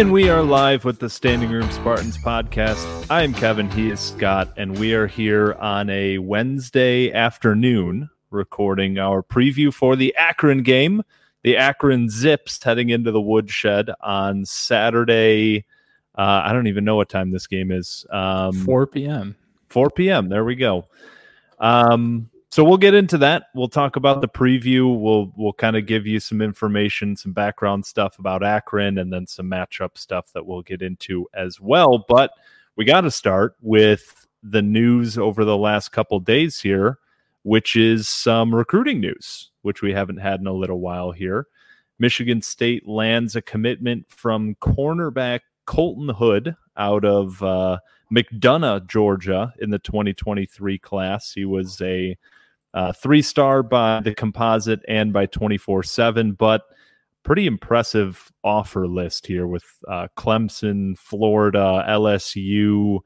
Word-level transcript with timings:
And 0.00 0.14
we 0.14 0.30
are 0.30 0.42
live 0.42 0.86
with 0.86 0.98
the 0.98 1.10
Standing 1.10 1.50
Room 1.50 1.70
Spartans 1.70 2.16
podcast. 2.16 3.06
I 3.10 3.20
am 3.20 3.34
Kevin, 3.34 3.68
he 3.68 3.90
is 3.90 4.00
Scott, 4.00 4.50
and 4.56 4.78
we 4.78 4.94
are 4.94 5.06
here 5.06 5.52
on 5.60 5.90
a 5.90 6.16
Wednesday 6.16 7.12
afternoon 7.12 8.08
recording 8.30 8.96
our 8.96 9.22
preview 9.22 9.70
for 9.70 9.96
the 9.96 10.16
Akron 10.16 10.62
game. 10.62 11.02
The 11.42 11.58
Akron 11.58 12.08
Zips 12.08 12.64
heading 12.64 12.88
into 12.88 13.12
the 13.12 13.20
woodshed 13.20 13.90
on 14.00 14.46
Saturday. 14.46 15.66
Uh, 16.16 16.44
I 16.46 16.54
don't 16.54 16.66
even 16.66 16.86
know 16.86 16.96
what 16.96 17.10
time 17.10 17.30
this 17.30 17.46
game 17.46 17.70
is. 17.70 18.06
Um, 18.08 18.54
4 18.64 18.86
p.m. 18.86 19.36
4 19.68 19.90
p.m. 19.90 20.30
There 20.30 20.46
we 20.46 20.56
go. 20.56 20.86
Um, 21.58 22.30
so 22.50 22.64
we'll 22.64 22.78
get 22.78 22.94
into 22.94 23.16
that. 23.18 23.44
We'll 23.54 23.68
talk 23.68 23.94
about 23.94 24.20
the 24.20 24.28
preview. 24.28 24.98
We'll 24.98 25.32
we'll 25.36 25.52
kind 25.52 25.76
of 25.76 25.86
give 25.86 26.06
you 26.06 26.18
some 26.18 26.42
information, 26.42 27.16
some 27.16 27.32
background 27.32 27.86
stuff 27.86 28.18
about 28.18 28.42
Akron, 28.42 28.98
and 28.98 29.12
then 29.12 29.26
some 29.26 29.48
matchup 29.48 29.96
stuff 29.96 30.32
that 30.32 30.44
we'll 30.44 30.62
get 30.62 30.82
into 30.82 31.28
as 31.32 31.60
well. 31.60 32.04
But 32.08 32.32
we 32.76 32.84
got 32.84 33.02
to 33.02 33.10
start 33.10 33.54
with 33.60 34.26
the 34.42 34.62
news 34.62 35.16
over 35.16 35.44
the 35.44 35.56
last 35.56 35.90
couple 35.90 36.18
days 36.18 36.60
here, 36.60 36.98
which 37.42 37.76
is 37.76 38.08
some 38.08 38.54
recruiting 38.54 39.00
news, 39.00 39.50
which 39.62 39.80
we 39.80 39.92
haven't 39.92 40.16
had 40.16 40.40
in 40.40 40.46
a 40.46 40.52
little 40.52 40.80
while 40.80 41.12
here. 41.12 41.46
Michigan 42.00 42.42
State 42.42 42.88
lands 42.88 43.36
a 43.36 43.42
commitment 43.42 44.06
from 44.08 44.56
cornerback 44.56 45.40
Colton 45.66 46.08
Hood 46.08 46.56
out 46.76 47.04
of 47.04 47.40
uh, 47.42 47.78
McDonough, 48.12 48.88
Georgia, 48.88 49.52
in 49.60 49.70
the 49.70 49.78
2023 49.78 50.78
class. 50.78 51.32
He 51.32 51.44
was 51.44 51.80
a 51.82 52.16
uh, 52.74 52.92
three 52.92 53.22
star 53.22 53.62
by 53.62 54.00
the 54.00 54.14
composite 54.14 54.80
and 54.88 55.12
by 55.12 55.26
24 55.26 55.82
7, 55.82 56.32
but 56.32 56.62
pretty 57.22 57.46
impressive 57.46 58.30
offer 58.44 58.86
list 58.86 59.26
here 59.26 59.46
with 59.46 59.64
uh, 59.88 60.08
Clemson, 60.16 60.96
Florida, 60.98 61.84
LSU, 61.88 63.00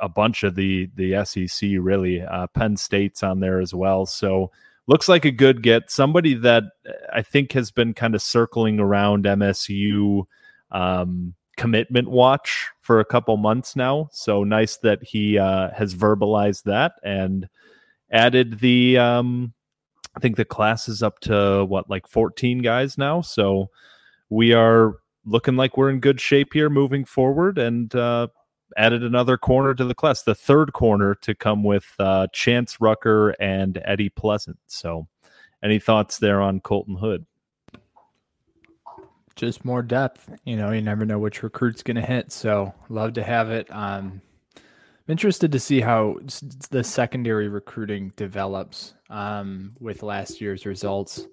a 0.00 0.08
bunch 0.08 0.42
of 0.42 0.54
the 0.54 0.90
the 0.96 1.24
SEC 1.24 1.70
really. 1.78 2.22
Uh, 2.22 2.46
Penn 2.48 2.76
State's 2.76 3.22
on 3.22 3.40
there 3.40 3.60
as 3.60 3.74
well. 3.74 4.06
So 4.06 4.50
looks 4.86 5.08
like 5.08 5.24
a 5.24 5.30
good 5.30 5.62
get. 5.62 5.90
Somebody 5.90 6.34
that 6.34 6.64
I 7.12 7.22
think 7.22 7.52
has 7.52 7.70
been 7.70 7.94
kind 7.94 8.14
of 8.14 8.22
circling 8.22 8.80
around 8.80 9.24
MSU 9.24 10.24
um, 10.70 11.34
commitment 11.56 12.08
watch 12.08 12.68
for 12.80 12.98
a 12.98 13.04
couple 13.04 13.36
months 13.36 13.76
now. 13.76 14.08
So 14.12 14.42
nice 14.42 14.78
that 14.78 15.02
he 15.02 15.38
uh, 15.38 15.70
has 15.70 15.94
verbalized 15.94 16.64
that 16.64 16.92
and 17.04 17.48
added 18.12 18.60
the 18.60 18.98
um 18.98 19.52
I 20.14 20.20
think 20.20 20.36
the 20.36 20.44
class 20.44 20.88
is 20.88 21.02
up 21.02 21.20
to 21.20 21.64
what 21.64 21.88
like 21.88 22.06
14 22.06 22.58
guys 22.58 22.98
now. 22.98 23.22
So 23.22 23.70
we 24.28 24.52
are 24.52 24.96
looking 25.24 25.56
like 25.56 25.76
we're 25.76 25.90
in 25.90 26.00
good 26.00 26.20
shape 26.20 26.52
here 26.52 26.68
moving 26.68 27.04
forward 27.04 27.58
and 27.58 27.94
uh 27.94 28.28
added 28.76 29.02
another 29.02 29.36
corner 29.36 29.74
to 29.74 29.84
the 29.84 29.94
class, 29.94 30.22
the 30.22 30.34
third 30.34 30.72
corner 30.72 31.14
to 31.16 31.34
come 31.34 31.64
with 31.64 31.94
uh 31.98 32.26
Chance 32.32 32.80
Rucker 32.80 33.30
and 33.40 33.80
Eddie 33.84 34.10
Pleasant. 34.10 34.58
So 34.66 35.08
any 35.62 35.78
thoughts 35.78 36.18
there 36.18 36.40
on 36.40 36.60
Colton 36.60 36.96
Hood? 36.96 37.24
Just 39.34 39.64
more 39.64 39.82
depth. 39.82 40.28
You 40.44 40.56
know, 40.56 40.72
you 40.72 40.82
never 40.82 41.06
know 41.06 41.18
which 41.18 41.42
recruit's 41.42 41.82
going 41.82 41.96
to 41.96 42.02
hit. 42.02 42.32
So 42.32 42.74
love 42.88 43.14
to 43.14 43.22
have 43.22 43.50
it. 43.50 43.66
Um, 43.70 44.20
I'm 45.06 45.12
interested 45.12 45.50
to 45.50 45.58
see 45.58 45.80
how 45.80 46.16
the 46.70 46.84
secondary 46.84 47.48
recruiting 47.48 48.12
develops 48.14 48.94
um, 49.10 49.72
with 49.80 50.04
last 50.04 50.40
year's 50.40 50.64
results 50.64 51.26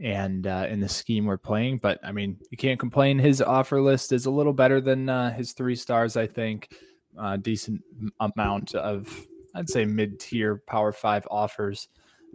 and 0.00 0.48
uh, 0.48 0.66
in 0.68 0.80
the 0.80 0.88
scheme 0.88 1.24
we're 1.24 1.36
playing. 1.36 1.78
But 1.78 2.00
I 2.02 2.10
mean, 2.10 2.36
you 2.50 2.56
can't 2.56 2.80
complain. 2.80 3.20
His 3.20 3.40
offer 3.40 3.80
list 3.80 4.10
is 4.10 4.26
a 4.26 4.32
little 4.32 4.52
better 4.52 4.80
than 4.80 5.08
uh, 5.08 5.32
his 5.32 5.52
three 5.52 5.76
stars, 5.76 6.16
I 6.16 6.26
think. 6.26 6.74
Uh, 7.16 7.36
decent 7.36 7.80
amount 8.18 8.74
of, 8.74 9.08
I'd 9.54 9.70
say, 9.70 9.84
mid 9.84 10.18
tier 10.18 10.60
Power 10.66 10.90
Five 10.90 11.24
offers. 11.30 11.86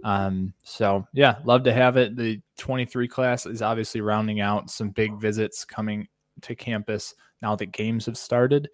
Um, 0.06 0.54
so 0.64 1.06
yeah, 1.12 1.40
love 1.44 1.64
to 1.64 1.74
have 1.74 1.98
it. 1.98 2.16
The 2.16 2.40
23 2.58 3.10
class 3.10 3.46
is 3.46 3.62
obviously 3.62 4.00
rounding 4.00 4.40
out 4.40 4.70
some 4.70 4.92
big 4.92 5.20
visits 5.20 5.66
coming 5.66 6.08
to 6.44 6.56
campus 6.56 7.16
now 7.42 7.58
that 7.58 7.74
games 7.74 8.06
have 8.06 8.18
started 8.18 8.70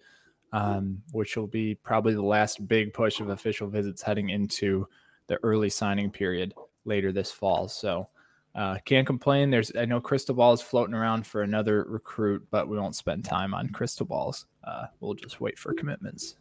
um, 0.52 1.02
which 1.12 1.36
will 1.36 1.46
be 1.46 1.74
probably 1.74 2.14
the 2.14 2.22
last 2.22 2.66
big 2.68 2.92
push 2.92 3.20
of 3.20 3.28
official 3.30 3.68
visits 3.68 4.02
heading 4.02 4.30
into 4.30 4.86
the 5.26 5.38
early 5.42 5.68
signing 5.68 6.10
period 6.10 6.54
later 6.84 7.12
this 7.12 7.32
fall. 7.32 7.68
So 7.68 8.08
uh, 8.54 8.78
can't 8.84 9.06
complain. 9.06 9.50
There's 9.50 9.70
I 9.76 9.84
know 9.84 10.00
crystal 10.00 10.34
ball 10.34 10.52
is 10.54 10.62
floating 10.62 10.94
around 10.94 11.26
for 11.26 11.42
another 11.42 11.84
recruit, 11.88 12.46
but 12.50 12.68
we 12.68 12.78
won't 12.78 12.96
spend 12.96 13.24
time 13.24 13.52
on 13.52 13.68
crystal 13.68 14.06
balls. 14.06 14.46
Uh, 14.64 14.86
we'll 15.00 15.14
just 15.14 15.40
wait 15.40 15.58
for 15.58 15.74
commitments. 15.74 16.36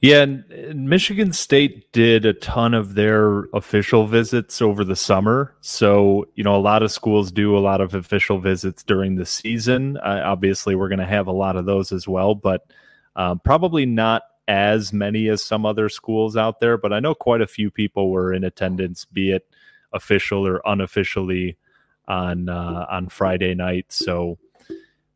Yeah, 0.00 0.22
and 0.22 0.88
Michigan 0.88 1.32
State 1.32 1.90
did 1.90 2.24
a 2.24 2.32
ton 2.32 2.72
of 2.72 2.94
their 2.94 3.46
official 3.52 4.06
visits 4.06 4.62
over 4.62 4.84
the 4.84 4.94
summer. 4.94 5.56
So, 5.60 6.24
you 6.36 6.44
know, 6.44 6.54
a 6.54 6.62
lot 6.62 6.84
of 6.84 6.92
schools 6.92 7.32
do 7.32 7.58
a 7.58 7.58
lot 7.58 7.80
of 7.80 7.94
official 7.94 8.38
visits 8.38 8.84
during 8.84 9.16
the 9.16 9.26
season. 9.26 9.96
Uh, 9.96 10.22
obviously, 10.24 10.76
we're 10.76 10.88
going 10.88 11.00
to 11.00 11.04
have 11.04 11.26
a 11.26 11.32
lot 11.32 11.56
of 11.56 11.66
those 11.66 11.90
as 11.90 12.06
well, 12.06 12.36
but 12.36 12.70
um, 13.18 13.40
probably 13.44 13.84
not 13.84 14.22
as 14.46 14.92
many 14.94 15.28
as 15.28 15.42
some 15.42 15.66
other 15.66 15.90
schools 15.90 16.36
out 16.36 16.60
there, 16.60 16.78
but 16.78 16.92
I 16.92 17.00
know 17.00 17.14
quite 17.14 17.42
a 17.42 17.46
few 17.46 17.70
people 17.70 18.10
were 18.10 18.32
in 18.32 18.44
attendance, 18.44 19.04
be 19.04 19.32
it 19.32 19.46
official 19.92 20.46
or 20.46 20.62
unofficially, 20.64 21.58
on 22.06 22.48
uh, 22.48 22.86
on 22.90 23.08
Friday 23.08 23.54
night. 23.54 23.92
So 23.92 24.38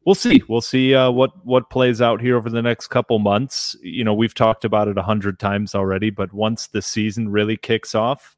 we'll 0.04 0.14
see. 0.14 0.42
We'll 0.48 0.60
see 0.60 0.94
uh, 0.94 1.10
what 1.10 1.46
what 1.46 1.70
plays 1.70 2.02
out 2.02 2.20
here 2.20 2.36
over 2.36 2.50
the 2.50 2.60
next 2.60 2.88
couple 2.88 3.18
months. 3.20 3.74
You 3.82 4.04
know, 4.04 4.12
we've 4.12 4.34
talked 4.34 4.64
about 4.64 4.88
it 4.88 4.98
a 4.98 5.02
hundred 5.02 5.38
times 5.38 5.74
already, 5.74 6.10
but 6.10 6.32
once 6.34 6.66
the 6.66 6.82
season 6.82 7.30
really 7.30 7.56
kicks 7.56 7.94
off, 7.94 8.36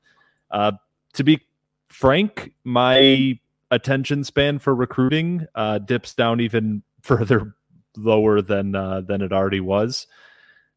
uh, 0.50 0.72
to 1.14 1.24
be 1.24 1.40
frank, 1.88 2.52
my 2.64 3.38
attention 3.70 4.22
span 4.22 4.58
for 4.58 4.74
recruiting 4.74 5.46
uh, 5.54 5.78
dips 5.78 6.14
down 6.14 6.40
even 6.40 6.82
further 7.00 7.54
lower 7.96 8.42
than 8.42 8.74
uh, 8.74 9.00
than 9.02 9.22
it 9.22 9.32
already 9.32 9.60
was. 9.60 10.06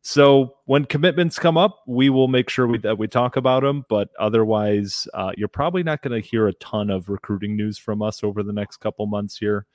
So 0.02 0.56
when 0.66 0.86
commitments 0.86 1.38
come 1.38 1.58
up, 1.58 1.80
we 1.86 2.10
will 2.10 2.30
make 2.30 2.50
sure 2.50 2.66
we, 2.66 2.78
that 2.78 2.98
we 2.98 3.08
talk 3.10 3.36
about 3.36 3.64
them. 3.64 3.84
But 3.90 4.10
otherwise, 4.18 5.06
uh, 5.14 5.34
you're 5.36 5.50
probably 5.50 5.84
not 5.84 6.02
going 6.02 6.22
to 6.22 6.26
hear 6.26 6.48
a 6.48 6.54
ton 6.54 6.90
of 6.90 7.10
recruiting 7.10 7.58
news 7.58 7.78
from 7.78 8.02
us 8.02 8.24
over 8.24 8.42
the 8.42 8.54
next 8.54 8.78
couple 8.78 9.06
months 9.06 9.38
here. 9.38 9.66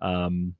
Um, 0.00 0.54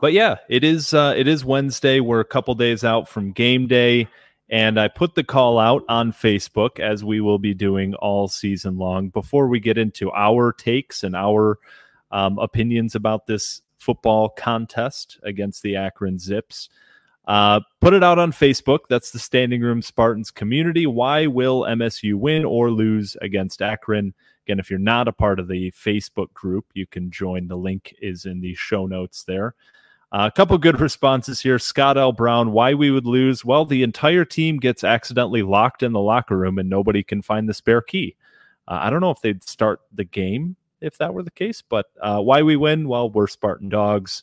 but 0.00 0.12
yeah, 0.12 0.36
it 0.48 0.62
is 0.62 0.94
uh, 0.94 1.14
it 1.16 1.26
is 1.26 1.44
Wednesday. 1.44 1.98
We're 1.98 2.20
a 2.20 2.24
couple 2.24 2.54
days 2.54 2.84
out 2.84 3.08
from 3.08 3.32
game 3.32 3.66
day, 3.66 4.06
And 4.50 4.80
I 4.80 4.88
put 4.88 5.14
the 5.14 5.24
call 5.24 5.58
out 5.58 5.84
on 5.88 6.12
Facebook 6.12 6.80
as 6.80 7.04
we 7.04 7.20
will 7.20 7.38
be 7.38 7.54
doing 7.54 7.94
all 7.94 8.28
season 8.28 8.78
long. 8.78 9.10
Before 9.10 9.48
we 9.48 9.60
get 9.60 9.76
into 9.76 10.10
our 10.12 10.52
takes 10.52 11.04
and 11.04 11.14
our 11.14 11.58
um, 12.10 12.38
opinions 12.38 12.94
about 12.94 13.26
this 13.26 13.60
football 13.78 14.28
contest 14.28 15.18
against 15.22 15.62
the 15.62 15.76
Akron 15.76 16.18
Zips, 16.18 16.68
uh, 17.26 17.60
put 17.80 17.94
it 17.94 18.02
out 18.02 18.18
on 18.18 18.32
Facebook. 18.32 18.80
That's 18.88 19.10
the 19.10 19.18
Standing 19.18 19.60
Room 19.60 19.82
Spartans 19.82 20.30
community. 20.30 20.86
Why 20.86 21.26
will 21.26 21.62
MSU 21.62 22.14
win 22.14 22.44
or 22.44 22.70
lose 22.70 23.16
against 23.20 23.62
Akron? 23.62 24.14
Again, 24.46 24.58
if 24.58 24.70
you're 24.70 24.78
not 24.78 25.08
a 25.08 25.12
part 25.12 25.38
of 25.38 25.46
the 25.46 25.70
Facebook 25.72 26.32
group, 26.32 26.64
you 26.72 26.86
can 26.86 27.10
join. 27.10 27.46
The 27.46 27.56
link 27.56 27.94
is 28.00 28.24
in 28.24 28.40
the 28.40 28.54
show 28.54 28.86
notes 28.86 29.24
there. 29.24 29.54
Uh, 30.10 30.30
a 30.32 30.34
couple 30.34 30.56
good 30.56 30.80
responses 30.80 31.38
here. 31.38 31.58
Scott 31.58 31.98
L. 31.98 32.12
Brown, 32.12 32.52
why 32.52 32.72
we 32.72 32.90
would 32.90 33.04
lose? 33.04 33.44
Well, 33.44 33.66
the 33.66 33.82
entire 33.82 34.24
team 34.24 34.56
gets 34.56 34.82
accidentally 34.82 35.42
locked 35.42 35.82
in 35.82 35.92
the 35.92 36.00
locker 36.00 36.36
room 36.36 36.58
and 36.58 36.70
nobody 36.70 37.02
can 37.02 37.20
find 37.20 37.46
the 37.46 37.52
spare 37.52 37.82
key. 37.82 38.16
Uh, 38.66 38.78
I 38.80 38.88
don't 38.88 39.02
know 39.02 39.10
if 39.10 39.20
they'd 39.20 39.44
start 39.44 39.82
the 39.92 40.04
game 40.04 40.56
if 40.80 40.98
that 40.98 41.14
were 41.14 41.22
the 41.22 41.30
case, 41.30 41.62
but 41.62 41.86
uh, 42.00 42.20
why 42.20 42.42
we 42.42 42.56
win? 42.56 42.88
Well, 42.88 43.10
we're 43.10 43.26
Spartan 43.26 43.68
dogs. 43.68 44.22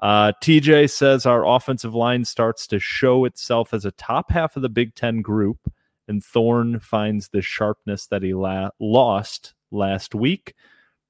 Uh, 0.00 0.32
TJ 0.42 0.90
says 0.90 1.26
our 1.26 1.46
offensive 1.46 1.94
line 1.94 2.24
starts 2.24 2.66
to 2.68 2.78
show 2.78 3.24
itself 3.24 3.74
as 3.74 3.84
a 3.84 3.90
top 3.92 4.30
half 4.30 4.56
of 4.56 4.62
the 4.62 4.68
Big 4.68 4.94
Ten 4.94 5.22
group, 5.22 5.58
and 6.06 6.22
Thorne 6.22 6.78
finds 6.80 7.28
the 7.28 7.42
sharpness 7.42 8.06
that 8.06 8.22
he 8.22 8.32
la- 8.32 8.70
lost 8.78 9.54
last 9.70 10.14
week. 10.14 10.54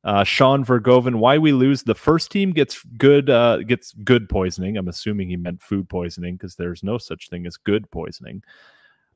Uh, 0.05 0.25
Sean 0.25 0.65
Vergoven, 0.65 1.17
why 1.17 1.39
we 1.39 1.53
lose? 1.53 1.83
The 1.83 1.95
first 1.95 2.31
team 2.31 2.53
gets 2.53 2.83
good 2.97 3.29
uh, 3.29 3.59
gets 3.59 3.93
good 3.93 4.29
poisoning. 4.29 4.77
I'm 4.77 4.89
assuming 4.89 5.29
he 5.29 5.37
meant 5.37 5.61
food 5.61 5.89
poisoning 5.89 6.37
because 6.37 6.55
there's 6.55 6.83
no 6.83 6.99
such 6.99 7.29
thing 7.29 7.47
as 7.47 7.57
good 7.57 7.91
poisoning. 7.91 8.43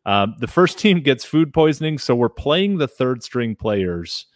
Um, 0.05 0.35
the 0.39 0.49
first 0.49 0.79
team 0.79 1.01
gets 1.01 1.25
food 1.25 1.55
poisoning, 1.55 1.99
so 1.99 2.15
we're 2.15 2.29
playing 2.29 2.79
the 2.79 2.89
third 2.89 3.23
string 3.23 3.55
players. 3.55 4.27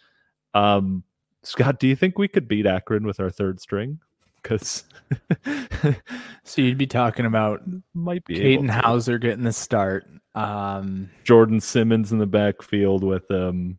Um, 0.53 1.03
Scott, 1.47 1.79
do 1.79 1.87
you 1.87 1.95
think 1.95 2.17
we 2.17 2.27
could 2.27 2.47
beat 2.47 2.65
Akron 2.65 3.05
with 3.05 3.19
our 3.19 3.29
third 3.29 3.59
string? 3.59 3.99
because 4.47 4.83
so 6.43 6.61
you'd 6.61 6.77
be 6.77 6.87
talking 6.87 7.25
about 7.25 7.61
might 7.93 8.23
be 8.25 8.35
Katin 8.35 8.69
Houser 8.69 9.17
getting 9.17 9.43
the 9.43 9.53
start. 9.53 10.07
Um, 10.35 11.09
Jordan 11.23 11.59
Simmons 11.59 12.11
in 12.11 12.19
the 12.19 12.25
backfield 12.25 13.03
with 13.03 13.29
um 13.31 13.77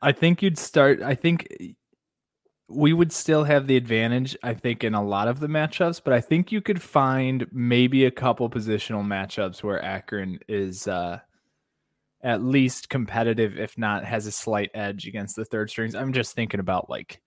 I 0.00 0.12
think 0.12 0.42
you'd 0.42 0.58
start 0.58 1.02
I 1.02 1.14
think 1.14 1.48
we 2.70 2.92
would 2.92 3.12
still 3.12 3.44
have 3.44 3.66
the 3.66 3.78
advantage, 3.78 4.36
I 4.42 4.52
think, 4.52 4.84
in 4.84 4.92
a 4.92 5.02
lot 5.02 5.26
of 5.26 5.40
the 5.40 5.46
matchups, 5.46 6.02
but 6.04 6.12
I 6.12 6.20
think 6.20 6.52
you 6.52 6.60
could 6.60 6.82
find 6.82 7.46
maybe 7.50 8.04
a 8.04 8.10
couple 8.10 8.50
positional 8.50 9.02
matchups 9.02 9.62
where 9.62 9.82
Akron 9.82 10.38
is 10.48 10.86
uh 10.86 11.20
at 12.22 12.42
least 12.42 12.88
competitive, 12.88 13.58
if 13.58 13.78
not 13.78 14.04
has 14.04 14.26
a 14.26 14.32
slight 14.32 14.70
edge 14.74 15.06
against 15.06 15.36
the 15.36 15.44
third 15.44 15.70
strings. 15.70 15.94
I'm 15.94 16.12
just 16.12 16.34
thinking 16.34 16.60
about 16.60 16.90
like 16.90 17.20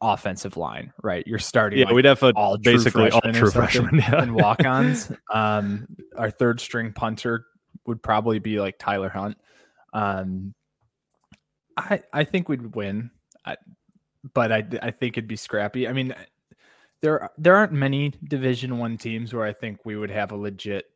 offensive 0.00 0.56
line, 0.56 0.92
right? 1.02 1.26
You're 1.26 1.38
starting. 1.38 1.80
Yeah, 1.80 1.86
like 1.86 1.94
we'd 1.94 2.04
have 2.06 2.22
a 2.22 2.32
all 2.34 2.56
basically 2.56 3.10
all 3.10 3.20
true 3.20 3.50
freshmen 3.50 3.96
yeah. 3.96 4.22
and 4.22 4.34
walk-ons. 4.34 5.12
um, 5.32 5.86
our 6.16 6.30
third 6.30 6.60
string 6.60 6.92
punter 6.92 7.46
would 7.86 8.02
probably 8.02 8.38
be 8.38 8.60
like 8.60 8.78
Tyler 8.78 9.10
Hunt. 9.10 9.36
Um, 9.92 10.54
I 11.76 12.00
I 12.12 12.24
think 12.24 12.48
we'd 12.48 12.74
win, 12.74 13.10
I, 13.44 13.56
but 14.34 14.50
I 14.52 14.64
I 14.82 14.90
think 14.90 15.18
it'd 15.18 15.28
be 15.28 15.36
scrappy. 15.36 15.86
I 15.86 15.92
mean, 15.92 16.14
there 17.02 17.30
there 17.36 17.56
aren't 17.56 17.72
many 17.72 18.14
Division 18.24 18.78
One 18.78 18.96
teams 18.96 19.34
where 19.34 19.44
I 19.44 19.52
think 19.52 19.80
we 19.84 19.96
would 19.96 20.10
have 20.10 20.32
a 20.32 20.36
legit 20.36 20.86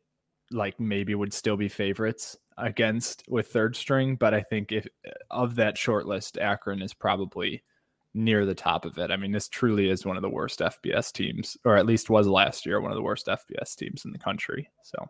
like 0.51 0.79
maybe 0.79 1.13
would 1.15 1.33
still 1.33 1.57
be 1.57 1.67
favorites 1.67 2.37
against 2.57 3.23
with 3.27 3.47
third 3.47 3.75
string, 3.75 4.15
but 4.15 4.33
I 4.33 4.41
think 4.41 4.71
if 4.71 4.87
of 5.29 5.55
that 5.55 5.77
short 5.77 6.05
list, 6.05 6.37
Akron 6.37 6.81
is 6.81 6.93
probably 6.93 7.63
near 8.13 8.45
the 8.45 8.55
top 8.55 8.85
of 8.85 8.97
it. 8.97 9.11
I 9.11 9.17
mean, 9.17 9.31
this 9.31 9.49
truly 9.49 9.89
is 9.89 10.05
one 10.05 10.15
of 10.15 10.21
the 10.21 10.29
worst 10.29 10.59
FBS 10.59 11.11
teams, 11.11 11.57
or 11.65 11.75
at 11.75 11.85
least 11.85 12.09
was 12.09 12.27
last 12.27 12.65
year 12.65 12.79
one 12.79 12.91
of 12.91 12.95
the 12.95 13.03
worst 13.03 13.27
FBS 13.27 13.75
teams 13.75 14.05
in 14.05 14.11
the 14.11 14.17
country. 14.19 14.69
So, 14.83 15.09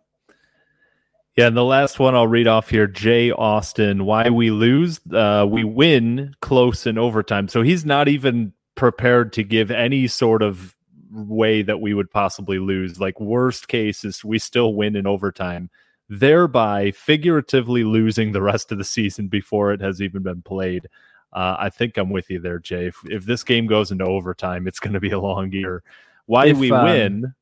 yeah, 1.37 1.47
and 1.47 1.55
the 1.55 1.63
last 1.63 1.99
one 1.99 2.15
I'll 2.15 2.27
read 2.27 2.47
off 2.47 2.69
here 2.69 2.87
Jay 2.87 3.31
Austin, 3.31 4.05
why 4.05 4.29
we 4.29 4.49
lose. 4.51 4.99
Uh, 5.11 5.45
we 5.49 5.63
win 5.63 6.33
close 6.41 6.87
in 6.87 6.97
overtime. 6.97 7.47
So 7.47 7.61
he's 7.61 7.85
not 7.85 8.07
even 8.07 8.53
prepared 8.73 9.33
to 9.33 9.43
give 9.43 9.69
any 9.69 10.07
sort 10.07 10.41
of 10.41 10.75
way 11.11 11.61
that 11.61 11.79
we 11.79 11.93
would 11.93 12.09
possibly 12.09 12.59
lose. 12.59 12.99
Like, 12.99 13.19
worst 13.19 13.67
case 13.67 14.03
is 14.03 14.25
we 14.25 14.39
still 14.39 14.73
win 14.73 14.95
in 14.95 15.05
overtime, 15.05 15.69
thereby 16.09 16.91
figuratively 16.91 17.83
losing 17.83 18.31
the 18.31 18.41
rest 18.41 18.71
of 18.71 18.77
the 18.77 18.83
season 18.83 19.27
before 19.27 19.71
it 19.71 19.81
has 19.81 20.01
even 20.01 20.23
been 20.23 20.41
played. 20.41 20.87
Uh, 21.33 21.55
I 21.59 21.69
think 21.69 21.97
I'm 21.97 22.09
with 22.09 22.29
you 22.29 22.39
there, 22.39 22.59
Jay. 22.59 22.87
If, 22.87 22.97
if 23.05 23.25
this 23.25 23.43
game 23.43 23.65
goes 23.65 23.91
into 23.91 24.05
overtime, 24.05 24.67
it's 24.67 24.79
going 24.79 24.93
to 24.93 24.99
be 24.99 25.11
a 25.11 25.19
long 25.19 25.51
year. 25.51 25.83
Why 26.27 26.47
if, 26.47 26.57
we 26.57 26.71
um, 26.71 26.85
win? 26.85 27.33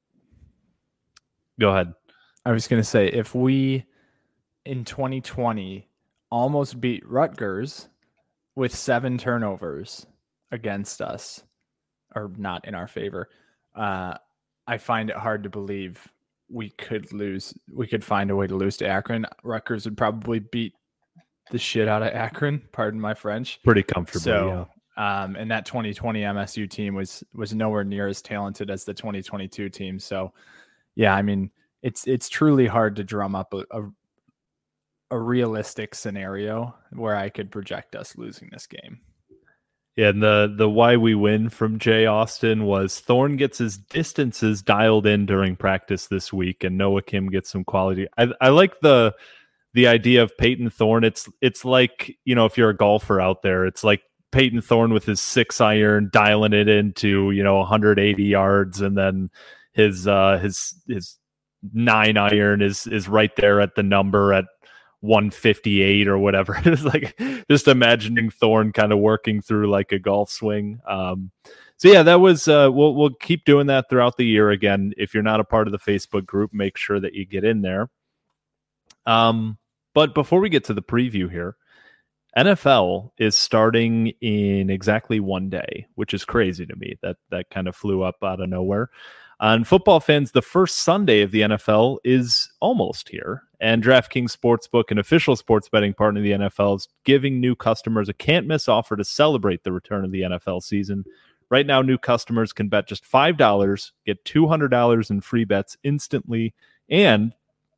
Go 1.60 1.70
ahead. 1.70 1.94
I 2.46 2.52
was 2.52 2.68
going 2.68 2.82
to 2.82 2.88
say 2.88 3.08
if 3.08 3.36
we 3.36 3.86
in 4.66 4.84
2020 4.86 5.88
almost 6.30 6.82
beat 6.82 7.08
Rutgers 7.08 7.90
with 8.56 8.76
seven 8.76 9.18
turnovers 9.18 10.06
against 10.52 11.02
us, 11.02 11.44
or 12.16 12.32
not 12.38 12.66
in 12.68 12.76
our 12.76 12.88
favor, 12.88 13.30
uh, 13.76 14.16
I 14.68 14.78
find 14.78 15.10
it 15.10 15.16
hard 15.16 15.44
to 15.44 15.50
believe 15.50 16.08
we 16.54 16.70
could 16.70 17.12
lose. 17.12 17.54
We 17.74 17.88
could 17.88 18.04
find 18.04 18.30
a 18.32 18.36
way 18.36 18.48
to 18.48 18.56
lose 18.56 18.78
to 18.78 18.88
Akron. 18.88 19.26
Rutgers 19.44 19.86
would 19.86 19.98
probably 19.98 20.40
beat 20.40 20.74
the 21.52 21.58
shit 21.58 21.88
out 21.88 22.04
of 22.04 22.10
Akron. 22.10 22.62
Pardon 22.72 23.02
my 23.02 23.14
French. 23.14 23.60
Pretty 23.64 23.84
comfortable. 23.84 24.22
So, 24.22 24.68
yeah. 24.98 25.24
um, 25.24 25.36
and 25.36 25.50
that 25.52 25.66
2020 25.66 26.22
MSU 26.22 26.70
team 26.70 26.96
was 26.96 27.24
was 27.34 27.54
nowhere 27.54 27.84
near 27.84 28.08
as 28.08 28.22
talented 28.22 28.70
as 28.70 28.86
the 28.86 28.94
2022 28.94 29.70
team. 29.70 30.00
So, 30.00 30.34
yeah, 30.96 31.16
I 31.16 31.22
mean, 31.22 31.50
it's 31.82 32.08
it's 32.08 32.30
truly 32.30 32.68
hard 32.68 32.96
to 32.98 33.04
drum 33.04 33.36
up 33.36 33.54
a, 33.54 33.66
a 33.72 33.90
a 35.12 35.20
realistic 35.20 35.94
scenario 35.94 36.74
where 36.92 37.16
I 37.16 37.30
could 37.30 37.52
project 37.52 37.96
us 37.96 38.18
losing 38.18 38.50
this 38.52 38.68
game. 38.68 39.00
Yeah, 39.96 40.10
and 40.10 40.24
the 40.24 40.52
the 40.58 40.70
why 40.70 40.98
we 40.98 41.14
win 41.14 41.50
from 41.50 41.78
Jay 41.78 42.08
Austin 42.08 42.64
was 42.64 43.00
Thorne 43.00 43.36
gets 43.36 43.60
his 43.60 43.78
distances 43.78 44.64
dialed 44.64 45.06
in 45.06 45.28
during 45.28 45.56
practice 45.56 46.08
this 46.08 46.34
week, 46.34 46.64
and 46.64 46.78
Noah 46.78 47.04
Kim 47.04 47.30
gets 47.30 47.52
some 47.52 47.64
quality. 47.64 48.08
I, 48.18 48.30
I 48.42 48.50
like 48.50 48.80
the 48.82 49.14
the 49.76 49.88
idea 49.88 50.24
of 50.24 50.36
Payton 50.38 50.72
Thorne. 50.72 51.04
It's 51.04 51.30
it's 51.42 51.64
like 51.64 52.18
you 52.26 52.34
know 52.34 52.46
if 52.46 52.58
you're 52.58 52.72
a 52.72 52.76
golfer 52.76 53.22
out 53.22 53.44
there, 53.44 53.68
it's 53.68 53.84
like 53.84 54.02
Payton 54.32 54.62
Thorne 54.62 54.94
with 54.94 55.06
his 55.06 55.22
six 55.22 55.62
iron 55.62 56.10
dialing 56.12 56.54
it 56.54 56.68
into 56.68 57.30
you 57.30 57.44
know 57.44 57.58
180 57.58 58.24
yards, 58.24 58.82
and 58.82 58.98
then 58.98 59.30
his 59.74 60.08
uh, 60.08 60.40
his 60.40 60.74
his 60.88 61.18
nine 61.72 62.18
iron 62.18 62.64
is 62.64 62.88
is 62.88 63.08
right 63.08 63.36
there 63.36 63.62
at 63.62 63.76
the 63.76 63.84
number 63.84 64.34
at 64.34 64.46
158 65.04 66.08
or 66.08 66.18
whatever. 66.18 66.58
it's 66.66 66.84
like 66.84 67.20
just 67.52 67.68
imagining 67.68 68.30
Thorne 68.30 68.72
kind 68.72 68.94
of 68.94 69.00
working 69.00 69.42
through 69.42 69.70
like 69.70 69.92
a 69.92 70.00
golf 70.00 70.32
swing. 70.32 70.80
Um, 70.88 71.32
so 71.76 71.90
yeah, 71.90 72.04
that 72.04 72.22
was 72.22 72.48
uh, 72.48 72.70
we'll 72.72 72.96
we'll 72.96 73.14
keep 73.16 73.44
doing 73.44 73.68
that 73.68 73.90
throughout 73.90 74.16
the 74.16 74.26
year. 74.26 74.50
Again, 74.50 74.94
if 74.98 75.14
you're 75.14 75.22
not 75.22 75.42
a 75.42 75.44
part 75.44 75.68
of 75.68 75.74
the 75.74 75.80
Facebook 75.80 76.26
group, 76.26 76.54
make 76.54 76.78
sure 76.78 77.00
that 77.02 77.14
you 77.14 77.26
get 77.26 77.44
in 77.44 77.62
there. 77.62 77.90
Um, 79.06 79.58
but 79.94 80.16
before 80.16 80.40
we 80.40 80.48
get 80.50 80.64
to 80.66 80.74
the 80.74 80.82
preview 80.82 81.30
here, 81.30 81.58
NFL 82.38 83.12
is 83.18 83.36
starting 83.36 84.08
in 84.22 84.70
exactly 84.70 85.20
one 85.20 85.50
day, 85.50 85.86
which 85.96 86.14
is 86.14 86.24
crazy 86.24 86.66
to 86.66 86.76
me. 86.78 86.98
That 87.02 87.18
that 87.30 87.50
kind 87.50 87.68
of 87.68 87.76
flew 87.76 88.04
up 88.04 88.24
out 88.24 88.40
of 88.40 88.48
nowhere. 88.48 88.90
And 89.44 89.68
football 89.68 90.00
fans, 90.00 90.32
the 90.32 90.42
first 90.42 90.78
Sunday 90.78 91.22
of 91.22 91.32
the 91.32 91.42
NFL 91.42 91.98
is 92.06 92.50
almost 92.62 93.10
here. 93.10 93.44
And 93.60 93.84
DraftKings 93.84 94.34
Sportsbook, 94.34 94.90
an 94.90 95.00
official 95.00 95.36
sports 95.36 95.68
betting 95.68 95.94
partner 95.94 96.22
of 96.22 96.24
the 96.24 96.32
NFL, 96.32 96.78
is 96.78 96.88
giving 97.04 97.42
new 97.42 97.54
customers 97.54 98.08
a 98.08 98.14
can't 98.14 98.48
miss 98.48 98.70
offer 98.70 98.96
to 98.96 99.04
celebrate 99.04 99.66
the 99.66 99.74
return 99.74 100.06
of 100.06 100.12
the 100.12 100.22
NFL 100.22 100.64
season. 100.64 101.04
Right 101.50 101.68
now, 101.68 101.82
new 101.82 101.98
customers 101.98 102.54
can 102.54 102.70
bet 102.70 102.88
just 102.88 103.04
$5, 103.04 103.92
get 104.06 104.24
$200 104.24 105.12
in 105.12 105.20
free 105.20 105.44
bets 105.44 105.76
instantly, 105.84 106.54
and 106.90 107.36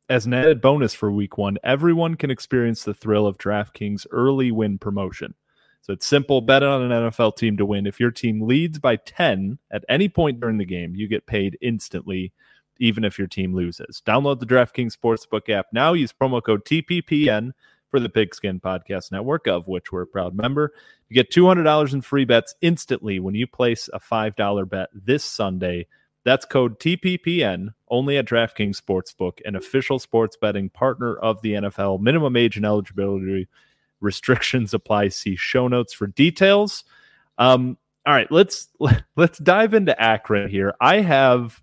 as 0.08 0.24
an 0.24 0.34
added 0.34 0.60
bonus 0.60 0.94
for 0.94 1.10
week 1.10 1.36
one, 1.36 1.58
everyone 1.64 2.14
can 2.14 2.30
experience 2.30 2.84
the 2.84 2.94
thrill 2.94 3.26
of 3.26 3.38
DraftKings 3.38 4.06
early 4.12 4.52
win 4.52 4.78
promotion. 4.78 5.34
So 5.86 5.92
it's 5.92 6.04
simple 6.04 6.40
bet 6.40 6.64
on 6.64 6.90
an 6.90 6.90
NFL 6.90 7.36
team 7.36 7.56
to 7.58 7.64
win. 7.64 7.86
If 7.86 8.00
your 8.00 8.10
team 8.10 8.40
leads 8.40 8.80
by 8.80 8.96
10 8.96 9.56
at 9.70 9.84
any 9.88 10.08
point 10.08 10.40
during 10.40 10.58
the 10.58 10.64
game, 10.64 10.96
you 10.96 11.06
get 11.06 11.28
paid 11.28 11.56
instantly, 11.60 12.32
even 12.80 13.04
if 13.04 13.20
your 13.20 13.28
team 13.28 13.54
loses. 13.54 14.02
Download 14.04 14.40
the 14.40 14.46
DraftKings 14.46 14.96
Sportsbook 14.96 15.48
app 15.48 15.66
now. 15.72 15.92
Use 15.92 16.12
promo 16.12 16.42
code 16.42 16.64
TPPN 16.64 17.52
for 17.88 18.00
the 18.00 18.08
Pigskin 18.08 18.58
Podcast 18.58 19.12
Network, 19.12 19.46
of 19.46 19.68
which 19.68 19.92
we're 19.92 20.02
a 20.02 20.06
proud 20.08 20.34
member. 20.34 20.72
You 21.08 21.14
get 21.14 21.30
$200 21.30 21.92
in 21.92 22.00
free 22.00 22.24
bets 22.24 22.56
instantly 22.62 23.20
when 23.20 23.36
you 23.36 23.46
place 23.46 23.88
a 23.92 24.00
$5 24.00 24.68
bet 24.68 24.88
this 24.92 25.22
Sunday 25.22 25.86
That's 26.24 26.44
code 26.44 26.80
TPPN 26.80 27.68
only 27.88 28.16
at 28.16 28.24
DraftKings 28.24 28.82
Sportsbook, 28.82 29.38
an 29.44 29.54
official 29.54 30.00
sports 30.00 30.36
betting 30.36 30.68
partner 30.68 31.14
of 31.14 31.40
the 31.42 31.52
NFL. 31.52 32.00
Minimum 32.00 32.34
age 32.34 32.56
and 32.56 32.66
eligibility 32.66 33.46
restrictions 34.00 34.74
apply. 34.74 35.08
See 35.08 35.36
show 35.36 35.68
notes 35.68 35.92
for 35.92 36.06
details. 36.06 36.84
Um, 37.38 37.76
all 38.04 38.14
right, 38.14 38.30
let's 38.30 38.68
let's 39.16 39.38
dive 39.38 39.74
into 39.74 40.00
Akron 40.00 40.48
here. 40.48 40.74
I 40.80 41.00
have 41.00 41.62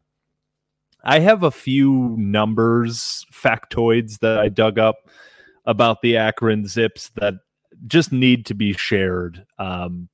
I 1.04 1.20
have 1.20 1.44
a 1.44 1.52
few 1.52 2.16
numbers, 2.18 3.26
factoids 3.34 4.20
that 4.20 4.40
I 4.40 4.50
dug 4.50 4.80
up 4.80 5.10
about 5.66 6.02
the 6.02 6.18
Akron 6.18 6.66
Zips 6.68 7.10
that 7.16 7.36
just 7.88 8.12
need 8.12 8.46
to 8.46 8.54
be 8.54 8.74
shared 8.74 9.46
um, 9.60 10.08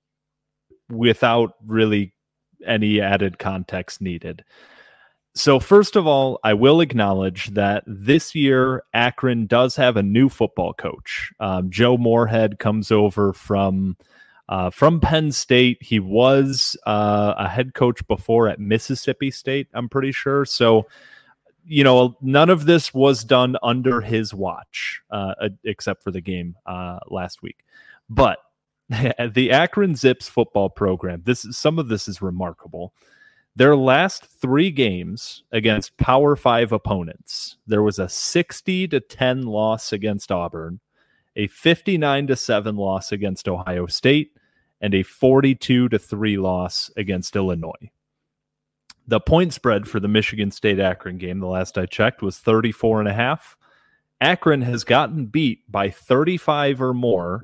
without 0.90 1.54
really 1.66 2.14
any 2.66 3.02
added 3.02 3.38
context 3.40 4.02
needed. 4.02 4.44
So, 5.36 5.60
first 5.60 5.96
of 5.96 6.08
all, 6.08 6.40
I 6.44 6.54
will 6.54 6.82
acknowledge 6.82 7.48
that 7.54 7.84
this 7.86 8.34
year 8.34 8.84
Akron 8.94 9.46
does 9.46 9.76
have 9.76 9.96
a 9.96 10.04
new 10.04 10.28
football 10.28 10.74
coach. 10.74 11.32
Um, 11.40 11.70
Joe 11.70 11.98
Moorhead 11.98 12.60
comes 12.60 12.92
over 12.92 13.32
from 13.34 13.96
uh, 14.50 14.72
from 14.72 15.00
Penn 15.00 15.32
State. 15.32 15.78
He 15.82 16.00
was 16.00 16.76
uh, 16.88 17.36
a 17.38 17.48
head 17.48 17.76
coach 17.76 18.06
before 18.08 18.48
at 18.50 18.60
Mississippi 18.60 19.30
State. 19.30 19.68
I'm 19.74 19.88
pretty 19.88 20.12
sure. 20.12 20.44
So, 20.44 20.88
you 21.64 21.84
know, 21.84 22.18
none 22.22 22.50
of 22.50 22.66
this 22.66 22.92
was 22.92 23.24
done 23.24 23.56
under 23.62 24.02
his 24.02 24.34
watch, 24.34 25.02
uh, 25.12 25.36
except 25.64 26.04
for 26.04 26.10
the 26.10 26.22
game 26.22 26.56
uh, 26.66 26.98
last 27.08 27.44
week. 27.44 27.64
But 28.10 28.40
the 28.90 29.52
Akron 29.52 29.94
Zips 29.96 30.28
football 30.28 30.70
program, 30.70 31.22
this 31.24 31.46
some 31.52 31.78
of 31.78 31.88
this 31.88 32.08
is 32.08 32.22
remarkable. 32.22 32.94
Their 33.56 33.76
last 33.76 34.26
three 34.26 34.72
games 34.72 35.44
against 35.52 35.98
Power 35.98 36.36
Five 36.36 36.72
opponents, 36.72 37.58
there 37.68 37.84
was 37.84 38.00
a 38.00 38.08
60 38.08 38.88
to 38.88 39.00
10 39.00 39.44
loss 39.44 39.92
against 39.92 40.32
Auburn, 40.32 40.80
a 41.36 41.48
59 41.48 42.28
to 42.28 42.36
7 42.36 42.76
loss 42.76 43.12
against 43.12 43.50
Ohio 43.50 43.86
State, 43.88 44.32
and 44.82 44.94
a 44.94 45.04
42 45.04 45.90
to 45.90 46.00
3 46.00 46.38
loss 46.38 46.90
against 46.96 47.36
Illinois. 47.36 47.92
The 49.08 49.20
point 49.20 49.54
spread 49.54 49.88
for 49.88 50.00
the 50.00 50.08
Michigan 50.08 50.52
State 50.52 50.80
Akron 50.80 51.18
game, 51.18 51.40
the 51.40 51.48
last 51.48 51.78
I 51.78 51.86
checked, 51.86 52.22
was 52.22 52.38
34 52.38 53.00
and 53.00 53.10
a 53.10 53.14
half. 53.14 53.58
Akron 54.22 54.62
has 54.62 54.84
gotten 54.84 55.26
beat 55.26 55.70
by 55.72 55.90
35 55.90 56.82
or 56.82 56.94
more 56.94 57.44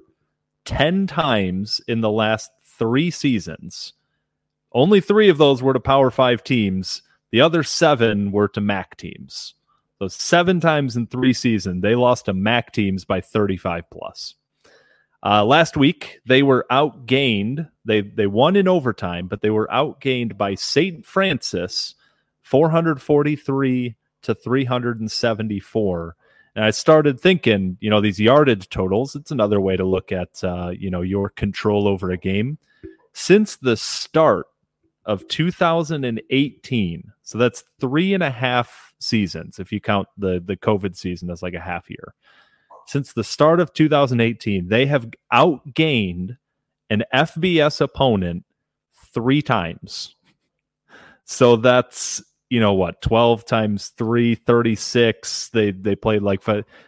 10 0.66 1.08
times 1.08 1.82
in 1.88 2.02
the 2.02 2.12
last 2.12 2.52
three 2.62 3.10
seasons. 3.10 3.94
Only 4.76 5.02
three 5.02 5.30
of 5.30 5.40
those 5.40 5.64
were 5.64 5.74
to 5.74 5.80
Power 5.80 6.12
Five 6.12 6.44
teams. 6.44 7.02
The 7.32 7.42
other 7.42 7.64
seven 7.64 8.32
were 8.32 8.48
to 8.50 8.62
MAC 8.62 8.98
teams. 8.98 9.56
So 9.98 10.08
seven 10.08 10.60
times 10.60 10.96
in 10.96 11.08
three 11.08 11.34
seasons, 11.34 11.82
they 11.82 11.96
lost 11.96 12.26
to 12.26 12.34
MAC 12.34 12.74
teams 12.74 13.06
by 13.06 13.22
35 13.22 13.90
plus. 13.90 14.36
Uh, 15.24 15.44
last 15.44 15.78
week, 15.78 16.20
they 16.28 16.44
were 16.44 16.68
outgained. 16.70 17.68
They 17.86 18.02
they 18.02 18.28
won 18.28 18.56
in 18.56 18.68
overtime, 18.68 19.28
but 19.28 19.42
they 19.42 19.50
were 19.50 19.68
outgained 19.72 20.38
by 20.38 20.54
St. 20.54 21.04
Francis, 21.06 21.96
443 22.44 23.96
to 24.22 24.36
374 24.36 26.16
and 26.56 26.64
I 26.64 26.72
started 26.72 27.20
thinking, 27.20 27.78
you 27.82 27.90
know, 27.90 28.00
these 28.00 28.20
yardage 28.20 28.70
totals, 28.70 29.14
it's 29.16 29.32
another 29.32 29.60
way 29.60 29.76
to 29.76 29.84
look 29.84 30.14
at, 30.14 30.42
uh, 30.42 30.70
you 30.70 30.90
know, 30.90 31.02
your 31.02 31.30
control 31.30 31.86
over 31.86 32.12
a 32.12 32.18
game. 32.18 32.58
Since 33.12 33.58
the 33.58 33.76
start 33.76 34.48
of 35.06 35.28
2018, 35.28 37.12
so 37.24 37.38
that's 37.38 37.64
three 37.80 38.14
and 38.14 38.24
a 38.24 38.32
half 38.32 38.94
seasons, 39.00 39.60
if 39.60 39.72
you 39.72 39.80
count 39.80 40.08
the, 40.18 40.42
the 40.44 40.58
COVID 40.58 40.96
season 40.96 41.30
as 41.30 41.44
like 41.44 41.54
a 41.54 41.60
half 41.60 41.90
year. 41.90 42.14
Since 42.88 43.14
the 43.14 43.24
start 43.24 43.60
of 43.60 43.74
2018, 43.74 44.68
they 44.68 44.86
have 44.86 45.10
outgained 45.34 46.38
an 46.90 47.04
FBS 47.14 47.82
opponent 47.82 48.46
three 49.14 49.42
times. 49.42 50.16
So 51.26 51.56
that's 51.56 52.24
you 52.50 52.60
know 52.60 52.74
what 52.74 53.02
12 53.02 53.44
times 53.46 53.90
3 53.90 54.36
36 54.36 55.50
they 55.50 55.72
they 55.72 55.96
played 55.96 56.22
like 56.22 56.44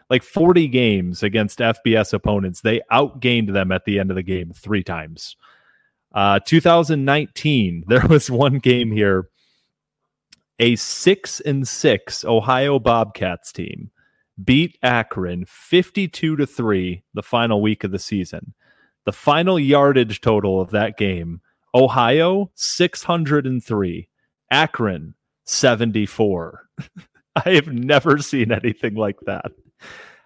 like 0.09 0.21
40 0.21 0.67
games 0.67 1.23
against 1.23 1.57
fbs 1.57 2.13
opponents 2.13 2.61
they 2.61 2.79
outgained 2.91 3.53
them 3.53 3.71
at 3.71 3.83
the 3.85 3.99
end 3.99 4.11
of 4.11 4.15
the 4.15 4.23
game 4.23 4.53
three 4.53 4.83
times 4.83 5.35
uh 6.17 6.39
2019 6.45 7.85
there 7.87 8.05
was 8.07 8.29
one 8.29 8.57
game 8.59 8.91
here 8.91 9.29
a 10.59 10.75
6 10.75 11.39
and 11.41 11.67
6 11.67 12.25
ohio 12.25 12.79
bobcats 12.79 13.53
team 13.53 13.89
beat 14.43 14.77
akron 14.83 15.45
52 15.45 16.35
to 16.35 16.45
3 16.45 17.03
the 17.13 17.23
final 17.23 17.61
week 17.61 17.85
of 17.85 17.91
the 17.91 17.99
season 17.99 18.53
the 19.05 19.13
final 19.13 19.57
yardage 19.57 20.19
total 20.19 20.59
of 20.59 20.71
that 20.71 20.97
game 20.97 21.39
ohio 21.73 22.51
603 22.55 24.09
akron 24.51 25.13
74. 25.47 26.67
I 27.35 27.51
have 27.51 27.67
never 27.67 28.17
seen 28.19 28.51
anything 28.51 28.95
like 28.95 29.19
that. 29.25 29.51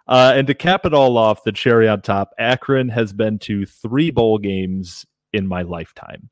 Uh, 0.08 0.34
and 0.36 0.48
to 0.48 0.54
cap 0.54 0.86
it 0.86 0.94
all 0.94 1.18
off, 1.18 1.44
the 1.44 1.52
cherry 1.52 1.88
on 1.88 2.02
top, 2.02 2.32
Akron 2.38 2.90
has 2.90 3.14
been 3.14 3.40
to 3.40 3.66
three 3.66 4.12
bowl 4.12 4.38
games 4.38 5.06
in 5.34 5.48
my 5.48 5.62
lifetime. 5.62 6.30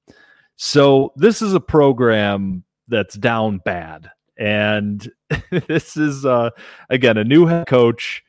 So 0.56 1.14
this 1.16 1.42
is 1.42 1.54
a 1.54 1.60
program 1.60 2.64
that's 2.88 3.16
down 3.16 3.60
bad. 3.64 4.12
And 4.38 5.10
this 5.68 5.96
is, 5.96 6.26
uh, 6.26 6.50
again, 6.90 7.18
a 7.18 7.24
new 7.24 7.46
head 7.46 7.68
coach. 7.68 8.24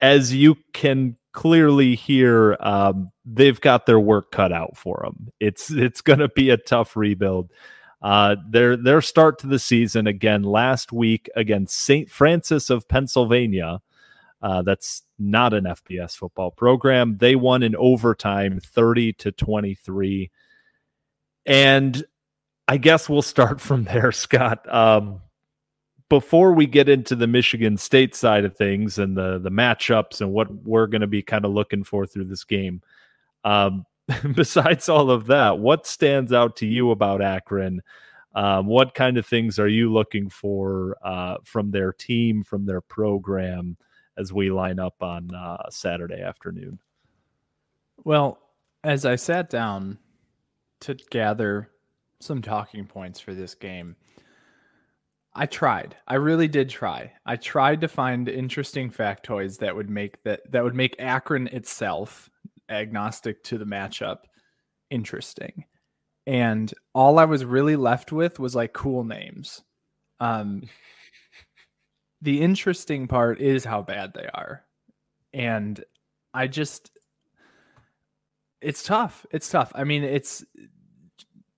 As 0.00 0.34
you 0.34 0.56
can 0.72 1.16
clearly 1.32 1.94
hear, 1.94 2.56
um, 2.60 3.10
they've 3.24 3.60
got 3.60 3.86
their 3.86 4.00
work 4.00 4.30
cut 4.30 4.52
out 4.52 4.76
for 4.76 5.00
them. 5.04 5.28
It's 5.40 5.70
it's 5.70 6.00
going 6.02 6.20
to 6.20 6.28
be 6.28 6.50
a 6.50 6.56
tough 6.56 6.96
rebuild. 6.96 7.50
Uh, 8.02 8.36
their 8.48 8.76
their 8.76 9.00
start 9.00 9.38
to 9.38 9.46
the 9.46 9.58
season 9.58 10.06
again 10.06 10.42
last 10.42 10.92
week 10.92 11.30
against 11.36 11.76
St. 11.76 12.10
Francis 12.10 12.70
of 12.70 12.86
Pennsylvania. 12.88 13.80
Uh, 14.44 14.60
that's 14.60 15.04
not 15.18 15.54
an 15.54 15.64
FBS 15.64 16.14
football 16.18 16.50
program. 16.50 17.16
They 17.16 17.34
won 17.34 17.62
in 17.62 17.74
overtime, 17.76 18.60
thirty 18.60 19.14
to 19.14 19.32
twenty 19.32 19.74
three. 19.74 20.30
And 21.46 22.04
I 22.68 22.76
guess 22.76 23.08
we'll 23.08 23.22
start 23.22 23.58
from 23.58 23.84
there, 23.84 24.12
Scott. 24.12 24.70
Um, 24.72 25.22
before 26.10 26.52
we 26.52 26.66
get 26.66 26.90
into 26.90 27.16
the 27.16 27.26
Michigan 27.26 27.78
State 27.78 28.14
side 28.14 28.44
of 28.44 28.54
things 28.54 28.98
and 28.98 29.16
the 29.16 29.38
the 29.38 29.50
matchups 29.50 30.20
and 30.20 30.30
what 30.30 30.54
we're 30.62 30.88
going 30.88 31.00
to 31.00 31.06
be 31.06 31.22
kind 31.22 31.46
of 31.46 31.52
looking 31.52 31.82
for 31.82 32.04
through 32.04 32.24
this 32.24 32.44
game, 32.44 32.82
um, 33.44 33.86
besides 34.34 34.90
all 34.90 35.10
of 35.10 35.26
that, 35.28 35.58
what 35.58 35.86
stands 35.86 36.34
out 36.34 36.56
to 36.56 36.66
you 36.66 36.90
about 36.90 37.22
Akron? 37.22 37.80
Um, 38.34 38.66
what 38.66 38.92
kind 38.92 39.16
of 39.16 39.24
things 39.24 39.58
are 39.58 39.68
you 39.68 39.90
looking 39.90 40.28
for 40.28 40.98
uh, 41.02 41.36
from 41.44 41.70
their 41.70 41.94
team, 41.94 42.42
from 42.42 42.66
their 42.66 42.82
program, 42.82 43.78
as 44.18 44.32
we 44.32 44.50
line 44.50 44.78
up 44.78 45.02
on 45.02 45.34
uh, 45.34 45.68
Saturday 45.70 46.20
afternoon? 46.20 46.78
Well, 48.04 48.38
as 48.82 49.04
I 49.04 49.16
sat 49.16 49.50
down 49.50 49.98
to 50.80 50.94
gather 51.10 51.70
some 52.20 52.42
talking 52.42 52.86
points 52.86 53.20
for 53.20 53.34
this 53.34 53.54
game, 53.54 53.96
I 55.34 55.46
tried. 55.46 55.96
I 56.06 56.14
really 56.14 56.48
did 56.48 56.68
try. 56.70 57.12
I 57.26 57.36
tried 57.36 57.80
to 57.80 57.88
find 57.88 58.28
interesting 58.28 58.90
factoids 58.90 59.58
that 59.58 59.74
would 59.74 59.90
make 59.90 60.22
that 60.22 60.50
that 60.52 60.62
would 60.62 60.76
make 60.76 60.94
Akron 61.00 61.48
itself 61.48 62.30
agnostic 62.68 63.42
to 63.44 63.58
the 63.58 63.64
matchup 63.64 64.18
interesting. 64.90 65.64
And 66.26 66.72
all 66.94 67.18
I 67.18 67.24
was 67.24 67.44
really 67.44 67.76
left 67.76 68.12
with 68.12 68.38
was 68.38 68.54
like 68.54 68.72
cool 68.72 69.04
names. 69.04 69.62
Um, 70.20 70.62
the 72.24 72.40
interesting 72.40 73.06
part 73.06 73.38
is 73.38 73.64
how 73.64 73.82
bad 73.82 74.14
they 74.14 74.26
are. 74.32 74.64
And 75.34 75.84
I 76.32 76.46
just, 76.46 76.90
it's 78.62 78.82
tough. 78.82 79.26
It's 79.30 79.50
tough. 79.50 79.70
I 79.74 79.84
mean, 79.84 80.02
it's 80.02 80.42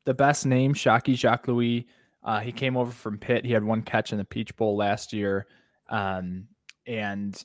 the 0.04 0.14
best 0.14 0.44
name, 0.44 0.74
Shocky 0.74 1.14
Jacques 1.14 1.46
Louis. 1.46 1.86
Uh, 2.24 2.40
he 2.40 2.50
came 2.50 2.76
over 2.76 2.90
from 2.90 3.16
Pitt. 3.16 3.44
He 3.44 3.52
had 3.52 3.62
one 3.62 3.82
catch 3.82 4.10
in 4.10 4.18
the 4.18 4.24
Peach 4.24 4.56
Bowl 4.56 4.76
last 4.76 5.12
year. 5.12 5.46
Um, 5.88 6.48
and 6.84 7.40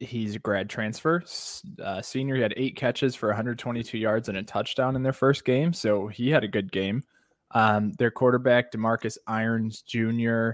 he's 0.00 0.36
a 0.36 0.38
grad 0.38 0.70
transfer 0.70 1.22
uh, 1.82 2.00
senior. 2.00 2.36
He 2.36 2.42
had 2.42 2.54
eight 2.56 2.76
catches 2.76 3.14
for 3.14 3.28
122 3.28 3.98
yards 3.98 4.30
and 4.30 4.38
a 4.38 4.42
touchdown 4.42 4.96
in 4.96 5.02
their 5.02 5.12
first 5.12 5.44
game, 5.44 5.74
so 5.74 6.08
he 6.08 6.30
had 6.30 6.44
a 6.44 6.48
good 6.48 6.72
game. 6.72 7.02
Um, 7.50 7.92
their 7.98 8.10
quarterback 8.10 8.72
Demarcus 8.72 9.18
Irons 9.26 9.82
Jr. 9.82 10.52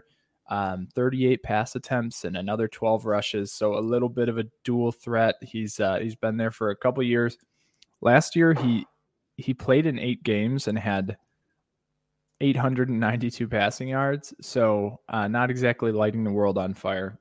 Um, 0.51 0.89
38 0.95 1.45
pass 1.45 1.77
attempts 1.77 2.25
and 2.25 2.37
another 2.37 2.67
12 2.67 3.07
rushes, 3.07 3.53
so 3.53 3.79
a 3.79 3.81
little 3.81 4.09
bit 4.09 4.29
of 4.29 4.37
a 4.37 4.47
dual 4.65 4.91
threat. 4.91 5.37
He's 5.43 5.79
uh, 5.79 6.01
he's 6.01 6.17
been 6.17 6.37
there 6.37 6.51
for 6.51 6.71
a 6.71 6.77
couple 6.77 7.03
years. 7.05 7.39
Last 8.01 8.35
year 8.35 8.53
he 8.55 8.85
he 9.37 9.55
played 9.55 9.87
in 9.87 9.99
eight 9.99 10.23
games 10.23 10.67
and 10.67 10.79
had 10.79 11.17
892 12.41 13.49
passing 13.49 13.89
yards. 13.89 14.35
So 14.41 15.01
uh, 15.09 15.29
not 15.29 15.51
exactly 15.51 15.93
lighting 15.93 16.25
the 16.25 16.33
world 16.33 16.59
on 16.59 16.75
fire. 16.75 17.19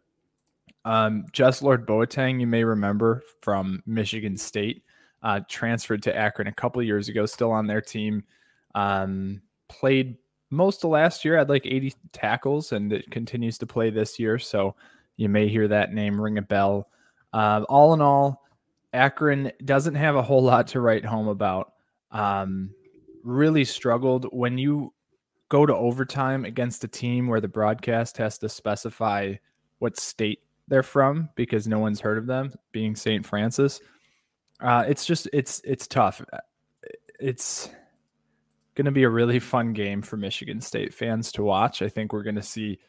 Um, 0.86 1.26
Jeslord 1.34 1.86
Boateng, 1.86 2.40
you 2.40 2.48
may 2.48 2.64
remember 2.64 3.24
from 3.42 3.84
Michigan 3.86 4.38
State, 4.38 4.84
uh, 5.22 5.42
transferred 5.50 6.04
to 6.04 6.16
Akron 6.16 6.48
a 6.48 6.54
couple 6.54 6.82
years 6.82 7.10
ago, 7.10 7.26
still 7.26 7.52
on 7.52 7.68
their 7.68 7.82
team. 7.82 8.24
Um, 8.76 9.42
played 9.68 10.18
most 10.50 10.84
of 10.84 10.90
last 10.90 11.24
year, 11.24 11.38
had 11.38 11.50
like 11.50 11.66
80 11.66 11.94
tackles, 12.12 12.72
and 12.72 12.92
it 12.92 13.10
continues 13.12 13.58
to 13.60 13.66
play 13.66 13.90
this 13.90 14.20
year. 14.20 14.40
So 14.40 14.76
you 15.18 15.30
may 15.30 15.48
hear 15.48 15.68
that 15.68 15.94
name 15.94 16.20
ring 16.20 16.38
a 16.38 16.42
bell. 16.42 16.90
Uh, 17.34 17.64
all 17.70 17.94
in 17.94 18.02
all, 18.02 18.46
Akron 18.94 19.52
doesn't 19.66 19.96
have 19.96 20.16
a 20.16 20.22
whole 20.22 20.42
lot 20.42 20.68
to 20.68 20.82
write 20.82 21.06
home 21.06 21.28
about. 21.28 21.74
Um, 22.12 22.72
really 23.24 23.66
struggled 23.66 24.26
when 24.32 24.58
you 24.58 24.94
go 25.50 25.66
to 25.66 25.76
overtime 25.76 26.46
against 26.46 26.84
a 26.84 26.88
team 26.88 27.28
where 27.28 27.42
the 27.42 27.48
broadcast 27.48 28.18
has 28.18 28.38
to 28.38 28.50
specify 28.50 29.34
what 29.80 30.00
state 30.00 30.40
they're 30.68 30.84
from 30.84 31.30
because 31.36 31.68
no 31.68 31.80
one's 31.80 32.00
heard 32.00 32.18
of 32.18 32.28
them, 32.28 32.54
being 32.72 32.96
St. 32.96 33.26
Francis. 33.26 33.82
Uh, 34.62 34.86
it's 34.88 35.06
just 35.06 35.28
it's 35.34 35.62
it's 35.64 35.88
tough. 35.88 36.22
It's 37.20 37.70
going 38.80 38.86
to 38.86 38.92
be 38.92 39.04
a 39.04 39.10
really 39.10 39.40
fun 39.40 39.74
game 39.74 40.02
for 40.02 40.16
Michigan 40.16 40.62
State 40.62 40.94
fans 40.94 41.34
to 41.34 41.44
watch. 41.44 41.82
I 41.82 41.90
think 41.90 42.14
we're 42.14 42.24
going 42.24 42.36
to 42.36 42.42
see 42.42 42.80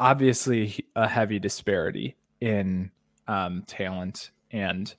obviously 0.00 0.84
a 0.96 1.06
heavy 1.06 1.38
disparity 1.38 2.16
in 2.40 2.90
um, 3.28 3.62
talent 3.68 4.32
and 4.50 4.92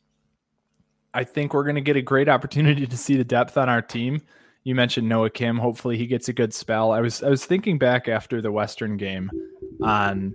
I 1.14 1.26
think 1.26 1.54
we're 1.54 1.66
going 1.66 1.76
to 1.76 1.82
get 1.82 1.98
a 1.98 2.02
great 2.02 2.30
opportunity 2.30 2.88
to 2.88 2.96
see 2.96 3.18
the 3.18 3.26
depth 3.26 3.58
on 3.58 3.68
our 3.68 3.82
team. 3.82 4.22
You 4.64 4.74
mentioned 4.74 5.10
Noah 5.10 5.32
Kim. 5.32 5.58
Hopefully, 5.58 5.98
he 5.98 6.08
gets 6.08 6.30
a 6.30 6.34
good 6.34 6.54
spell. 6.54 6.94
I 6.94 7.02
was 7.02 7.22
I 7.22 7.30
was 7.30 7.44
thinking 7.44 7.78
back 7.78 8.08
after 8.08 8.42
the 8.42 8.54
Western 8.54 8.96
game 8.96 9.30
on 9.84 10.34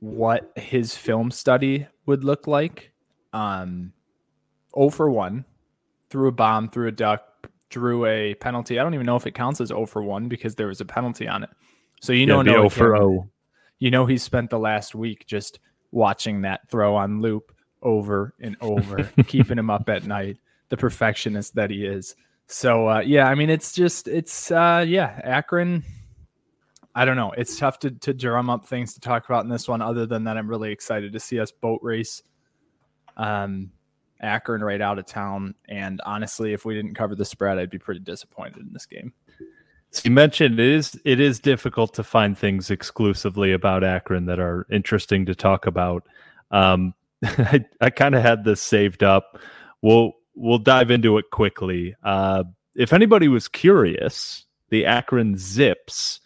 what 0.00 0.52
his 0.56 0.94
film 0.94 1.30
study 1.30 1.86
would 2.04 2.22
look 2.22 2.46
like. 2.46 2.92
Um, 3.32 3.92
0 4.74 4.90
for 4.90 5.08
1, 5.08 5.44
threw 6.10 6.28
a 6.28 6.32
bomb, 6.32 6.68
threw 6.68 6.88
a 6.88 6.92
duck, 6.92 7.36
drew 7.68 8.06
a 8.06 8.34
penalty. 8.34 8.78
I 8.78 8.82
don't 8.82 8.94
even 8.94 9.06
know 9.06 9.16
if 9.16 9.26
it 9.26 9.34
counts 9.34 9.60
as 9.60 9.68
0 9.68 9.86
for 9.86 10.02
1 10.02 10.28
because 10.28 10.54
there 10.54 10.68
was 10.68 10.80
a 10.80 10.84
penalty 10.84 11.28
on 11.28 11.42
it. 11.42 11.50
So 12.00 12.12
you 12.12 12.26
know, 12.26 12.38
yeah, 12.38 12.52
Noah 12.52 12.54
0 12.54 12.68
for 12.70 12.96
0. 12.96 13.30
You 13.78 13.90
know, 13.90 14.06
he 14.06 14.18
spent 14.18 14.50
the 14.50 14.58
last 14.58 14.94
week 14.94 15.26
just 15.26 15.58
watching 15.90 16.42
that 16.42 16.68
throw 16.70 16.94
on 16.94 17.20
loop 17.20 17.52
over 17.82 18.34
and 18.40 18.56
over, 18.60 19.10
keeping 19.26 19.58
him 19.58 19.70
up 19.70 19.88
at 19.88 20.06
night. 20.06 20.38
The 20.68 20.76
perfectionist 20.76 21.54
that 21.54 21.70
he 21.70 21.84
is. 21.84 22.16
So 22.48 22.88
uh, 22.88 23.00
yeah, 23.00 23.28
I 23.28 23.34
mean, 23.34 23.50
it's 23.50 23.72
just 23.72 24.08
it's 24.08 24.50
uh, 24.50 24.84
yeah, 24.86 25.20
Akron. 25.22 25.84
I 26.94 27.04
don't 27.04 27.16
know. 27.16 27.32
It's 27.32 27.58
tough 27.58 27.78
to 27.80 27.90
to 27.90 28.14
drum 28.14 28.50
up 28.50 28.66
things 28.66 28.94
to 28.94 29.00
talk 29.00 29.26
about 29.26 29.44
in 29.44 29.50
this 29.50 29.68
one. 29.68 29.82
Other 29.82 30.06
than 30.06 30.24
that, 30.24 30.36
I'm 30.36 30.48
really 30.48 30.72
excited 30.72 31.12
to 31.12 31.20
see 31.20 31.38
us 31.38 31.52
boat 31.52 31.80
race. 31.82 32.22
Um, 33.16 33.70
Akron 34.20 34.62
right 34.62 34.80
out 34.80 34.98
of 34.98 35.06
town, 35.06 35.54
and 35.68 36.00
honestly, 36.04 36.52
if 36.52 36.64
we 36.64 36.74
didn't 36.74 36.94
cover 36.94 37.14
the 37.14 37.24
spread, 37.24 37.58
I'd 37.58 37.70
be 37.70 37.78
pretty 37.78 38.00
disappointed 38.00 38.58
in 38.58 38.72
this 38.72 38.86
game. 38.86 39.12
So 39.90 40.02
you 40.04 40.10
mentioned 40.10 40.58
it 40.58 40.66
is 40.66 41.00
it 41.04 41.20
is 41.20 41.40
difficult 41.40 41.94
to 41.94 42.02
find 42.02 42.36
things 42.36 42.70
exclusively 42.70 43.52
about 43.52 43.84
Akron 43.84 44.26
that 44.26 44.38
are 44.38 44.66
interesting 44.70 45.26
to 45.26 45.34
talk 45.34 45.66
about. 45.66 46.06
Um, 46.50 46.94
I, 47.22 47.64
I 47.80 47.90
kind 47.90 48.14
of 48.14 48.22
had 48.22 48.44
this 48.44 48.60
saved 48.60 49.02
up. 49.02 49.38
We'll 49.82 50.12
we'll 50.34 50.58
dive 50.58 50.90
into 50.90 51.18
it 51.18 51.30
quickly. 51.30 51.94
Uh, 52.02 52.44
if 52.74 52.92
anybody 52.92 53.28
was 53.28 53.48
curious, 53.48 54.44
the 54.68 54.84
Akron 54.84 55.36
Zips, 55.36 56.20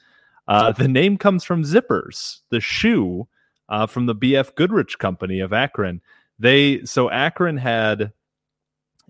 uh, 0.49 0.73
the 0.73 0.89
name 0.89 1.17
comes 1.17 1.45
from 1.45 1.63
Zippers, 1.63 2.41
the 2.51 2.61
shoe 2.61 3.29
uh, 3.69 3.87
from 3.87 4.07
the 4.07 4.15
BF 4.15 4.55
Goodrich 4.57 4.99
Company 4.99 5.41
of 5.41 5.53
Akron. 5.53 6.01
They 6.41 6.85
so 6.85 7.11
Akron 7.11 7.59
had 7.59 8.13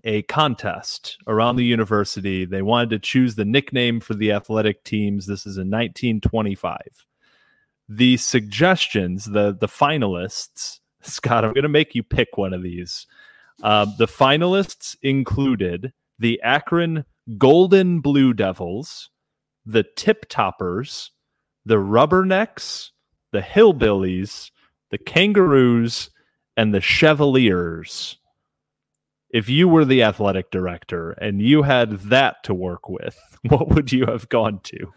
a 0.03 0.23
contest 0.23 1.17
around 1.27 1.55
the 1.55 1.65
university. 1.65 2.43
They 2.43 2.61
wanted 2.61 2.89
to 2.89 2.99
choose 2.99 3.35
the 3.35 3.45
nickname 3.45 4.01
for 4.01 4.13
the 4.13 4.33
athletic 4.33 4.83
teams. 4.83 5.27
This 5.27 5.45
is 5.45 5.57
in 5.57 5.69
1925. 5.69 6.77
The 7.87 8.17
suggestions, 8.17 9.25
the 9.25 9.55
the 9.57 9.67
finalists, 9.67 10.79
Scott, 11.01 11.45
I'm 11.45 11.53
going 11.53 11.63
to 11.63 11.69
make 11.69 11.95
you 11.95 12.03
pick 12.03 12.37
one 12.37 12.53
of 12.53 12.63
these. 12.63 13.07
Uh, 13.63 13.85
the 13.97 14.07
finalists 14.07 14.97
included 15.01 15.93
the 16.19 16.41
Akron 16.41 17.05
Golden 17.37 18.01
Blue 18.01 18.33
Devils, 18.33 19.09
the 19.65 19.85
Tip 19.95 20.25
Toppers, 20.27 21.11
the 21.65 21.75
Rubbernecks, 21.75 22.89
the 23.31 23.41
Hillbillies, 23.41 24.51
the 24.89 24.97
Kangaroos, 24.97 26.09
and 26.61 26.75
the 26.75 26.79
Chevaliers. 26.79 28.17
If 29.31 29.49
you 29.49 29.67
were 29.67 29.83
the 29.83 30.03
athletic 30.03 30.51
director 30.51 31.09
and 31.13 31.41
you 31.41 31.63
had 31.63 32.01
that 32.01 32.43
to 32.43 32.53
work 32.53 32.87
with, 32.87 33.17
what 33.47 33.69
would 33.69 33.91
you 33.91 34.05
have 34.05 34.29
gone 34.29 34.59
to? 34.65 34.93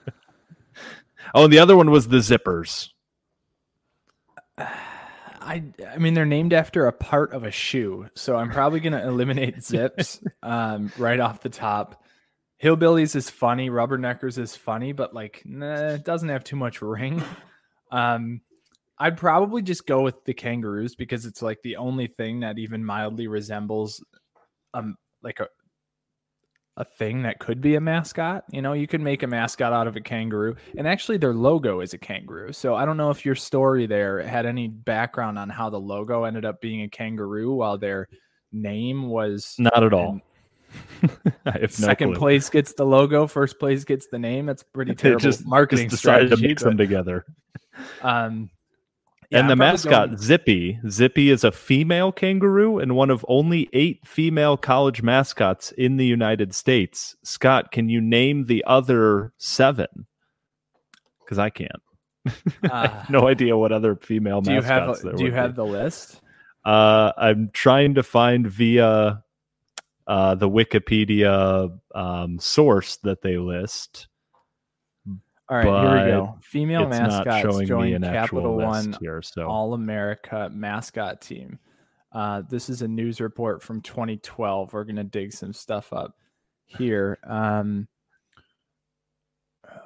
oh, 1.34 1.44
and 1.44 1.52
the 1.52 1.60
other 1.60 1.74
one 1.74 1.90
was 1.90 2.08
the 2.08 2.18
Zippers. 2.18 2.90
I 4.58 5.62
I 5.90 5.98
mean 5.98 6.14
they're 6.14 6.26
named 6.26 6.52
after 6.52 6.86
a 6.86 6.92
part 6.92 7.32
of 7.32 7.44
a 7.44 7.50
shoe, 7.50 8.08
so 8.14 8.36
I'm 8.36 8.50
probably 8.50 8.80
gonna 8.80 9.02
eliminate 9.08 9.62
zips 9.62 10.20
um, 10.42 10.92
right 10.98 11.20
off 11.20 11.40
the 11.40 11.50
top. 11.50 12.02
Hillbillies 12.62 13.16
is 13.16 13.28
funny, 13.28 13.68
Rubberneckers 13.68 14.38
is 14.38 14.54
funny, 14.56 14.92
but 14.92 15.14
like 15.14 15.42
nah, 15.44 15.88
it 15.94 16.04
doesn't 16.04 16.30
have 16.30 16.44
too 16.44 16.56
much 16.56 16.80
ring. 16.82 17.22
Um, 17.90 18.40
I'd 18.98 19.16
probably 19.16 19.62
just 19.62 19.86
go 19.86 20.02
with 20.02 20.24
the 20.24 20.34
kangaroos 20.34 20.94
because 20.94 21.26
it's 21.26 21.42
like 21.42 21.60
the 21.62 21.76
only 21.76 22.06
thing 22.06 22.40
that 22.40 22.58
even 22.58 22.84
mildly 22.84 23.26
resembles 23.26 24.04
um 24.72 24.96
like 25.22 25.40
a 25.40 25.48
a 26.76 26.84
thing 26.84 27.22
that 27.22 27.38
could 27.38 27.60
be 27.60 27.76
a 27.76 27.80
mascot. 27.80 28.44
You 28.50 28.60
know, 28.60 28.72
you 28.72 28.86
could 28.86 29.00
make 29.00 29.22
a 29.22 29.26
mascot 29.26 29.72
out 29.72 29.86
of 29.86 29.96
a 29.96 30.00
kangaroo. 30.00 30.56
And 30.76 30.88
actually, 30.88 31.18
their 31.18 31.34
logo 31.34 31.80
is 31.80 31.94
a 31.94 31.98
kangaroo. 31.98 32.52
So 32.52 32.74
I 32.74 32.84
don't 32.84 32.96
know 32.96 33.10
if 33.10 33.24
your 33.24 33.36
story 33.36 33.86
there 33.86 34.20
had 34.22 34.44
any 34.44 34.68
background 34.68 35.38
on 35.38 35.48
how 35.48 35.70
the 35.70 35.78
logo 35.78 36.24
ended 36.24 36.44
up 36.44 36.60
being 36.60 36.82
a 36.82 36.88
kangaroo 36.88 37.54
while 37.54 37.78
their 37.78 38.08
name 38.52 39.08
was 39.08 39.54
not 39.58 39.84
at 39.84 39.92
all. 39.92 40.20
second 41.68 42.10
no 42.10 42.18
place 42.18 42.50
gets 42.50 42.74
the 42.74 42.84
logo, 42.84 43.28
first 43.28 43.60
place 43.60 43.84
gets 43.84 44.08
the 44.08 44.18
name. 44.18 44.46
That's 44.46 44.64
pretty 44.64 44.94
terrible 44.96 45.20
just, 45.20 45.46
marketing 45.46 45.88
just 45.88 46.02
decided 46.02 46.28
strategy. 46.28 46.42
To 46.42 46.48
mix 46.48 46.62
them 46.64 46.76
together. 46.76 47.24
Um, 48.02 48.50
yeah, 49.34 49.40
and 49.40 49.50
the 49.50 49.56
mascot 49.56 50.10
going... 50.10 50.18
Zippy. 50.18 50.78
Zippy 50.88 51.30
is 51.30 51.42
a 51.42 51.50
female 51.50 52.12
kangaroo 52.12 52.78
and 52.78 52.94
one 52.94 53.10
of 53.10 53.24
only 53.28 53.68
eight 53.72 54.06
female 54.06 54.56
college 54.56 55.02
mascots 55.02 55.72
in 55.72 55.96
the 55.96 56.06
United 56.06 56.54
States. 56.54 57.16
Scott, 57.24 57.72
can 57.72 57.88
you 57.88 58.00
name 58.00 58.44
the 58.44 58.64
other 58.64 59.32
seven? 59.38 60.06
Because 61.20 61.38
I 61.38 61.50
can't. 61.50 61.70
Uh, 62.26 62.30
I 62.62 63.04
no 63.10 63.26
idea 63.26 63.56
what 63.56 63.72
other 63.72 63.96
female 63.96 64.40
do 64.40 64.52
mascots 64.52 65.02
you 65.02 65.10
have, 65.10 65.18
Do 65.18 65.24
you 65.24 65.32
have 65.32 65.56
the 65.56 65.64
list? 65.66 66.20
Uh, 66.64 67.12
I'm 67.16 67.50
trying 67.52 67.94
to 67.94 68.02
find 68.02 68.46
via 68.46 69.22
uh, 70.06 70.34
the 70.34 70.48
Wikipedia 70.48 71.76
um, 71.94 72.38
source 72.38 72.96
that 72.98 73.22
they 73.22 73.36
list. 73.36 74.06
All 75.48 75.58
right, 75.58 75.64
here 75.64 76.04
we 76.04 76.10
go. 76.10 76.38
Female 76.42 76.88
mascots 76.88 77.68
join 77.68 78.00
Capital 78.00 78.56
One 78.56 78.96
here, 79.00 79.20
so. 79.20 79.46
All 79.46 79.74
America 79.74 80.50
mascot 80.52 81.20
team. 81.20 81.58
Uh, 82.12 82.42
this 82.48 82.70
is 82.70 82.80
a 82.82 82.88
news 82.88 83.20
report 83.20 83.62
from 83.62 83.82
2012. 83.82 84.72
We're 84.72 84.84
gonna 84.84 85.04
dig 85.04 85.32
some 85.32 85.52
stuff 85.52 85.92
up 85.92 86.16
here. 86.64 87.18
Um, 87.24 87.88
oh, 89.68 89.78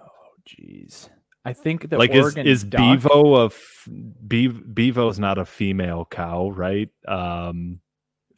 geez. 0.45 1.09
I 1.45 1.55
think 1.55 1.89
that 1.89 1.99
like 1.99 2.13
Oregon 2.13 2.47
is, 2.47 2.63
is 2.63 2.65
duck, 2.65 2.81
Bevo 2.81 3.37
a 3.37 3.47
f- 3.47 3.89
Bevo 4.27 5.09
is 5.09 5.19
not 5.19 5.39
a 5.39 5.45
female 5.45 6.07
cow, 6.09 6.51
right? 6.51 6.91
Um, 7.07 7.81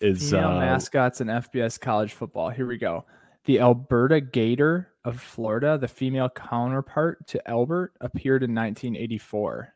is 0.00 0.30
female 0.30 0.50
uh, 0.50 0.60
mascots 0.60 1.20
in 1.20 1.26
FBS 1.26 1.78
college 1.78 2.12
football. 2.12 2.50
Here 2.50 2.66
we 2.66 2.78
go. 2.78 3.04
The 3.46 3.60
Alberta 3.60 4.20
Gator 4.20 4.89
of 5.04 5.20
Florida, 5.20 5.78
the 5.78 5.88
female 5.88 6.28
counterpart 6.28 7.26
to 7.28 7.48
Albert, 7.48 7.92
appeared 8.00 8.42
in 8.42 8.54
1984, 8.54 9.74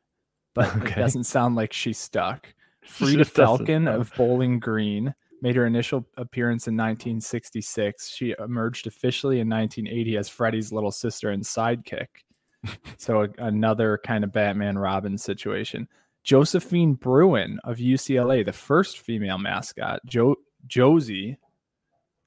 but 0.55 0.77
okay. 0.77 0.93
it 0.93 0.97
doesn't 0.97 1.25
sound 1.25 1.57
like 1.57 1.73
she's 1.73 1.99
stuck. 1.99 2.53
Frieda 2.85 3.25
Falcon 3.25 3.89
of 3.89 4.13
Bowling 4.15 4.59
Green 4.61 5.15
made 5.41 5.57
her 5.57 5.67
initial 5.67 6.07
appearance 6.17 6.69
in 6.69 6.75
1966. 6.75 8.11
She 8.11 8.35
emerged 8.39 8.87
officially 8.87 9.41
in 9.41 9.49
1980 9.49 10.17
as 10.17 10.29
Freddie's 10.29 10.73
little 10.73 10.91
sister 10.91 11.31
and 11.31 11.43
sidekick. 11.43 12.09
so 12.99 13.23
a, 13.23 13.29
another 13.39 14.01
kind 14.05 14.25
of 14.25 14.33
Batman 14.33 14.79
Robin 14.79 15.17
situation. 15.17 15.89
Josephine 16.25 16.95
Bruin 16.95 17.59
of 17.65 17.77
UCLA, 17.79 18.45
the 18.45 18.53
first 18.53 19.01
female 19.01 19.39
mascot. 19.39 20.01
Jo- 20.07 20.37
Josie 20.67 21.39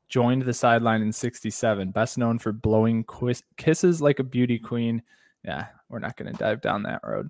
joined 0.09 0.43
the 0.43 0.53
sideline 0.53 1.01
in 1.01 1.11
67, 1.11 1.91
best 1.91 2.17
known 2.17 2.39
for 2.39 2.51
blowing 2.51 3.05
kisses 3.57 4.01
like 4.01 4.19
a 4.19 4.23
beauty 4.23 4.59
queen. 4.59 5.01
Yeah, 5.43 5.67
we're 5.89 5.99
not 5.99 6.17
going 6.17 6.31
to 6.31 6.37
dive 6.37 6.61
down 6.61 6.83
that 6.83 7.01
road. 7.03 7.29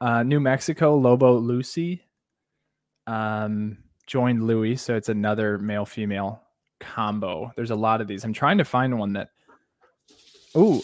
Uh, 0.00 0.22
New 0.22 0.40
Mexico, 0.40 0.96
Lobo 0.96 1.38
Lucy 1.38 2.02
um, 3.06 3.78
joined 4.06 4.46
Louis. 4.46 4.76
So 4.76 4.96
it's 4.96 5.08
another 5.08 5.58
male 5.58 5.86
female 5.86 6.42
combo. 6.80 7.52
There's 7.56 7.70
a 7.70 7.76
lot 7.76 8.00
of 8.00 8.08
these. 8.08 8.24
I'm 8.24 8.32
trying 8.32 8.58
to 8.58 8.64
find 8.64 8.98
one 8.98 9.12
that. 9.14 9.30
Oh, 10.54 10.82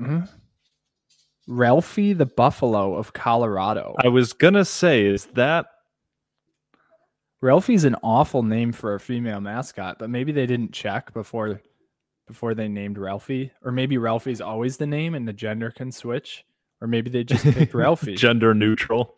mm-hmm. 0.00 0.22
Ralphie 1.48 2.12
the 2.12 2.26
Buffalo 2.26 2.94
of 2.94 3.12
Colorado. 3.12 3.94
I 4.02 4.08
was 4.08 4.32
going 4.32 4.54
to 4.54 4.64
say, 4.64 5.04
is 5.06 5.26
that 5.34 5.66
Ralphie's 7.42 7.82
an 7.82 7.96
awful 8.04 8.44
name 8.44 8.70
for 8.72 8.94
a 8.94 9.00
female 9.00 9.40
mascot, 9.40 9.98
but 9.98 10.08
maybe 10.08 10.30
they 10.30 10.46
didn't 10.46 10.72
check 10.72 11.12
before 11.12 11.60
before 12.28 12.54
they 12.54 12.68
named 12.68 12.98
Ralphie, 12.98 13.50
or 13.62 13.72
maybe 13.72 13.98
Ralphie's 13.98 14.40
always 14.40 14.76
the 14.76 14.86
name 14.86 15.14
and 15.14 15.26
the 15.26 15.32
gender 15.32 15.72
can 15.72 15.90
switch, 15.90 16.44
or 16.80 16.86
maybe 16.86 17.10
they 17.10 17.24
just 17.24 17.44
picked 17.44 17.74
Ralphie. 17.74 18.14
Gender 18.16 18.54
neutral. 18.54 19.16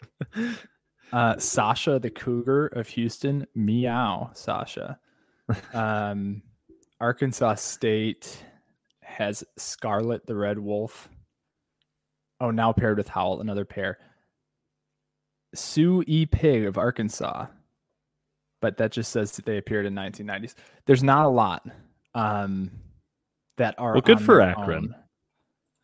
uh, 1.12 1.36
Sasha 1.38 1.98
the 1.98 2.08
Cougar 2.08 2.68
of 2.68 2.88
Houston, 2.88 3.46
meow, 3.54 4.30
Sasha. 4.34 4.98
Um, 5.74 6.40
Arkansas 6.98 7.56
State 7.56 8.42
has 9.02 9.44
Scarlet 9.58 10.26
the 10.26 10.34
Red 10.34 10.58
Wolf. 10.58 11.10
Oh, 12.40 12.50
now 12.50 12.72
paired 12.72 12.96
with 12.96 13.08
Howl, 13.08 13.42
another 13.42 13.66
pair. 13.66 13.98
Sue 15.54 16.02
E. 16.06 16.24
Pig 16.24 16.64
of 16.64 16.78
Arkansas 16.78 17.48
but 18.64 18.78
that 18.78 18.92
just 18.92 19.12
says 19.12 19.32
that 19.32 19.44
they 19.44 19.58
appeared 19.58 19.84
in 19.84 19.94
1990s. 19.94 20.54
There's 20.86 21.02
not 21.02 21.26
a 21.26 21.28
lot 21.28 21.68
um, 22.14 22.70
that 23.58 23.74
are 23.76 23.92
well, 23.92 24.00
good 24.00 24.22
for 24.22 24.40
Akron. 24.40 24.84
Own. 24.84 24.94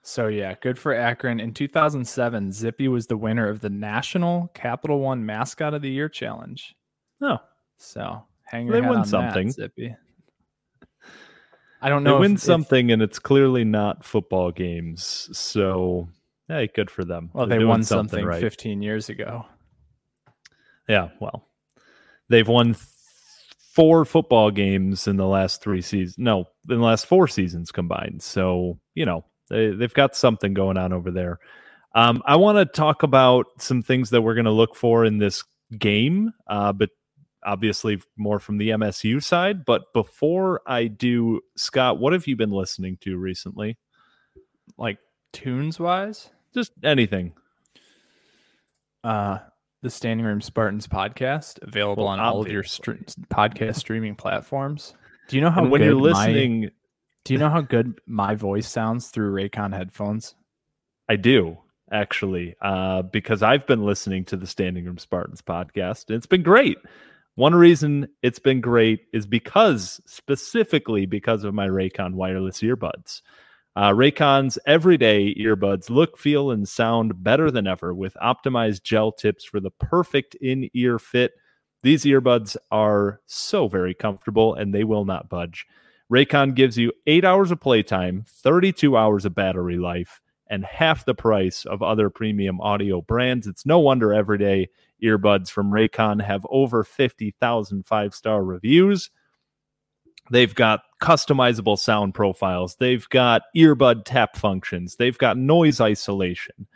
So 0.00 0.28
yeah, 0.28 0.54
good 0.62 0.78
for 0.78 0.94
Akron. 0.94 1.40
In 1.40 1.52
2007, 1.52 2.52
Zippy 2.52 2.88
was 2.88 3.06
the 3.06 3.18
winner 3.18 3.50
of 3.50 3.60
the 3.60 3.68
National 3.68 4.50
Capital 4.54 5.00
One 5.00 5.26
Mascot 5.26 5.74
of 5.74 5.82
the 5.82 5.90
Year 5.90 6.08
Challenge. 6.08 6.74
Oh, 7.20 7.36
so 7.76 8.22
hang 8.46 8.66
your 8.66 8.80
they 8.80 8.88
win 8.88 9.04
something, 9.04 9.48
that, 9.48 9.52
Zippy. 9.52 9.94
I 11.82 11.90
don't 11.90 12.02
know. 12.02 12.14
They 12.14 12.20
win 12.20 12.38
something, 12.38 12.88
if, 12.88 12.94
and 12.94 13.02
it's 13.02 13.18
clearly 13.18 13.64
not 13.64 14.06
football 14.06 14.52
games. 14.52 15.28
So, 15.34 16.08
hey, 16.48 16.70
good 16.74 16.90
for 16.90 17.04
them. 17.04 17.28
Well, 17.34 17.46
They're 17.46 17.58
they 17.58 17.64
won 17.66 17.82
something, 17.82 18.08
something 18.08 18.24
right. 18.24 18.40
15 18.40 18.80
years 18.80 19.10
ago. 19.10 19.44
Yeah, 20.88 21.10
well, 21.20 21.49
They've 22.30 22.48
won 22.48 22.76
four 23.58 24.04
football 24.04 24.50
games 24.50 25.06
in 25.08 25.16
the 25.16 25.26
last 25.26 25.62
three 25.62 25.82
seasons. 25.82 26.16
No, 26.16 26.46
in 26.68 26.78
the 26.78 26.84
last 26.84 27.06
four 27.06 27.26
seasons 27.26 27.72
combined. 27.72 28.22
So, 28.22 28.78
you 28.94 29.04
know, 29.04 29.24
they, 29.48 29.70
they've 29.70 29.92
got 29.92 30.16
something 30.16 30.54
going 30.54 30.76
on 30.76 30.92
over 30.92 31.10
there. 31.10 31.40
Um, 31.94 32.22
I 32.24 32.36
want 32.36 32.56
to 32.56 32.64
talk 32.64 33.02
about 33.02 33.46
some 33.58 33.82
things 33.82 34.10
that 34.10 34.22
we're 34.22 34.34
going 34.34 34.44
to 34.44 34.52
look 34.52 34.76
for 34.76 35.04
in 35.04 35.18
this 35.18 35.42
game, 35.76 36.32
uh, 36.46 36.72
but 36.72 36.90
obviously 37.44 38.00
more 38.16 38.38
from 38.38 38.58
the 38.58 38.70
MSU 38.70 39.20
side. 39.20 39.64
But 39.64 39.92
before 39.92 40.60
I 40.66 40.86
do, 40.86 41.40
Scott, 41.56 41.98
what 41.98 42.12
have 42.12 42.28
you 42.28 42.36
been 42.36 42.50
listening 42.50 42.96
to 43.00 43.16
recently? 43.16 43.76
Like 44.78 44.98
tunes 45.32 45.80
wise? 45.80 46.30
Just 46.54 46.72
anything. 46.84 47.34
Uh, 49.02 49.38
the 49.82 49.90
Standing 49.90 50.26
Room 50.26 50.40
Spartans 50.40 50.86
podcast, 50.86 51.58
available 51.62 52.04
well, 52.04 52.12
on 52.12 52.20
all 52.20 52.42
of 52.42 52.48
your 52.48 52.62
podcast 52.62 53.76
streaming 53.76 54.14
platforms. 54.14 54.94
Do 55.28 55.36
you 55.36 55.42
know 55.42 55.50
how 55.50 55.62
and 55.62 55.70
when 55.70 55.82
you're 55.82 55.94
listening? 55.94 56.62
My, 56.62 56.70
do 57.24 57.34
you 57.34 57.38
know 57.38 57.48
how 57.48 57.60
good 57.60 57.98
my 58.06 58.34
voice 58.34 58.68
sounds 58.68 59.08
through 59.08 59.32
Raycon 59.32 59.74
headphones? 59.74 60.34
I 61.08 61.16
do 61.16 61.58
actually, 61.92 62.54
uh, 62.60 63.02
because 63.02 63.42
I've 63.42 63.66
been 63.66 63.84
listening 63.84 64.24
to 64.26 64.36
the 64.36 64.46
Standing 64.46 64.84
Room 64.84 64.98
Spartans 64.98 65.42
podcast, 65.42 66.06
and 66.08 66.16
it's 66.16 66.26
been 66.26 66.42
great. 66.42 66.78
One 67.36 67.54
reason 67.54 68.08
it's 68.22 68.38
been 68.38 68.60
great 68.60 69.06
is 69.12 69.26
because 69.26 70.00
specifically 70.04 71.06
because 71.06 71.44
of 71.44 71.54
my 71.54 71.68
Raycon 71.68 72.14
wireless 72.14 72.60
earbuds. 72.60 73.22
Uh, 73.76 73.90
Raycon's 73.90 74.58
everyday 74.66 75.34
earbuds 75.36 75.90
look, 75.90 76.18
feel, 76.18 76.50
and 76.50 76.68
sound 76.68 77.22
better 77.22 77.50
than 77.50 77.66
ever 77.66 77.94
with 77.94 78.16
optimized 78.22 78.82
gel 78.82 79.12
tips 79.12 79.44
for 79.44 79.60
the 79.60 79.70
perfect 79.70 80.34
in 80.36 80.68
ear 80.74 80.98
fit. 80.98 81.32
These 81.82 82.04
earbuds 82.04 82.56
are 82.70 83.20
so 83.26 83.68
very 83.68 83.94
comfortable 83.94 84.54
and 84.54 84.74
they 84.74 84.84
will 84.84 85.04
not 85.04 85.28
budge. 85.28 85.66
Raycon 86.12 86.54
gives 86.54 86.76
you 86.76 86.92
eight 87.06 87.24
hours 87.24 87.52
of 87.52 87.60
playtime, 87.60 88.24
32 88.26 88.96
hours 88.96 89.24
of 89.24 89.34
battery 89.34 89.78
life, 89.78 90.20
and 90.48 90.64
half 90.64 91.04
the 91.04 91.14
price 91.14 91.64
of 91.64 91.80
other 91.80 92.10
premium 92.10 92.60
audio 92.60 93.00
brands. 93.00 93.46
It's 93.46 93.64
no 93.64 93.78
wonder 93.78 94.12
everyday 94.12 94.68
earbuds 95.02 95.48
from 95.48 95.70
Raycon 95.70 96.20
have 96.20 96.44
over 96.50 96.82
50,000 96.82 97.86
five 97.86 98.14
star 98.14 98.42
reviews. 98.44 99.10
They've 100.30 100.54
got 100.54 100.82
customizable 101.02 101.78
sound 101.78 102.14
profiles. 102.14 102.76
They've 102.76 103.06
got 103.08 103.42
earbud 103.56 104.02
tap 104.04 104.36
functions. 104.36 104.94
They've 104.96 105.18
got 105.18 105.36
noise 105.36 105.80
isolation. 105.80 106.68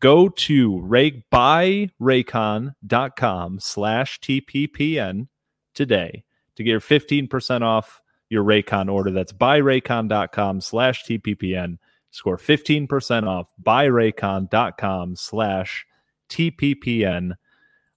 Go 0.00 0.30
to 0.30 0.80
ray, 0.80 1.22
buyraycon.com 1.32 3.60
slash 3.60 4.20
TPPN 4.20 5.28
today 5.74 6.24
to 6.56 6.64
get 6.64 6.70
your 6.70 6.80
15% 6.80 7.62
off 7.62 8.00
your 8.28 8.44
Raycon 8.44 8.90
order. 8.90 9.10
That's 9.10 9.32
buyraycon.com 9.32 10.60
slash 10.60 11.04
TPPN. 11.04 11.78
Score 12.10 12.38
15% 12.38 13.28
off 13.28 13.50
buyraycon.com 13.62 15.16
slash 15.16 15.86
TPPN. 16.28 17.32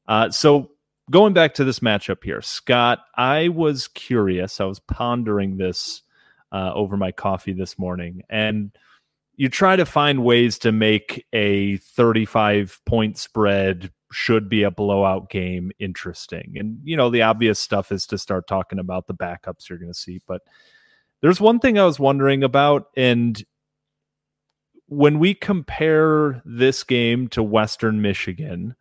Uh, 0.08 0.30
so 0.30 0.71
going 1.11 1.33
back 1.33 1.53
to 1.55 1.63
this 1.63 1.79
matchup 1.79 2.23
here, 2.23 2.41
Scott, 2.41 2.99
I 3.15 3.49
was 3.49 3.87
curious. 3.87 4.59
I 4.59 4.65
was 4.65 4.79
pondering 4.79 5.57
this 5.57 6.01
uh, 6.51 6.71
over 6.73 6.97
my 6.97 7.11
coffee 7.11 7.53
this 7.53 7.77
morning, 7.77 8.23
and 8.29 8.71
you 9.35 9.49
try 9.49 9.75
to 9.75 9.85
find 9.85 10.23
ways 10.23 10.57
to 10.59 10.71
make 10.71 11.25
a 11.33 11.77
35 11.77 12.79
point 12.85 13.17
spread 13.17 13.91
should 14.11 14.47
be 14.47 14.63
a 14.63 14.71
blowout 14.71 15.29
game 15.29 15.71
interesting. 15.77 16.53
And, 16.57 16.79
you 16.83 16.95
know, 16.95 17.09
the 17.09 17.23
obvious 17.23 17.59
stuff 17.59 17.91
is 17.91 18.07
to 18.07 18.17
start 18.17 18.47
talking 18.47 18.79
about 18.79 19.07
the 19.07 19.13
backups 19.13 19.67
you're 19.67 19.77
going 19.77 19.91
to 19.91 19.99
see. 19.99 20.21
But 20.25 20.41
there's 21.21 21.41
one 21.41 21.59
thing 21.59 21.77
I 21.77 21.85
was 21.85 21.99
wondering 21.99 22.43
about, 22.43 22.87
and 22.95 23.43
when 24.87 25.19
we 25.19 25.33
compare 25.33 26.41
this 26.45 26.83
game 26.83 27.27
to 27.29 27.43
Western 27.43 28.01
Michigan, 28.01 28.75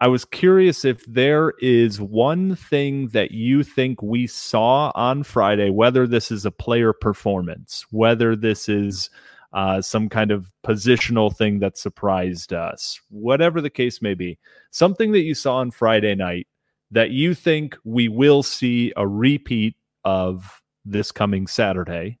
I 0.00 0.06
was 0.06 0.24
curious 0.24 0.84
if 0.84 1.04
there 1.06 1.54
is 1.58 2.00
one 2.00 2.54
thing 2.54 3.08
that 3.08 3.32
you 3.32 3.64
think 3.64 4.00
we 4.00 4.28
saw 4.28 4.92
on 4.94 5.24
Friday, 5.24 5.70
whether 5.70 6.06
this 6.06 6.30
is 6.30 6.44
a 6.44 6.52
player 6.52 6.92
performance, 6.92 7.84
whether 7.90 8.36
this 8.36 8.68
is 8.68 9.10
uh, 9.52 9.80
some 9.80 10.08
kind 10.08 10.30
of 10.30 10.52
positional 10.64 11.34
thing 11.34 11.58
that 11.60 11.76
surprised 11.76 12.52
us, 12.52 13.00
whatever 13.08 13.60
the 13.60 13.70
case 13.70 14.00
may 14.00 14.14
be, 14.14 14.38
something 14.70 15.10
that 15.12 15.22
you 15.22 15.34
saw 15.34 15.56
on 15.56 15.72
Friday 15.72 16.14
night 16.14 16.46
that 16.90 17.10
you 17.10 17.34
think 17.34 17.76
we 17.84 18.08
will 18.08 18.42
see 18.42 18.92
a 18.96 19.06
repeat 19.06 19.74
of 20.04 20.62
this 20.84 21.10
coming 21.10 21.46
Saturday 21.46 22.17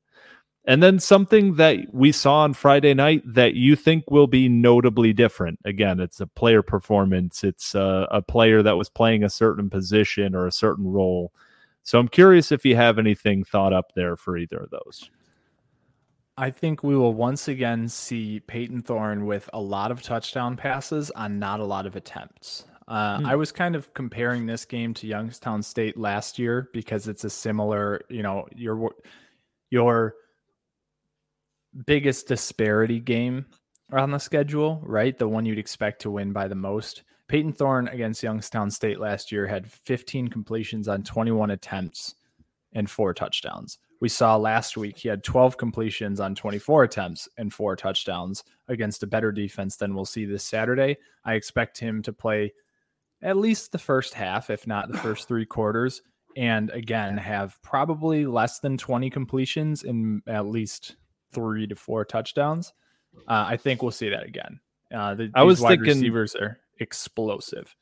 and 0.68 0.82
then 0.82 0.98
something 0.98 1.54
that 1.54 1.78
we 1.94 2.12
saw 2.12 2.40
on 2.40 2.52
Friday 2.52 2.92
night 2.92 3.22
that 3.24 3.54
you 3.54 3.74
think 3.74 4.10
will 4.10 4.26
be 4.26 4.50
notably 4.50 5.14
different. 5.14 5.58
Again, 5.64 5.98
it's 5.98 6.20
a 6.20 6.26
player 6.26 6.60
performance, 6.60 7.42
it's 7.42 7.74
a, 7.74 8.06
a, 8.10 8.20
player 8.20 8.62
that 8.62 8.76
was 8.76 8.90
playing 8.90 9.24
a 9.24 9.30
certain 9.30 9.70
position 9.70 10.34
or 10.34 10.46
a 10.46 10.52
certain 10.52 10.86
role. 10.86 11.32
So 11.84 11.98
I'm 11.98 12.06
curious 12.06 12.52
if 12.52 12.66
you 12.66 12.76
have 12.76 12.98
anything 12.98 13.44
thought 13.44 13.72
up 13.72 13.94
there 13.94 14.14
for 14.14 14.36
either 14.36 14.58
of 14.58 14.68
those. 14.68 15.10
I 16.36 16.50
think 16.50 16.82
we 16.82 16.94
will 16.94 17.14
once 17.14 17.48
again 17.48 17.88
see 17.88 18.40
Payton 18.40 18.82
Thorne 18.82 19.24
with 19.24 19.48
a 19.54 19.60
lot 19.60 19.90
of 19.90 20.02
touchdown 20.02 20.54
passes 20.54 21.10
on 21.12 21.38
not 21.38 21.60
a 21.60 21.64
lot 21.64 21.86
of 21.86 21.96
attempts. 21.96 22.66
Uh, 22.86 23.20
hmm. 23.20 23.26
I 23.26 23.36
was 23.36 23.52
kind 23.52 23.74
of 23.74 23.94
comparing 23.94 24.44
this 24.44 24.66
game 24.66 24.92
to 24.94 25.06
Youngstown 25.06 25.62
State 25.62 25.96
last 25.96 26.38
year 26.38 26.68
because 26.74 27.08
it's 27.08 27.24
a 27.24 27.30
similar, 27.30 28.02
you 28.10 28.22
know, 28.22 28.46
your 28.54 28.92
your 29.70 30.14
biggest 31.86 32.28
disparity 32.28 33.00
game 33.00 33.46
on 33.92 34.10
the 34.10 34.18
schedule, 34.18 34.80
right? 34.84 35.16
The 35.16 35.28
one 35.28 35.46
you'd 35.46 35.58
expect 35.58 36.02
to 36.02 36.10
win 36.10 36.32
by 36.32 36.48
the 36.48 36.54
most. 36.54 37.02
Payton 37.28 37.52
Thorne 37.52 37.88
against 37.88 38.22
Youngstown 38.22 38.70
State 38.70 38.98
last 38.98 39.30
year 39.30 39.46
had 39.46 39.70
15 39.70 40.28
completions 40.28 40.88
on 40.88 41.02
21 41.02 41.50
attempts 41.50 42.14
and 42.72 42.90
four 42.90 43.14
touchdowns. 43.14 43.78
We 44.00 44.08
saw 44.08 44.36
last 44.36 44.76
week 44.76 44.98
he 44.98 45.08
had 45.08 45.24
12 45.24 45.56
completions 45.56 46.20
on 46.20 46.34
24 46.34 46.84
attempts 46.84 47.28
and 47.36 47.52
four 47.52 47.76
touchdowns 47.76 48.44
against 48.68 49.02
a 49.02 49.08
better 49.08 49.32
defense 49.32 49.76
than 49.76 49.94
we'll 49.94 50.04
see 50.04 50.24
this 50.24 50.44
Saturday. 50.44 50.98
I 51.24 51.34
expect 51.34 51.78
him 51.78 52.02
to 52.02 52.12
play 52.12 52.52
at 53.20 53.36
least 53.36 53.72
the 53.72 53.78
first 53.78 54.14
half, 54.14 54.50
if 54.50 54.66
not 54.66 54.90
the 54.90 54.98
first 54.98 55.26
three 55.26 55.46
quarters, 55.46 56.02
and 56.36 56.70
again 56.70 57.16
have 57.16 57.60
probably 57.62 58.24
less 58.24 58.60
than 58.60 58.78
20 58.78 59.10
completions 59.10 59.82
and 59.82 60.22
at 60.28 60.46
least 60.46 60.96
three 61.32 61.66
to 61.66 61.76
four 61.76 62.04
touchdowns. 62.04 62.72
Uh, 63.26 63.46
I 63.48 63.56
think 63.56 63.82
we'll 63.82 63.90
see 63.90 64.10
that 64.10 64.24
again. 64.24 64.60
Uh, 64.94 65.14
the, 65.14 65.30
I 65.34 65.42
was 65.42 65.60
wide 65.60 65.80
thinking 65.80 65.98
receivers 65.98 66.34
are 66.34 66.58
explosive. 66.80 67.74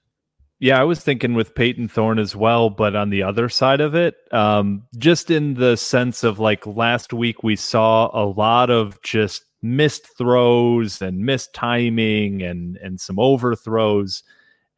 Yeah, 0.58 0.80
I 0.80 0.84
was 0.84 1.00
thinking 1.00 1.34
with 1.34 1.54
Payton 1.54 1.88
Thorne 1.88 2.18
as 2.18 2.34
well, 2.34 2.70
but 2.70 2.96
on 2.96 3.10
the 3.10 3.22
other 3.22 3.50
side 3.50 3.82
of 3.82 3.94
it, 3.94 4.16
um, 4.32 4.84
just 4.96 5.30
in 5.30 5.54
the 5.54 5.76
sense 5.76 6.24
of 6.24 6.38
like 6.38 6.66
last 6.66 7.12
week, 7.12 7.42
we 7.42 7.56
saw 7.56 8.08
a 8.14 8.24
lot 8.24 8.70
of 8.70 9.00
just 9.02 9.44
missed 9.60 10.06
throws 10.16 11.02
and 11.02 11.18
missed 11.18 11.52
timing 11.52 12.42
and 12.42 12.78
and 12.78 13.00
some 13.00 13.18
overthrows. 13.18 14.22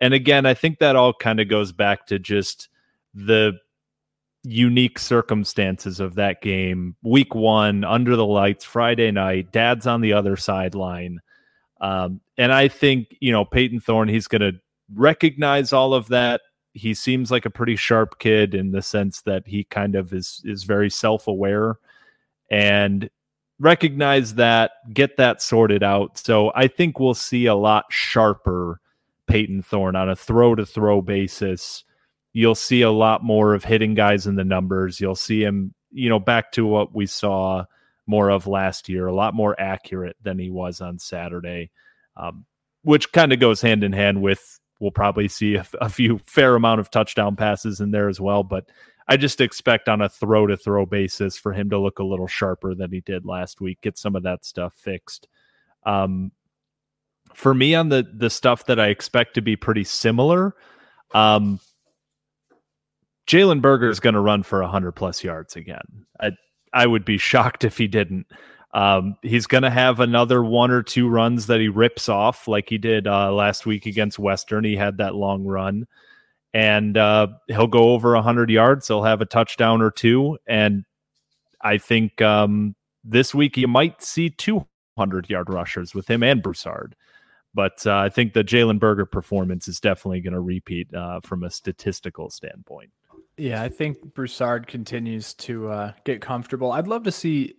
And 0.01 0.15
again, 0.15 0.47
I 0.47 0.55
think 0.55 0.81
that 0.81 0.97
all 0.97 1.13
kind 1.13 1.39
of 1.39 1.49
goes 1.49 1.71
back 1.71 2.07
to 2.07 2.19
just 2.19 2.69
the 3.15 3.53
unique 4.49 4.99
circumstances 4.99 6.01
of 6.01 6.15
that 6.15 6.41
game. 6.41 6.97
Week 7.03 7.35
one, 7.35 7.85
under 7.85 8.17
the 8.17 8.27
lights, 8.27 8.65
Friday 8.65 9.11
night, 9.11 9.53
dad's 9.53 9.87
on 9.87 10.01
the 10.01 10.15
other 10.15 10.37
sideline. 10.37 11.21
Um, 11.81 12.21
and 12.39 12.53
I 12.53 12.69
think, 12.69 13.17
you 13.21 13.31
know, 13.31 13.45
Payton 13.45 13.81
Thorne, 13.81 14.09
he's 14.09 14.27
going 14.27 14.41
to 14.41 14.59
recognize 14.95 15.73
all 15.73 15.93
of 15.93 16.09
that. 16.09 16.41
He 16.73 16.95
seems 16.95 17.31
like 17.31 17.45
a 17.45 17.51
pretty 17.51 17.77
sharp 17.77 18.19
kid 18.19 18.55
in 18.55 18.71
the 18.71 18.83
sense 18.83 19.21
that 19.23 19.47
he 19.47 19.65
kind 19.65 19.95
of 19.95 20.13
is 20.13 20.41
is 20.45 20.65
very 20.65 20.91
self-aware 20.91 21.77
and 22.51 23.11
recognize 23.59 24.35
that, 24.37 24.73
get 24.95 25.17
that 25.17 25.43
sorted 25.43 25.83
out. 25.83 26.19
So 26.19 26.53
I 26.55 26.69
think 26.69 27.01
we'll 27.01 27.15
see 27.15 27.47
a 27.47 27.55
lot 27.55 27.87
sharper 27.91 28.81
Payton 29.27 29.63
Thorne 29.63 29.97
on 29.97 30.09
a 30.09 30.17
throw 30.17 30.55
to 30.55 30.65
throw 30.65 31.03
basis. 31.03 31.85
You'll 32.39 32.55
see 32.55 32.83
a 32.83 32.91
lot 32.93 33.25
more 33.25 33.53
of 33.53 33.65
hitting 33.65 33.95
guys 33.95 34.29
in 34.29 34.37
the 34.37 34.45
numbers. 34.45 35.01
You'll 35.01 35.17
see 35.17 35.43
him, 35.43 35.75
you 35.91 36.09
know, 36.09 36.21
back 36.21 36.53
to 36.53 36.65
what 36.65 36.95
we 36.95 37.05
saw 37.05 37.65
more 38.07 38.31
of 38.31 38.47
last 38.47 38.89
year, 38.89 39.09
a 39.09 39.13
lot 39.13 39.35
more 39.35 39.61
accurate 39.61 40.15
than 40.23 40.39
he 40.39 40.49
was 40.49 40.81
on 40.81 41.01
Saturday, 41.01 41.73
um, 42.17 42.47
which 42.83 43.11
kind 43.11 43.33
of 43.33 43.41
goes 43.41 43.61
hand 43.61 43.83
in 43.83 43.93
hand 43.93 44.23
with 44.23 44.61
we'll 44.79 44.93
probably 44.93 45.27
see 45.27 45.57
a, 45.57 45.67
a 45.81 45.89
few 45.89 46.19
fair 46.27 46.55
amount 46.55 46.79
of 46.79 46.93
touchdown 46.93 47.35
passes 47.35 47.81
in 47.81 47.91
there 47.91 48.09
as 48.09 48.21
well. 48.21 48.45
But 48.45 48.71
I 49.09 49.17
just 49.17 49.41
expect 49.41 49.89
on 49.89 50.01
a 50.01 50.09
throw 50.09 50.47
to 50.47 50.57
throw 50.57 50.87
basis 50.87 51.37
for 51.37 51.53
him 51.53 51.71
to 51.71 51.79
look 51.81 51.99
a 51.99 52.05
little 52.05 52.29
sharper 52.29 52.73
than 52.73 52.93
he 52.93 53.01
did 53.01 53.27
last 53.27 53.61
week, 53.61 53.81
get 53.81 53.99
some 53.99 54.15
of 54.15 54.23
that 54.23 54.45
stuff 54.45 54.75
fixed. 54.75 55.27
Um, 55.85 56.31
for 57.35 57.53
me, 57.53 57.75
on 57.75 57.89
the 57.89 58.07
the 58.15 58.31
stuff 58.31 58.67
that 58.67 58.79
I 58.79 58.91
expect 58.91 59.35
to 59.35 59.43
be 59.43 59.57
pretty 59.57 59.83
similar, 59.83 60.55
um, 61.15 61.59
Jalen 63.29 63.61
Berger 63.61 63.91
is 63.91 64.01
going 64.01 64.15
to 64.15 64.21
run 64.21 64.43
for 64.43 64.63
hundred 64.63 64.93
plus 64.93 65.23
yards 65.23 65.55
again. 65.55 66.07
I 66.21 66.33
I 66.73 66.87
would 66.87 67.05
be 67.05 67.19
shocked 67.19 67.65
if 67.65 67.79
he 67.79 67.87
didn't. 67.87 68.27
Um, 68.75 69.17
he's 69.23 69.47
going 69.47 69.63
to 69.63 69.71
have 69.71 70.01
another 70.01 70.43
one 70.43 70.71
or 70.71 70.83
two 70.83 71.09
runs 71.09 71.47
that 71.47 71.61
he 71.61 71.69
rips 71.69 72.09
off, 72.09 72.47
like 72.49 72.69
he 72.69 72.77
did 72.77 73.07
uh, 73.07 73.33
last 73.33 73.65
week 73.65 73.87
against 73.87 74.19
Western. 74.19 74.65
He 74.65 74.77
had 74.77 74.99
that 74.99 75.15
long 75.15 75.45
run 75.45 75.87
and 76.55 76.97
uh, 76.97 77.29
he'll 77.49 77.67
go 77.67 77.91
over 77.91 78.15
100 78.15 78.51
yards. 78.51 78.89
He'll 78.89 79.03
have 79.03 79.21
a 79.21 79.27
touchdown 79.27 79.83
or 79.83 79.91
two. 79.91 80.39
And 80.47 80.85
I 81.63 81.79
think 81.79 82.21
um, 82.23 82.75
this 83.05 83.35
week 83.35 83.57
you 83.57 83.69
might 83.69 84.03
see 84.03 84.31
200 84.31 85.31
yard 85.31 85.51
rushers 85.51 85.95
with 85.95 86.09
him 86.09 86.23
and 86.23 86.43
Broussard. 86.43 86.95
But 87.55 87.87
uh, 87.87 87.97
I 87.97 88.09
think 88.09 88.33
the 88.33 88.45
Jalen 88.45 88.79
Berger 88.79 89.07
performance 89.07 89.69
is 89.69 89.81
definitely 89.81 90.21
going 90.21 90.35
to 90.35 90.41
repeat 90.41 90.93
uh, 90.95 91.21
from 91.21 91.45
a 91.45 91.51
statistical 91.51 92.31
standpoint. 92.31 92.91
Yeah, 93.39 93.63
I 93.63 93.69
think 93.69 94.15
Broussard 94.15 94.67
continues 94.67 95.33
to 95.35 95.69
uh, 95.69 95.93
get 96.05 96.21
comfortable. 96.21 96.73
I'd 96.73 96.89
love 96.89 97.05
to 97.05 97.13
see. 97.13 97.55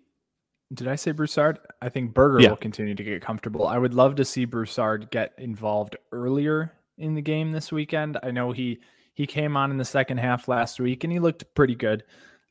Did 0.74 0.88
I 0.88 0.96
say 0.96 1.12
Broussard? 1.12 1.58
I 1.82 1.89
think 1.89 2.13
Berger 2.13 2.42
Yeah. 2.42 2.50
will 2.50 2.58
continue 2.58 2.94
to 2.94 3.04
get 3.04 3.22
comfortable. 3.22 3.65
I 3.65 3.78
would 3.78 3.94
love 3.94 4.15
to 4.15 4.26
see 4.26 4.46
Broussard 4.46 5.10
get 5.10 5.34
involved 5.38 5.96
earlier 6.12 6.74
in 6.98 7.15
the 7.15 7.22
game 7.22 7.52
this 7.52 7.72
weekend. 7.72 8.18
I 8.22 8.32
know 8.32 8.52
he 8.52 8.80
he 9.15 9.26
came 9.26 9.58
on 9.58 9.72
in 9.72 9.78
the 9.78 9.86
second 9.86 10.18
half 10.20 10.48
last 10.48 10.80
week 10.80 11.04
and 11.04 11.12
he 11.12 11.20
looked 11.20 11.44
pretty 11.56 11.76
good. 11.76 12.04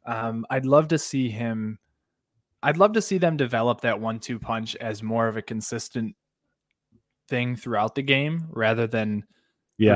Um, 0.06 0.44
I'd 0.50 0.66
love 0.66 0.88
to 0.88 0.98
see 0.98 1.30
him. 1.30 1.78
I'd 2.62 2.76
love 2.76 2.92
to 2.94 3.00
see 3.02 3.18
them 3.18 3.36
develop 3.36 3.80
that 3.82 4.00
one-two 4.00 4.38
punch 4.38 4.74
as 4.76 5.02
more 5.02 5.28
of 5.28 5.36
a 5.36 5.42
consistent 5.42 6.14
thing 7.28 7.56
throughout 7.56 7.94
the 7.94 8.02
game 8.02 8.48
rather 8.50 8.86
than 8.86 9.24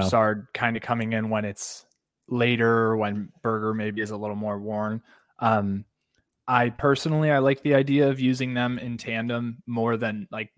Broussard 0.01 0.47
kind 0.55 0.77
of 0.77 0.83
coming 0.83 1.13
in 1.13 1.29
when 1.29 1.45
it's 1.45 1.85
later, 2.29 2.97
when 2.97 3.31
Berger 3.43 3.75
maybe 3.75 4.01
is 4.01 4.11
a 4.11 4.17
little 4.17 4.37
more 4.37 4.59
worn. 4.59 5.03
Um, 5.39 5.85
I 6.47 6.71
personally 6.71 7.31
I 7.31 7.39
like 7.39 7.63
the 7.63 7.75
idea 7.75 8.09
of 8.09 8.21
using 8.21 8.55
them 8.55 8.79
in 8.79 8.97
tandem 8.97 9.63
more 9.67 9.97
than 9.97 10.29
like 10.31 10.51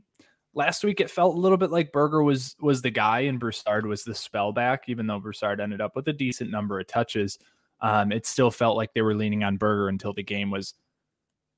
last 0.54 0.84
week. 0.84 1.00
It 1.00 1.10
felt 1.10 1.36
a 1.36 1.40
little 1.40 1.58
bit 1.58 1.70
like 1.70 1.92
Berger 1.92 2.22
was 2.22 2.56
was 2.60 2.82
the 2.82 2.90
guy 2.90 3.20
and 3.20 3.38
Broussard 3.38 3.86
was 3.86 4.04
the 4.04 4.12
spellback, 4.12 4.80
even 4.88 5.06
though 5.06 5.20
Broussard 5.20 5.60
ended 5.60 5.80
up 5.80 5.94
with 5.94 6.08
a 6.08 6.12
decent 6.12 6.50
number 6.50 6.80
of 6.80 6.86
touches. 6.86 7.38
Um, 7.80 8.12
it 8.12 8.26
still 8.26 8.50
felt 8.50 8.76
like 8.76 8.94
they 8.94 9.02
were 9.02 9.14
leaning 9.14 9.44
on 9.44 9.56
Berger 9.56 9.88
until 9.88 10.14
the 10.14 10.22
game 10.22 10.50
was 10.50 10.74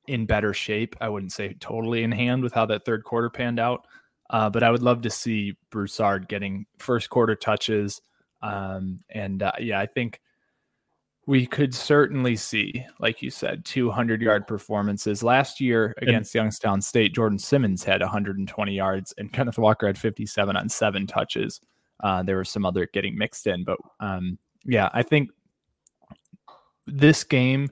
in 0.08 0.26
better 0.26 0.52
shape. 0.52 0.96
I 1.00 1.08
wouldn't 1.08 1.32
say 1.32 1.54
totally 1.60 2.02
in 2.02 2.12
hand 2.12 2.42
with 2.42 2.52
how 2.52 2.66
that 2.66 2.84
third 2.84 3.04
quarter 3.04 3.30
panned 3.30 3.60
out. 3.60 3.86
Uh, 4.28 4.50
but 4.50 4.62
I 4.62 4.70
would 4.70 4.82
love 4.82 5.02
to 5.02 5.10
see 5.10 5.56
Broussard 5.70 6.28
getting 6.28 6.66
first 6.78 7.10
quarter 7.10 7.36
touches. 7.36 8.00
Um, 8.42 9.00
and 9.10 9.42
uh, 9.42 9.52
yeah, 9.58 9.80
I 9.80 9.86
think 9.86 10.20
we 11.26 11.44
could 11.44 11.74
certainly 11.74 12.36
see, 12.36 12.86
like 13.00 13.20
you 13.20 13.30
said, 13.30 13.64
200 13.64 14.22
yard 14.22 14.46
performances. 14.46 15.24
Last 15.24 15.60
year 15.60 15.92
against 15.98 16.34
Youngstown 16.34 16.80
State, 16.80 17.14
Jordan 17.14 17.38
Simmons 17.38 17.82
had 17.82 18.00
120 18.00 18.72
yards 18.72 19.12
and 19.18 19.32
Kenneth 19.32 19.58
Walker 19.58 19.88
had 19.88 19.98
57 19.98 20.56
on 20.56 20.68
seven 20.68 21.06
touches. 21.06 21.60
Uh, 22.00 22.22
there 22.22 22.36
were 22.36 22.44
some 22.44 22.64
other 22.64 22.88
getting 22.92 23.18
mixed 23.18 23.48
in, 23.48 23.64
but 23.64 23.78
um, 23.98 24.38
yeah, 24.64 24.88
I 24.92 25.02
think 25.02 25.30
this 26.86 27.24
game, 27.24 27.70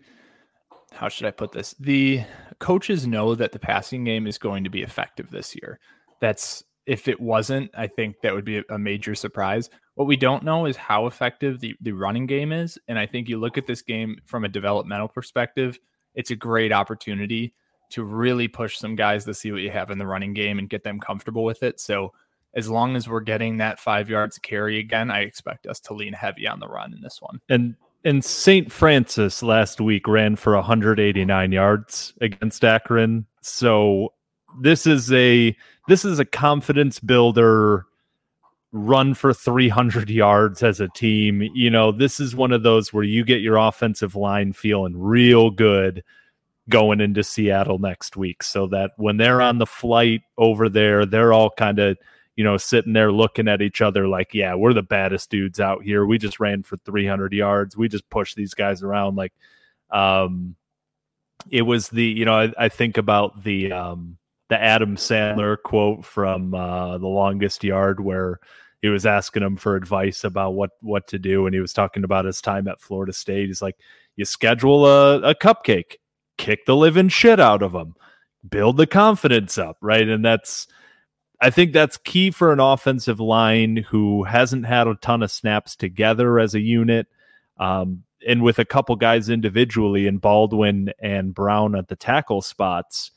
how 0.90 1.08
should 1.08 1.26
I 1.26 1.30
put 1.30 1.52
this? 1.52 1.76
The 1.78 2.24
coaches 2.58 3.06
know 3.06 3.36
that 3.36 3.52
the 3.52 3.58
passing 3.60 4.02
game 4.02 4.26
is 4.26 4.38
going 4.38 4.64
to 4.64 4.70
be 4.70 4.82
effective 4.82 5.30
this 5.30 5.54
year. 5.54 5.78
That's 6.20 6.64
if 6.86 7.08
it 7.08 7.20
wasn't, 7.20 7.70
I 7.74 7.86
think 7.86 8.20
that 8.22 8.34
would 8.34 8.44
be 8.44 8.62
a 8.68 8.78
major 8.78 9.14
surprise. 9.14 9.70
What 9.94 10.06
we 10.06 10.16
don't 10.16 10.42
know 10.42 10.66
is 10.66 10.76
how 10.76 11.06
effective 11.06 11.60
the, 11.60 11.74
the 11.80 11.92
running 11.92 12.26
game 12.26 12.52
is. 12.52 12.78
And 12.88 12.98
I 12.98 13.06
think 13.06 13.28
you 13.28 13.38
look 13.38 13.56
at 13.56 13.66
this 13.66 13.82
game 13.82 14.18
from 14.26 14.44
a 14.44 14.48
developmental 14.48 15.08
perspective, 15.08 15.78
it's 16.14 16.30
a 16.30 16.36
great 16.36 16.72
opportunity 16.72 17.54
to 17.90 18.04
really 18.04 18.48
push 18.48 18.78
some 18.78 18.96
guys 18.96 19.24
to 19.24 19.34
see 19.34 19.52
what 19.52 19.62
you 19.62 19.70
have 19.70 19.90
in 19.90 19.98
the 19.98 20.06
running 20.06 20.34
game 20.34 20.58
and 20.58 20.68
get 20.68 20.84
them 20.84 20.98
comfortable 20.98 21.44
with 21.44 21.62
it. 21.62 21.80
So 21.80 22.12
as 22.54 22.68
long 22.68 22.96
as 22.96 23.08
we're 23.08 23.20
getting 23.20 23.58
that 23.58 23.78
five 23.78 24.08
yards 24.08 24.38
carry 24.38 24.78
again, 24.78 25.10
I 25.10 25.20
expect 25.20 25.66
us 25.66 25.80
to 25.80 25.94
lean 25.94 26.12
heavy 26.12 26.46
on 26.46 26.60
the 26.60 26.68
run 26.68 26.92
in 26.92 27.00
this 27.00 27.20
one. 27.20 27.40
And 27.48 27.76
and 28.06 28.22
St. 28.22 28.70
Francis 28.70 29.42
last 29.42 29.80
week 29.80 30.06
ran 30.06 30.36
for 30.36 30.54
189 30.54 31.52
yards 31.52 32.12
against 32.20 32.62
Akron. 32.62 33.24
So 33.40 34.12
this 34.60 34.86
is 34.86 35.12
a 35.12 35.56
this 35.88 36.04
is 36.04 36.18
a 36.18 36.24
confidence 36.24 37.00
builder 37.00 37.86
run 38.72 39.14
for 39.14 39.32
300 39.32 40.10
yards 40.10 40.62
as 40.62 40.80
a 40.80 40.88
team. 40.88 41.42
You 41.54 41.70
know, 41.70 41.92
this 41.92 42.18
is 42.18 42.34
one 42.34 42.52
of 42.52 42.64
those 42.64 42.92
where 42.92 43.04
you 43.04 43.24
get 43.24 43.40
your 43.40 43.56
offensive 43.56 44.16
line 44.16 44.52
feeling 44.52 44.98
real 44.98 45.50
good 45.50 46.02
going 46.68 47.00
into 47.00 47.22
Seattle 47.22 47.78
next 47.78 48.16
week 48.16 48.42
so 48.42 48.66
that 48.68 48.92
when 48.96 49.16
they're 49.16 49.40
on 49.40 49.58
the 49.58 49.66
flight 49.66 50.22
over 50.38 50.68
there, 50.68 51.06
they're 51.06 51.32
all 51.32 51.50
kind 51.50 51.78
of, 51.78 51.96
you 52.34 52.42
know, 52.42 52.56
sitting 52.56 52.94
there 52.94 53.12
looking 53.12 53.46
at 53.46 53.62
each 53.62 53.80
other 53.80 54.08
like, 54.08 54.34
yeah, 54.34 54.54
we're 54.56 54.72
the 54.72 54.82
baddest 54.82 55.30
dudes 55.30 55.60
out 55.60 55.84
here. 55.84 56.04
We 56.04 56.18
just 56.18 56.40
ran 56.40 56.64
for 56.64 56.76
300 56.78 57.32
yards. 57.32 57.76
We 57.76 57.88
just 57.88 58.08
pushed 58.10 58.34
these 58.34 58.54
guys 58.54 58.82
around 58.82 59.16
like 59.16 59.32
um 59.90 60.56
it 61.50 61.62
was 61.62 61.88
the, 61.90 62.04
you 62.04 62.24
know, 62.24 62.34
I, 62.34 62.52
I 62.58 62.68
think 62.68 62.96
about 62.96 63.44
the 63.44 63.70
um 63.70 64.16
the 64.48 64.62
Adam 64.62 64.96
Sandler 64.96 65.56
quote 65.62 66.04
from 66.04 66.54
uh, 66.54 66.98
The 66.98 67.06
Longest 67.06 67.64
Yard, 67.64 68.00
where 68.00 68.40
he 68.82 68.88
was 68.88 69.06
asking 69.06 69.42
him 69.42 69.56
for 69.56 69.76
advice 69.76 70.24
about 70.24 70.50
what 70.50 70.70
what 70.80 71.06
to 71.08 71.18
do, 71.18 71.46
and 71.46 71.54
he 71.54 71.60
was 71.60 71.72
talking 71.72 72.04
about 72.04 72.26
his 72.26 72.42
time 72.42 72.68
at 72.68 72.80
Florida 72.80 73.12
State. 73.12 73.46
He's 73.46 73.62
like, 73.62 73.76
"You 74.16 74.24
schedule 74.26 74.86
a, 74.86 75.20
a 75.22 75.34
cupcake, 75.34 75.96
kick 76.36 76.66
the 76.66 76.76
living 76.76 77.08
shit 77.08 77.40
out 77.40 77.62
of 77.62 77.72
them, 77.72 77.94
build 78.48 78.76
the 78.76 78.86
confidence 78.86 79.56
up, 79.56 79.78
right?" 79.80 80.06
And 80.06 80.22
that's, 80.22 80.66
I 81.40 81.48
think 81.48 81.72
that's 81.72 81.96
key 81.96 82.30
for 82.30 82.52
an 82.52 82.60
offensive 82.60 83.20
line 83.20 83.78
who 83.88 84.24
hasn't 84.24 84.66
had 84.66 84.86
a 84.86 84.96
ton 84.96 85.22
of 85.22 85.30
snaps 85.30 85.76
together 85.76 86.38
as 86.38 86.54
a 86.54 86.60
unit. 86.60 87.06
Um, 87.56 88.02
and 88.26 88.42
with 88.42 88.58
a 88.58 88.64
couple 88.64 88.96
guys 88.96 89.28
individually 89.28 90.06
in 90.06 90.18
Baldwin 90.18 90.92
and 91.00 91.34
Brown 91.34 91.74
at 91.74 91.88
the 91.88 91.96
tackle 91.96 92.42
spots, 92.42 93.12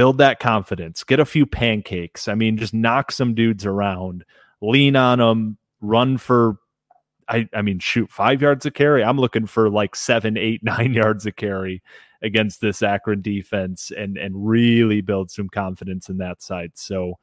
build 0.00 0.16
that 0.16 0.40
confidence, 0.40 1.04
get 1.04 1.20
a 1.20 1.26
few 1.26 1.44
pancakes. 1.44 2.26
I 2.26 2.34
mean, 2.34 2.56
just 2.56 2.72
knock 2.72 3.12
some 3.12 3.34
dudes 3.34 3.66
around, 3.66 4.24
lean 4.62 4.96
on 4.96 5.18
them, 5.18 5.58
run 5.82 6.16
for, 6.16 6.56
I, 7.28 7.46
I 7.52 7.60
mean, 7.60 7.80
shoot, 7.80 8.10
five 8.10 8.40
yards 8.40 8.64
of 8.64 8.72
carry. 8.72 9.04
I'm 9.04 9.18
looking 9.18 9.44
for 9.44 9.68
like 9.68 9.94
seven, 9.94 10.38
eight, 10.38 10.62
nine 10.64 10.94
yards 10.94 11.26
of 11.26 11.36
carry 11.36 11.82
against 12.22 12.62
this 12.62 12.82
Akron 12.82 13.20
defense 13.20 13.92
and 13.94 14.16
and 14.16 14.32
really 14.48 15.02
build 15.02 15.30
some 15.30 15.50
confidence 15.50 16.08
in 16.08 16.16
that 16.16 16.40
side. 16.40 16.72
So 16.76 17.18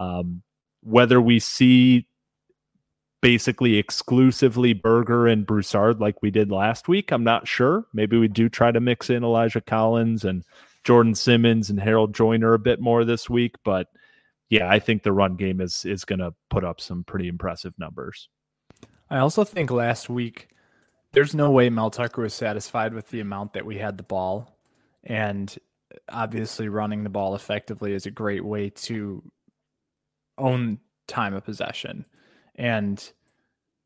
um, 0.00 0.42
whether 0.82 1.20
we 1.20 1.38
see 1.38 2.08
basically 3.22 3.76
exclusively 3.76 4.72
Berger 4.72 5.28
and 5.28 5.46
Broussard 5.46 6.00
like 6.00 6.20
we 6.22 6.32
did 6.32 6.50
last 6.50 6.88
week, 6.88 7.12
I'm 7.12 7.22
not 7.22 7.46
sure. 7.46 7.86
Maybe 7.92 8.18
we 8.18 8.26
do 8.26 8.48
try 8.48 8.72
to 8.72 8.80
mix 8.80 9.10
in 9.10 9.22
Elijah 9.22 9.60
Collins 9.60 10.24
and 10.24 10.42
Jordan 10.86 11.16
Simmons 11.16 11.68
and 11.68 11.80
Harold 11.80 12.14
Joyner 12.14 12.54
a 12.54 12.60
bit 12.60 12.80
more 12.80 13.04
this 13.04 13.28
week, 13.28 13.56
but 13.64 13.88
yeah, 14.48 14.70
I 14.70 14.78
think 14.78 15.02
the 15.02 15.10
run 15.10 15.34
game 15.34 15.60
is 15.60 15.84
is 15.84 16.04
going 16.04 16.20
to 16.20 16.32
put 16.48 16.62
up 16.64 16.80
some 16.80 17.02
pretty 17.02 17.26
impressive 17.26 17.74
numbers. 17.76 18.28
I 19.10 19.18
also 19.18 19.42
think 19.42 19.72
last 19.72 20.08
week 20.08 20.48
there's 21.10 21.34
no 21.34 21.50
way 21.50 21.70
Mel 21.70 21.90
Tucker 21.90 22.22
was 22.22 22.34
satisfied 22.34 22.94
with 22.94 23.10
the 23.10 23.18
amount 23.18 23.54
that 23.54 23.66
we 23.66 23.78
had 23.78 23.96
the 23.96 24.04
ball. 24.04 24.56
And 25.02 25.52
obviously, 26.08 26.68
running 26.68 27.02
the 27.02 27.10
ball 27.10 27.34
effectively 27.34 27.92
is 27.92 28.06
a 28.06 28.12
great 28.12 28.44
way 28.44 28.70
to 28.70 29.24
own 30.38 30.78
time 31.08 31.34
of 31.34 31.44
possession. 31.44 32.04
And 32.54 33.12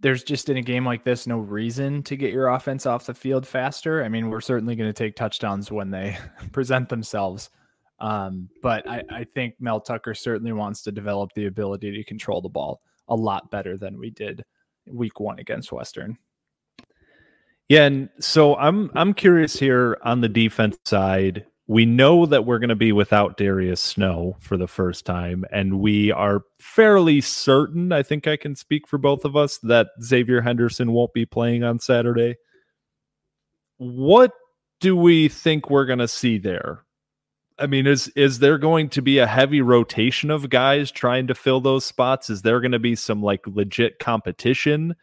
there's 0.00 0.22
just 0.22 0.48
in 0.48 0.56
a 0.56 0.62
game 0.62 0.84
like 0.84 1.04
this 1.04 1.26
no 1.26 1.38
reason 1.38 2.02
to 2.04 2.16
get 2.16 2.32
your 2.32 2.48
offense 2.48 2.86
off 2.86 3.06
the 3.06 3.14
field 3.14 3.46
faster. 3.46 4.02
I 4.02 4.08
mean, 4.08 4.30
we're 4.30 4.40
certainly 4.40 4.74
going 4.74 4.88
to 4.88 4.94
take 4.94 5.14
touchdowns 5.14 5.70
when 5.70 5.90
they 5.90 6.16
present 6.52 6.88
themselves. 6.88 7.50
Um, 7.98 8.48
but 8.62 8.88
I, 8.88 9.02
I 9.10 9.24
think 9.24 9.54
Mel 9.60 9.80
Tucker 9.80 10.14
certainly 10.14 10.52
wants 10.52 10.82
to 10.82 10.92
develop 10.92 11.32
the 11.34 11.46
ability 11.46 11.92
to 11.92 12.04
control 12.04 12.40
the 12.40 12.48
ball 12.48 12.80
a 13.08 13.14
lot 13.14 13.50
better 13.50 13.76
than 13.76 13.98
we 13.98 14.10
did 14.10 14.42
week 14.86 15.20
one 15.20 15.38
against 15.38 15.70
Western. 15.70 16.16
Yeah, 17.68 17.84
and 17.84 18.08
so 18.18 18.56
I'm 18.56 18.90
I'm 18.94 19.14
curious 19.14 19.56
here 19.56 19.98
on 20.02 20.22
the 20.22 20.28
defense 20.28 20.76
side. 20.84 21.46
We 21.70 21.86
know 21.86 22.26
that 22.26 22.46
we're 22.46 22.58
going 22.58 22.70
to 22.70 22.74
be 22.74 22.90
without 22.90 23.36
Darius 23.36 23.80
Snow 23.80 24.36
for 24.40 24.56
the 24.56 24.66
first 24.66 25.06
time, 25.06 25.44
and 25.52 25.78
we 25.78 26.10
are 26.10 26.42
fairly 26.58 27.20
certain. 27.20 27.92
I 27.92 28.02
think 28.02 28.26
I 28.26 28.36
can 28.36 28.56
speak 28.56 28.88
for 28.88 28.98
both 28.98 29.24
of 29.24 29.36
us 29.36 29.58
that 29.58 29.90
Xavier 30.02 30.40
Henderson 30.40 30.90
won't 30.90 31.12
be 31.12 31.24
playing 31.24 31.62
on 31.62 31.78
Saturday. 31.78 32.38
What 33.76 34.32
do 34.80 34.96
we 34.96 35.28
think 35.28 35.70
we're 35.70 35.84
going 35.84 36.00
to 36.00 36.08
see 36.08 36.38
there? 36.38 36.82
I 37.56 37.68
mean, 37.68 37.86
is 37.86 38.08
is 38.16 38.40
there 38.40 38.58
going 38.58 38.88
to 38.88 39.00
be 39.00 39.18
a 39.18 39.26
heavy 39.28 39.60
rotation 39.60 40.32
of 40.32 40.50
guys 40.50 40.90
trying 40.90 41.28
to 41.28 41.36
fill 41.36 41.60
those 41.60 41.84
spots? 41.84 42.30
Is 42.30 42.42
there 42.42 42.58
going 42.58 42.72
to 42.72 42.80
be 42.80 42.96
some 42.96 43.22
like 43.22 43.46
legit 43.46 44.00
competition? 44.00 44.96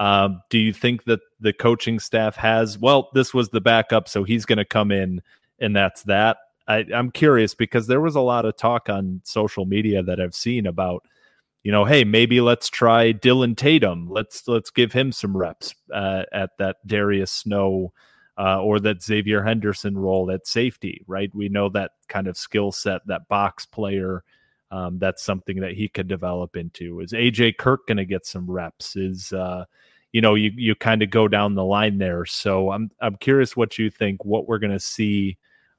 Um, 0.00 0.42
do 0.50 0.58
you 0.58 0.72
think 0.72 1.04
that 1.04 1.20
the 1.38 1.52
coaching 1.52 2.00
staff 2.00 2.34
has, 2.34 2.78
well, 2.78 3.10
this 3.14 3.32
was 3.32 3.50
the 3.50 3.60
backup, 3.60 4.08
so 4.08 4.24
he's 4.24 4.44
going 4.44 4.56
to 4.58 4.64
come 4.64 4.90
in 4.90 5.22
and 5.60 5.74
that's 5.74 6.02
that? 6.04 6.38
I, 6.70 6.86
I'm 6.94 7.10
curious 7.10 7.54
because 7.54 7.86
there 7.86 8.00
was 8.00 8.14
a 8.14 8.20
lot 8.20 8.44
of 8.44 8.56
talk 8.56 8.88
on 8.88 9.20
social 9.24 9.66
media 9.66 10.02
that 10.04 10.20
I've 10.20 10.34
seen 10.34 10.66
about, 10.66 11.04
you 11.64 11.72
know, 11.72 11.84
hey, 11.84 12.04
maybe 12.04 12.40
let's 12.40 12.68
try 12.68 13.10
Dillon 13.12 13.56
Tatum. 13.56 14.08
Let's 14.08 14.46
let's 14.46 14.70
give 14.70 14.92
him 14.92 15.10
some 15.10 15.36
reps 15.36 15.74
uh, 15.92 16.24
at 16.32 16.50
that 16.58 16.76
Darius 16.86 17.32
Snow 17.32 17.92
uh, 18.38 18.62
or 18.62 18.78
that 18.80 19.02
Xavier 19.02 19.42
Henderson 19.42 19.98
role 19.98 20.30
at 20.30 20.46
safety. 20.46 21.02
Right? 21.08 21.34
We 21.34 21.48
know 21.48 21.68
that 21.70 21.92
kind 22.08 22.28
of 22.28 22.36
skill 22.36 22.72
set, 22.72 23.06
that 23.06 23.28
box 23.28 23.66
player. 23.66 24.22
Um, 24.70 25.00
that's 25.00 25.24
something 25.24 25.58
that 25.60 25.72
he 25.72 25.88
could 25.88 26.06
develop 26.06 26.56
into. 26.56 27.00
Is 27.00 27.12
AJ 27.12 27.56
Kirk 27.56 27.88
going 27.88 27.96
to 27.96 28.04
get 28.04 28.24
some 28.24 28.48
reps? 28.48 28.94
Is 28.94 29.32
uh, 29.32 29.64
you 30.12 30.20
know, 30.20 30.36
you 30.36 30.52
you 30.54 30.74
kind 30.76 31.02
of 31.02 31.10
go 31.10 31.28
down 31.28 31.56
the 31.56 31.64
line 31.64 31.98
there. 31.98 32.24
So 32.24 32.70
I'm 32.70 32.90
I'm 33.00 33.16
curious 33.16 33.56
what 33.56 33.76
you 33.76 33.90
think, 33.90 34.24
what 34.24 34.46
we're 34.46 34.60
going 34.60 34.70
to 34.70 34.78
see 34.78 35.36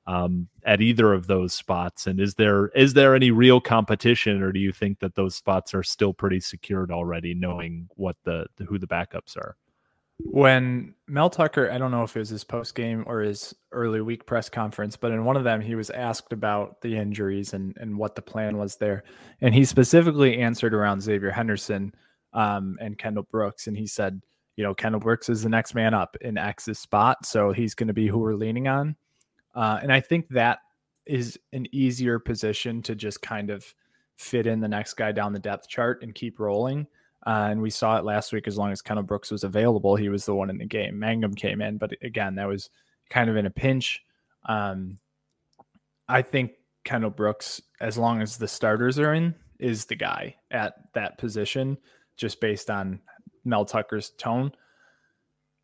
um, 0.07 0.47
at 0.65 0.81
either 0.81 1.13
of 1.13 1.27
those 1.27 1.53
spots, 1.53 2.07
and 2.07 2.19
is 2.19 2.35
there 2.35 2.67
is 2.69 2.93
there 2.93 3.15
any 3.15 3.31
real 3.31 3.61
competition, 3.61 4.41
or 4.41 4.51
do 4.51 4.59
you 4.59 4.71
think 4.71 4.99
that 4.99 5.15
those 5.15 5.35
spots 5.35 5.73
are 5.73 5.83
still 5.83 6.13
pretty 6.13 6.39
secured 6.39 6.91
already, 6.91 7.33
knowing 7.33 7.87
what 7.95 8.15
the, 8.23 8.45
the 8.57 8.65
who 8.65 8.79
the 8.79 8.87
backups 8.87 9.37
are? 9.37 9.55
When 10.23 10.93
Mel 11.07 11.29
Tucker, 11.29 11.71
I 11.71 11.77
don't 11.77 11.91
know 11.91 12.03
if 12.03 12.15
it 12.15 12.19
was 12.19 12.29
his 12.29 12.43
post 12.43 12.75
game 12.75 13.03
or 13.07 13.21
his 13.21 13.55
early 13.71 14.01
week 14.01 14.25
press 14.25 14.49
conference, 14.49 14.95
but 14.95 15.11
in 15.11 15.25
one 15.25 15.35
of 15.35 15.43
them, 15.43 15.61
he 15.61 15.75
was 15.75 15.89
asked 15.89 16.31
about 16.31 16.81
the 16.81 16.95
injuries 16.95 17.53
and, 17.53 17.75
and 17.79 17.97
what 17.97 18.15
the 18.15 18.21
plan 18.21 18.57
was 18.57 18.75
there. 18.75 19.03
And 19.41 19.53
he 19.53 19.65
specifically 19.65 20.39
answered 20.39 20.73
around 20.73 21.01
Xavier 21.01 21.31
Henderson 21.31 21.93
um, 22.33 22.77
and 22.79 22.97
Kendell 22.97 23.27
Brooks. 23.29 23.67
And 23.67 23.75
he 23.75 23.87
said, 23.87 24.21
you 24.55 24.63
know, 24.63 24.75
Kendell 24.75 25.01
Brooks 25.01 25.29
is 25.29 25.43
the 25.43 25.49
next 25.49 25.73
man 25.73 25.93
up 25.93 26.15
in 26.21 26.37
X's 26.37 26.79
spot. 26.79 27.25
So 27.25 27.51
he's 27.51 27.73
going 27.73 27.87
to 27.87 27.93
be 27.93 28.07
who 28.07 28.19
we're 28.19 28.35
leaning 28.35 28.67
on. 28.67 28.95
Uh, 29.53 29.79
and 29.81 29.91
I 29.91 29.99
think 29.99 30.29
that 30.29 30.59
is 31.05 31.37
an 31.53 31.65
easier 31.71 32.19
position 32.19 32.81
to 32.83 32.95
just 32.95 33.21
kind 33.21 33.49
of 33.49 33.65
fit 34.17 34.47
in 34.47 34.59
the 34.59 34.67
next 34.67 34.93
guy 34.93 35.11
down 35.11 35.33
the 35.33 35.39
depth 35.39 35.67
chart 35.67 36.03
and 36.03 36.13
keep 36.13 36.39
rolling. 36.39 36.87
Uh, 37.25 37.49
and 37.51 37.61
we 37.61 37.69
saw 37.69 37.97
it 37.97 38.05
last 38.05 38.33
week 38.33 38.47
as 38.47 38.57
long 38.57 38.71
as 38.71 38.81
Kendell 38.81 39.05
Brooks 39.05 39.31
was 39.31 39.43
available, 39.43 39.95
he 39.95 40.09
was 40.09 40.25
the 40.25 40.33
one 40.33 40.49
in 40.49 40.57
the 40.57 40.65
game. 40.65 40.95
Mangham 40.95 41.35
came 41.35 41.61
in, 41.61 41.77
but 41.77 41.91
again, 42.01 42.35
that 42.35 42.47
was 42.47 42.69
kind 43.09 43.29
of 43.29 43.35
in 43.35 43.45
a 43.45 43.51
pinch. 43.51 44.03
Um, 44.45 44.97
I 46.07 46.21
think 46.21 46.53
Kendell 46.83 47.15
Brooks, 47.15 47.61
as 47.79 47.97
long 47.97 48.21
as 48.21 48.37
the 48.37 48.47
starters 48.47 48.97
are 48.97 49.13
in, 49.13 49.35
is 49.59 49.85
the 49.85 49.95
guy 49.95 50.35
at 50.49 50.75
that 50.93 51.17
position 51.19 51.77
just 52.17 52.41
based 52.41 52.71
on 52.71 52.99
Mel 53.45 53.65
Tucker's 53.65 54.11
tone. 54.11 54.51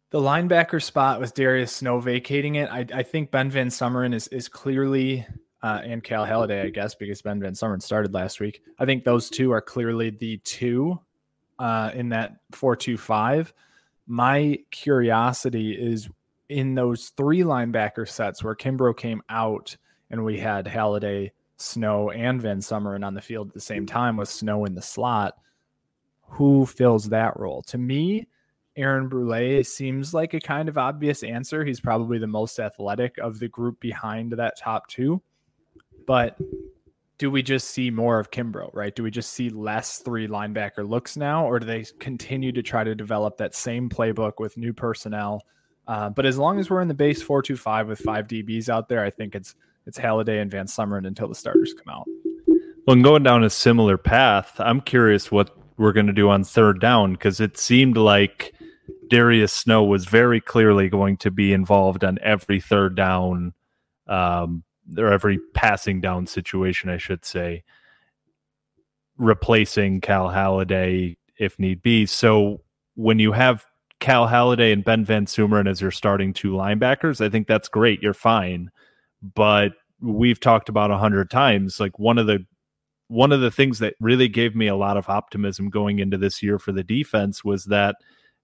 The 0.10 0.20
linebacker 0.20 0.82
spot 0.82 1.20
with 1.20 1.34
Darius 1.34 1.74
Snow 1.74 2.00
vacating 2.00 2.56
it. 2.56 2.70
I, 2.72 2.86
I 2.94 3.04
think 3.04 3.30
Ben 3.30 3.50
Van 3.50 3.68
Sumeren 3.68 4.14
is 4.14 4.28
is 4.30 4.48
clearly 4.48 5.26
uh, 5.62 5.82
and 5.84 6.04
Cal 6.04 6.26
Haladay, 6.26 6.64
I 6.64 6.70
guess, 6.70 6.96
because 6.96 7.22
Ben 7.22 7.42
Van 7.42 7.54
Sumeren 7.54 7.82
started 7.82 8.14
last 8.14 8.40
week. 8.40 8.62
I 8.80 8.86
think 8.86 9.04
those 9.04 9.30
two 9.30 9.52
are 9.52 9.62
clearly 9.62 10.12
the 10.12 10.38
two 10.38 11.00
uh, 11.60 11.92
in 11.94 12.10
that 12.10 12.38
four 12.54 12.78
two 12.78 12.98
five. 12.98 13.54
My 14.06 14.60
curiosity 14.72 15.74
is 15.74 16.08
in 16.48 16.76
those 16.76 17.10
three 17.10 17.42
linebacker 17.42 18.08
sets 18.08 18.42
where 18.42 18.56
Kimbrough 18.56 18.96
came 18.96 19.22
out 19.28 19.76
and 20.10 20.24
we 20.24 20.40
had 20.40 20.66
Haladay, 20.66 21.32
Snow, 21.58 22.12
and 22.12 22.42
Van 22.42 22.60
Sumeren 22.60 23.06
on 23.06 23.14
the 23.14 23.22
field 23.22 23.50
at 23.50 23.54
the 23.54 23.60
same 23.60 23.86
time 23.86 24.16
with 24.16 24.30
Snow 24.30 24.64
in 24.64 24.74
the 24.74 24.82
slot 24.82 25.38
who 26.22 26.66
fills 26.66 27.10
that 27.10 27.38
role. 27.38 27.62
To 27.64 27.78
me, 27.78 28.28
Aaron 28.78 29.10
Brule 29.10 29.64
seems 29.64 30.14
like 30.14 30.34
a 30.34 30.40
kind 30.40 30.70
of 30.70 30.78
obvious 30.78 31.24
answer. 31.24 31.66
He's 31.66 31.80
probably 31.80 32.20
the 32.20 32.28
most 32.28 32.60
athletic 32.60 33.18
of 33.18 33.40
the 33.40 33.48
group 33.48 33.80
behind 33.80 34.32
that 34.34 34.58
top 34.58 34.88
two. 34.88 35.22
But 36.06 36.38
do 37.18 37.32
we 37.32 37.42
just 37.42 37.72
see 37.72 37.90
more 37.90 38.20
of 38.20 38.30
Kimbrough, 38.30 38.74
right? 38.74 38.96
Do 38.96 39.04
we 39.04 39.10
just 39.10 39.34
see 39.34 39.50
less 39.50 40.00
three 40.00 40.28
linebacker 40.28 40.88
looks 40.88 41.18
now, 41.18 41.46
or 41.48 41.60
do 41.60 41.66
they 41.66 41.86
continue 42.00 42.52
to 42.52 42.62
try 42.62 42.84
to 42.84 42.94
develop 42.94 43.38
that 43.38 43.56
same 43.56 43.90
playbook 43.90 44.34
with 44.38 44.56
new 44.58 44.72
personnel? 44.72 45.42
Uh, 45.88 46.10
but 46.10 46.26
as 46.26 46.38
long 46.38 46.60
as 46.60 46.70
we're 46.70 46.82
in 46.82 46.88
the 46.88 46.94
base 46.94 47.22
four 47.22 47.42
two 47.42 47.58
five 47.58 47.88
with 47.88 48.00
five 48.00 48.28
DBs 48.28 48.70
out 48.70 48.90
there, 48.90 49.04
I 49.04 49.10
think 49.10 49.34
it's 49.34 49.56
it's 49.88 49.98
Haladay 49.98 50.42
and 50.42 50.52
Van 50.52 50.68
Sumeren 50.68 51.08
until 51.08 51.28
the 51.28 51.36
starters 51.36 51.74
come 51.74 51.94
out. 51.94 52.08
Well, 52.86 52.94
and 52.94 53.04
going 53.04 53.24
down 53.24 53.44
a 53.44 53.50
similar 53.50 53.98
path, 53.98 54.54
I'm 54.60 54.82
curious 54.82 55.32
what 55.32 55.58
we're 55.78 55.94
going 55.94 56.08
to 56.08 56.14
do 56.14 56.30
on 56.30 56.44
third 56.44 56.80
down 56.80 57.14
because 57.14 57.40
it 57.40 57.58
seemed 57.58 57.98
like 57.98 58.54
Darius 59.10 59.54
Snow 59.54 59.84
was 59.84 60.06
very 60.06 60.42
clearly 60.42 60.90
going 60.90 61.18
to 61.18 61.32
be 61.32 61.54
involved 61.54 62.04
on 62.04 62.20
every 62.22 62.60
third 62.60 62.96
down 62.96 63.54
um, 64.08 64.64
or 64.98 65.12
every 65.12 65.40
passing 65.54 66.02
down 66.02 66.28
situation, 66.28 66.90
I 66.90 66.98
should 66.98 67.26
say, 67.26 67.64
replacing 69.18 70.02
Cal 70.02 70.30
Haladay 70.30 71.18
if 71.38 71.58
need 71.60 71.82
be. 71.82 72.06
So 72.06 72.62
when 72.96 73.20
you 73.20 73.32
have 73.32 73.66
Cal 74.00 74.28
Haladay 74.28 74.72
and 74.74 74.84
Ben 74.84 75.06
Van 75.06 75.26
Sumeren 75.26 75.70
as 75.70 75.82
your 75.82 75.92
starting 75.92 76.34
two 76.34 76.52
linebackers, 76.52 77.20
I 77.20 77.30
think 77.30 77.48
that's 77.48 77.68
great. 77.68 78.02
You're 78.02 78.14
fine. 78.14 78.70
But 79.22 79.74
we've 80.02 80.40
talked 80.40 80.70
about 80.70 80.92
a 80.92 80.98
hundred 80.98 81.30
times, 81.30 81.80
like 81.80 81.98
one 81.98 82.18
of 82.18 82.28
the 82.28 82.46
one 83.10 83.32
of 83.32 83.40
the 83.42 83.52
things 83.52 83.80
that 83.80 83.96
really 84.00 84.28
gave 84.28 84.56
me 84.56 84.68
a 84.68 84.76
lot 84.76 84.98
of 84.98 85.10
optimism 85.10 85.70
going 85.70 86.00
into 86.00 86.18
this 86.18 86.44
year 86.44 86.60
for 86.60 86.74
the 86.74 86.84
defense 86.84 87.44
was 87.44 87.66
that 87.66 87.96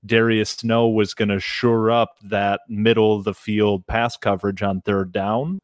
Darius 0.05 0.51
Snow 0.51 0.87
was 0.87 1.13
going 1.13 1.29
to 1.29 1.39
shore 1.39 1.91
up 1.91 2.15
that 2.23 2.61
middle 2.67 3.15
of 3.15 3.23
the 3.23 3.33
field 3.33 3.85
pass 3.87 4.17
coverage 4.17 4.61
on 4.61 4.81
third 4.81 5.11
down. 5.11 5.61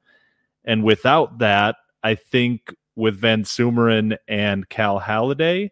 And 0.64 0.84
without 0.84 1.40
that, 1.40 1.76
I 2.04 2.16
think 2.16 2.74
with 2.96 3.20
Van 3.20 3.44
Sumeren 3.44 4.18
and 4.28 4.68
Cal 4.70 5.00
Haladay, 5.00 5.72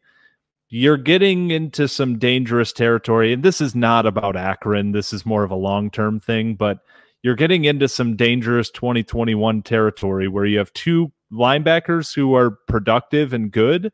you're 0.70 0.97
getting 0.97 1.51
into 1.51 1.88
some 1.88 2.20
dangerous 2.20 2.74
territory. 2.74 3.32
And 3.32 3.43
this 3.43 3.61
is 3.61 3.76
not 3.76 4.05
about 4.05 4.36
Akron. 4.36 4.91
This 4.91 5.13
is 5.13 5.26
more 5.26 5.43
of 5.43 5.51
a 5.51 5.55
long 5.55 5.89
term 5.89 6.20
thing, 6.20 6.55
but 6.55 6.80
you're 7.24 7.36
getting 7.36 7.65
into 7.65 7.88
some 7.88 8.15
dangerous 8.15 8.70
2021 8.72 9.61
territory 9.61 10.28
where 10.28 10.45
you 10.45 10.57
have 10.57 10.74
two 10.74 11.11
linebackers 11.32 12.13
who 12.13 12.36
are 12.36 12.51
productive 12.51 13.34
and 13.34 13.51
good, 13.51 13.91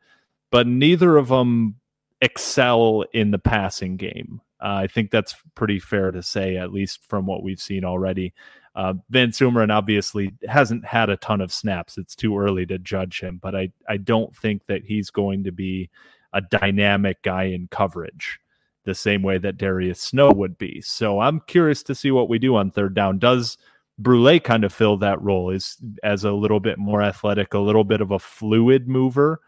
but 0.50 0.66
neither 0.66 1.16
of 1.16 1.28
them 1.28 1.76
excel 2.20 3.04
in 3.12 3.30
the 3.30 3.38
passing 3.38 3.96
game. 3.96 4.40
Uh, 4.64 4.80
I 4.82 4.86
think 4.86 5.10
that's 5.10 5.34
pretty 5.54 5.78
fair 5.78 6.10
to 6.10 6.22
say, 6.22 6.56
at 6.56 6.72
least 6.72 7.04
from 7.06 7.26
what 7.26 7.42
we've 7.42 7.60
seen 7.60 7.84
already. 7.84 8.32
Uh, 8.74 8.94
Van 9.10 9.30
Sumeren 9.30 9.70
obviously 9.70 10.32
hasn't 10.48 10.84
had 10.84 11.10
a 11.10 11.18
ton 11.18 11.42
of 11.42 11.52
snaps. 11.52 11.98
It's 11.98 12.16
too 12.16 12.38
early 12.38 12.64
to 12.66 12.78
judge 12.78 13.20
him, 13.20 13.38
but 13.42 13.54
I, 13.54 13.70
I 13.88 13.98
don't 13.98 14.34
think 14.34 14.66
that 14.66 14.82
he's 14.82 15.10
going 15.10 15.44
to 15.44 15.52
be 15.52 15.90
a 16.32 16.40
dynamic 16.40 17.22
guy 17.22 17.44
in 17.44 17.68
coverage 17.70 18.40
the 18.84 18.94
same 18.94 19.22
way 19.22 19.38
that 19.38 19.58
Darius 19.58 20.00
Snow 20.00 20.30
would 20.32 20.56
be. 20.58 20.80
So 20.80 21.20
I'm 21.20 21.40
curious 21.40 21.82
to 21.84 21.94
see 21.94 22.10
what 22.10 22.28
we 22.28 22.38
do 22.38 22.56
on 22.56 22.70
third 22.70 22.94
down. 22.94 23.18
Does 23.18 23.58
Brule 23.98 24.40
kind 24.40 24.64
of 24.64 24.72
fill 24.72 24.96
that 24.98 25.22
role 25.22 25.50
is 25.50 25.76
as 26.02 26.24
a 26.24 26.32
little 26.32 26.60
bit 26.60 26.78
more 26.78 27.02
athletic, 27.02 27.54
a 27.54 27.58
little 27.58 27.84
bit 27.84 28.00
of 28.00 28.10
a 28.10 28.18
fluid 28.18 28.88
mover. 28.88 29.40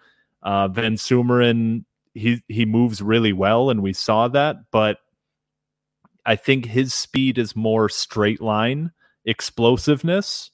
Uh, 0.43 0.69
Van 0.69 0.95
Sumeren, 0.95 1.85
he 2.15 2.43
he 2.47 2.65
moves 2.65 3.03
really 3.03 3.33
well, 3.33 3.71
and 3.71 3.83
we 3.83 3.93
saw 3.93 4.29
that. 4.29 4.57
But 4.71 4.99
I 6.27 6.37
think 6.37 6.67
his 6.67 6.93
speed 6.93 7.39
is 7.39 7.57
more 7.57 7.89
straight 7.89 8.43
line 8.43 8.93
explosiveness, 9.25 10.51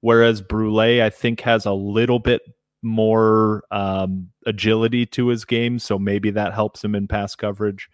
whereas 0.00 0.40
Brule, 0.40 1.02
I 1.02 1.10
think, 1.10 1.40
has 1.40 1.66
a 1.66 1.72
little 1.72 2.18
bit 2.18 2.42
more 2.82 3.64
um, 3.70 4.30
agility 4.46 5.06
to 5.06 5.28
his 5.28 5.44
game, 5.44 5.78
so 5.78 5.98
maybe 5.98 6.30
that 6.30 6.54
helps 6.54 6.84
him 6.84 6.94
in 6.94 7.08
pass 7.08 7.34
coverage. 7.34 7.88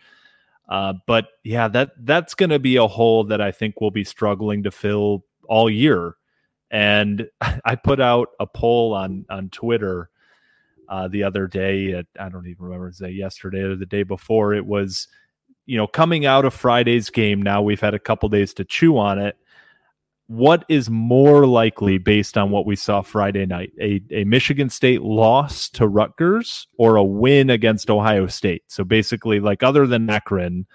Uh, 0.69 0.95
but 1.07 1.29
yeah, 1.43 1.69
that 1.69 1.91
that's 2.01 2.35
going 2.35 2.51
to 2.51 2.59
be 2.59 2.77
a 2.77 2.87
hole 2.87 3.25
that 3.25 3.41
I 3.41 3.51
think 3.51 3.81
we'll 3.81 3.91
be 3.91 4.05
struggling 4.05 4.63
to 4.63 4.71
fill 4.71 5.25
all 5.49 5.69
year. 5.69 6.17
And 6.71 7.29
I 7.65 7.75
put 7.75 8.01
out 8.01 8.29
a 8.39 8.47
poll 8.47 8.95
on 8.95 9.27
on 9.29 9.51
Twitter 9.51 10.11
uh, 10.89 11.09
the 11.09 11.23
other 11.23 11.47
day. 11.47 11.93
At, 11.93 12.07
I 12.19 12.29
don't 12.29 12.47
even 12.47 12.65
remember 12.65 12.93
say 12.93 13.11
yesterday 13.11 13.63
or 13.63 13.77
the 13.77 13.87
day 13.87 14.03
before. 14.03 14.55
It 14.55 14.67
was, 14.67 15.09
you 15.71 15.77
know, 15.77 15.87
coming 15.87 16.27
out 16.27 16.45
of 16.45 16.53
Friday's 16.53 17.11
game. 17.11 17.41
Now 17.41 17.63
we've 17.63 17.81
had 17.81 17.95
a 17.95 17.99
couple 18.01 18.29
days 18.29 18.53
to 18.55 18.65
chew 18.65 18.99
on 18.99 19.21
it. 19.21 19.37
What 20.27 20.65
is 20.69 20.91
more 20.91 21.47
likely 21.47 21.97
based 21.97 22.37
on 22.37 22.51
what 22.51 22.67
we 22.67 22.75
saw 22.75 23.03
Friday 23.03 23.47
night? 23.47 23.71
A, 23.81 24.03
a 24.11 24.25
Michigan 24.25 24.69
State 24.69 25.03
loss 25.03 25.69
to 25.71 25.87
Rutgers 25.87 26.67
or 26.77 26.97
a 26.97 27.05
win 27.05 27.51
against 27.51 27.89
Ohio 27.89 28.27
State? 28.27 28.65
So 28.67 28.83
basically, 28.83 29.39
like 29.39 29.63
other 29.63 29.87
than 29.87 30.11
Akron, 30.11 30.67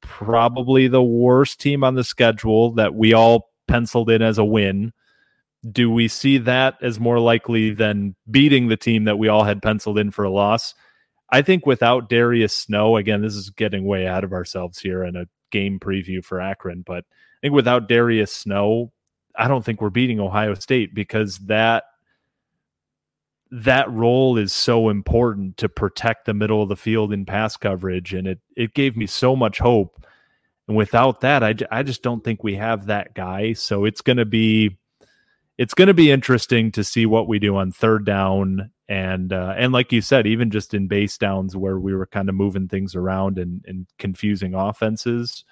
probably 0.00 0.88
the 0.88 1.02
worst 1.02 1.60
team 1.60 1.84
on 1.84 1.94
the 1.94 2.04
schedule 2.04 2.70
that 2.72 2.94
we 2.94 3.12
all 3.12 3.50
penciled 3.68 4.08
in 4.08 4.22
as 4.22 4.38
a 4.38 4.44
win. 4.44 4.94
Do 5.70 5.90
we 5.90 6.08
see 6.08 6.38
that 6.38 6.78
as 6.80 6.98
more 6.98 7.20
likely 7.20 7.72
than 7.72 8.16
beating 8.30 8.68
the 8.68 8.78
team 8.78 9.04
that 9.04 9.18
we 9.18 9.28
all 9.28 9.44
had 9.44 9.60
penciled 9.60 9.98
in 9.98 10.10
for 10.10 10.24
a 10.24 10.30
loss? 10.30 10.74
I 11.32 11.42
think 11.42 11.66
without 11.66 12.08
Darius 12.08 12.56
Snow, 12.56 12.96
again, 12.96 13.22
this 13.22 13.34
is 13.34 13.50
getting 13.50 13.84
way 13.84 14.06
out 14.06 14.24
of 14.24 14.32
ourselves 14.32 14.78
here 14.78 15.04
in 15.04 15.16
a 15.16 15.26
game 15.50 15.78
preview 15.78 16.24
for 16.24 16.40
Akron, 16.40 16.82
but 16.86 17.04
I 17.04 17.40
think 17.42 17.54
without 17.54 17.88
Darius 17.88 18.32
Snow, 18.32 18.92
I 19.36 19.48
don't 19.48 19.64
think 19.64 19.80
we're 19.80 19.90
beating 19.90 20.20
Ohio 20.20 20.54
State 20.54 20.94
because 20.94 21.38
that 21.38 21.84
that 23.52 23.90
role 23.90 24.38
is 24.38 24.52
so 24.52 24.88
important 24.88 25.56
to 25.56 25.68
protect 25.68 26.24
the 26.24 26.34
middle 26.34 26.62
of 26.62 26.68
the 26.68 26.76
field 26.76 27.12
in 27.12 27.26
pass 27.26 27.56
coverage 27.56 28.14
and 28.14 28.28
it 28.28 28.38
it 28.56 28.74
gave 28.74 28.96
me 28.96 29.06
so 29.06 29.34
much 29.34 29.58
hope 29.58 30.00
and 30.70 30.76
without 30.76 31.22
that, 31.22 31.42
I, 31.42 31.56
I 31.72 31.82
just 31.82 32.00
don't 32.00 32.22
think 32.22 32.44
we 32.44 32.54
have 32.54 32.86
that 32.86 33.12
guy. 33.12 33.54
So 33.54 33.84
it's 33.84 34.02
going 34.02 34.18
to 34.18 34.24
be 34.24 34.78
it's 35.58 35.74
going 35.74 35.88
to 35.88 35.94
be 35.94 36.12
interesting 36.12 36.70
to 36.70 36.84
see 36.84 37.06
what 37.06 37.26
we 37.26 37.40
do 37.40 37.56
on 37.56 37.72
third 37.72 38.06
down 38.06 38.70
and 38.90 39.32
uh, 39.32 39.54
and 39.56 39.72
like 39.72 39.92
you 39.92 40.00
said, 40.00 40.26
even 40.26 40.50
just 40.50 40.74
in 40.74 40.88
base 40.88 41.16
downs 41.16 41.56
where 41.56 41.78
we 41.78 41.94
were 41.94 42.06
kind 42.06 42.28
of 42.28 42.34
moving 42.34 42.66
things 42.66 42.96
around 42.96 43.38
and, 43.38 43.64
and 43.68 43.86
confusing 43.98 44.52
offenses, 44.52 45.44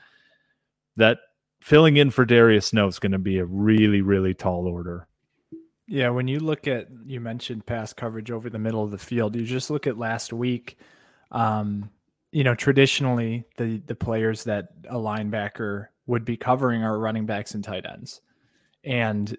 that 0.97 1.19
filling 1.61 1.97
in 1.97 2.11
for 2.11 2.25
Darius 2.25 2.67
Snow 2.67 2.89
is 2.89 2.99
going 2.99 3.13
to 3.13 3.19
be 3.19 3.39
a 3.39 3.45
really 3.45 4.01
really 4.01 4.35
tall 4.35 4.67
order. 4.67 5.07
Yeah, 5.87 6.11
when 6.11 6.27
you 6.27 6.41
look 6.41 6.67
at 6.67 6.89
you 7.07 7.21
mentioned 7.21 7.65
pass 7.65 7.93
coverage 7.93 8.33
over 8.33 8.51
the 8.51 8.59
middle 8.59 8.83
of 8.83 8.91
the 8.91 8.99
field, 8.99 9.37
you 9.37 9.45
just 9.45 9.71
look 9.71 9.87
at 9.87 9.97
last 9.97 10.33
week. 10.33 10.77
Um, 11.31 11.91
you 12.33 12.43
know, 12.43 12.57
traditionally 12.57 13.45
the 13.57 13.81
the 13.87 13.95
players 13.95 14.43
that 14.45 14.71
a 14.91 14.97
linebacker 14.97 15.87
would 16.07 16.25
be 16.25 16.37
covering 16.37 16.83
are 16.83 16.99
running 16.99 17.25
backs 17.27 17.55
and 17.55 17.63
tight 17.63 17.87
ends. 17.87 18.21
And 18.83 19.37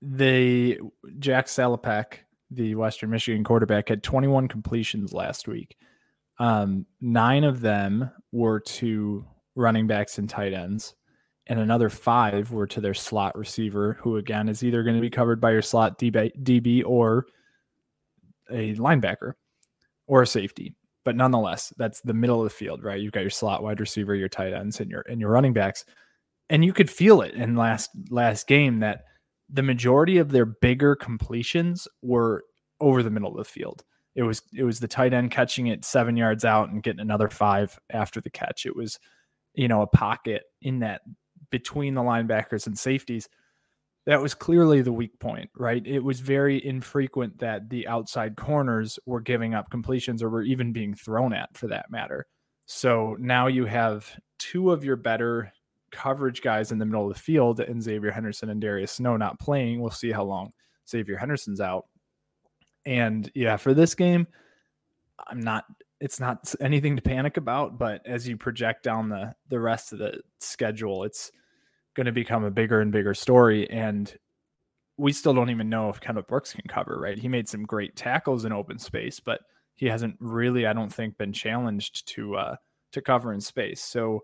the 0.00 0.78
Jack 1.18 1.46
Salopek, 1.46 2.18
the 2.50 2.74
Western 2.74 3.10
Michigan 3.10 3.44
quarterback, 3.44 3.88
had 3.88 4.02
21 4.02 4.48
completions 4.48 5.12
last 5.12 5.48
week. 5.48 5.76
Um, 6.38 6.86
nine 7.00 7.44
of 7.44 7.60
them 7.60 8.10
were 8.32 8.60
to 8.60 9.24
running 9.54 9.86
backs 9.86 10.18
and 10.18 10.28
tight 10.28 10.52
ends, 10.52 10.94
and 11.46 11.58
another 11.58 11.88
five 11.88 12.52
were 12.52 12.66
to 12.66 12.80
their 12.80 12.94
slot 12.94 13.36
receiver, 13.36 13.98
who 14.00 14.16
again 14.16 14.48
is 14.48 14.62
either 14.62 14.82
going 14.82 14.96
to 14.96 15.02
be 15.02 15.10
covered 15.10 15.40
by 15.40 15.50
your 15.50 15.62
slot 15.62 15.98
DB, 15.98 16.30
DB 16.42 16.82
or 16.84 17.26
a 18.50 18.74
linebacker 18.74 19.32
or 20.06 20.22
a 20.22 20.26
safety 20.26 20.74
but 21.06 21.14
nonetheless, 21.14 21.72
that's 21.76 22.00
the 22.00 22.12
middle 22.12 22.42
of 22.42 22.44
the 22.44 22.54
field, 22.54 22.82
right? 22.82 23.00
You've 23.00 23.12
got 23.12 23.20
your 23.20 23.30
slot 23.30 23.62
wide 23.62 23.78
receiver, 23.78 24.16
your 24.16 24.28
tight 24.28 24.52
ends, 24.52 24.80
and 24.80 24.90
your 24.90 25.02
and 25.02 25.20
your 25.20 25.30
running 25.30 25.52
backs, 25.52 25.84
and 26.50 26.64
you 26.64 26.72
could 26.72 26.90
feel 26.90 27.22
it 27.22 27.34
in 27.34 27.54
last 27.54 27.90
last 28.10 28.48
game 28.48 28.80
that 28.80 29.04
the 29.48 29.62
majority 29.62 30.18
of 30.18 30.30
their 30.30 30.46
bigger 30.46 30.96
completions 30.96 31.86
were 32.02 32.44
over 32.80 33.02
the 33.02 33.10
middle 33.10 33.30
of 33.30 33.36
the 33.36 33.50
field. 33.50 33.84
It 34.14 34.22
was 34.22 34.42
it 34.52 34.64
was 34.64 34.80
the 34.80 34.88
tight 34.88 35.12
end 35.12 35.30
catching 35.30 35.66
it 35.66 35.84
seven 35.84 36.16
yards 36.16 36.44
out 36.44 36.70
and 36.70 36.82
getting 36.82 37.00
another 37.00 37.28
five 37.28 37.78
after 37.90 38.20
the 38.20 38.30
catch. 38.30 38.66
It 38.66 38.74
was, 38.74 38.98
you 39.54 39.68
know, 39.68 39.82
a 39.82 39.86
pocket 39.86 40.44
in 40.62 40.80
that 40.80 41.02
between 41.50 41.94
the 41.94 42.02
linebackers 42.02 42.66
and 42.66 42.78
safeties 42.78 43.28
that 44.06 44.22
was 44.22 44.34
clearly 44.34 44.82
the 44.82 44.92
weak 44.92 45.18
point, 45.18 45.50
right? 45.56 45.84
It 45.84 45.98
was 45.98 46.20
very 46.20 46.64
infrequent 46.64 47.38
that 47.40 47.68
the 47.68 47.88
outside 47.88 48.36
corners 48.36 48.98
were 49.04 49.20
giving 49.20 49.52
up 49.52 49.68
completions 49.68 50.22
or 50.22 50.30
were 50.30 50.42
even 50.42 50.72
being 50.72 50.94
thrown 50.94 51.32
at 51.32 51.56
for 51.56 51.66
that 51.68 51.90
matter. 51.90 52.26
So 52.66 53.16
now 53.18 53.48
you 53.48 53.64
have 53.66 54.16
two 54.38 54.70
of 54.70 54.84
your 54.84 54.96
better 54.96 55.52
coverage 55.96 56.42
guys 56.42 56.72
in 56.72 56.78
the 56.78 56.84
middle 56.84 57.08
of 57.08 57.14
the 57.14 57.20
field 57.20 57.60
and 57.60 57.82
Xavier 57.82 58.10
Henderson 58.10 58.50
and 58.50 58.60
Darius 58.60 58.92
Snow 58.92 59.16
not 59.16 59.40
playing. 59.40 59.80
We'll 59.80 59.90
see 59.90 60.12
how 60.12 60.24
long 60.24 60.52
Xavier 60.88 61.16
Henderson's 61.16 61.60
out. 61.60 61.86
And 62.84 63.30
yeah, 63.34 63.56
for 63.56 63.72
this 63.72 63.94
game, 63.94 64.26
I'm 65.26 65.40
not 65.40 65.64
it's 65.98 66.20
not 66.20 66.54
anything 66.60 66.94
to 66.96 67.02
panic 67.02 67.38
about, 67.38 67.78
but 67.78 68.06
as 68.06 68.28
you 68.28 68.36
project 68.36 68.82
down 68.82 69.08
the 69.08 69.34
the 69.48 69.58
rest 69.58 69.92
of 69.92 69.98
the 69.98 70.20
schedule, 70.38 71.04
it's 71.04 71.32
going 71.94 72.04
to 72.06 72.12
become 72.12 72.44
a 72.44 72.50
bigger 72.50 72.82
and 72.82 72.92
bigger 72.92 73.14
story. 73.14 73.68
And 73.70 74.14
we 74.98 75.12
still 75.12 75.32
don't 75.32 75.50
even 75.50 75.70
know 75.70 75.88
if 75.88 76.00
Kendell 76.00 76.26
Brooks 76.26 76.52
can 76.52 76.68
cover, 76.68 77.00
right? 77.00 77.18
He 77.18 77.28
made 77.28 77.48
some 77.48 77.64
great 77.64 77.96
tackles 77.96 78.44
in 78.44 78.52
open 78.52 78.78
space, 78.78 79.18
but 79.18 79.40
he 79.74 79.86
hasn't 79.86 80.16
really, 80.20 80.66
I 80.66 80.74
don't 80.74 80.92
think, 80.92 81.16
been 81.16 81.32
challenged 81.32 82.06
to 82.08 82.36
uh 82.36 82.56
to 82.92 83.00
cover 83.00 83.32
in 83.32 83.40
space. 83.40 83.82
So 83.82 84.22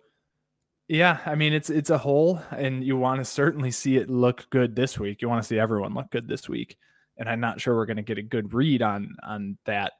yeah, 0.92 1.20
I 1.24 1.36
mean 1.36 1.54
it's 1.54 1.70
it's 1.70 1.88
a 1.88 1.96
hole 1.96 2.42
and 2.50 2.84
you 2.84 2.98
want 2.98 3.18
to 3.18 3.24
certainly 3.24 3.70
see 3.70 3.96
it 3.96 4.10
look 4.10 4.46
good 4.50 4.76
this 4.76 4.98
week. 4.98 5.22
You 5.22 5.28
want 5.30 5.42
to 5.42 5.48
see 5.48 5.58
everyone 5.58 5.94
look 5.94 6.10
good 6.10 6.28
this 6.28 6.50
week. 6.50 6.76
And 7.16 7.30
I'm 7.30 7.40
not 7.40 7.62
sure 7.62 7.74
we're 7.74 7.86
going 7.86 7.96
to 7.96 8.02
get 8.02 8.18
a 8.18 8.22
good 8.22 8.52
read 8.52 8.82
on 8.82 9.16
on 9.22 9.56
that 9.64 9.94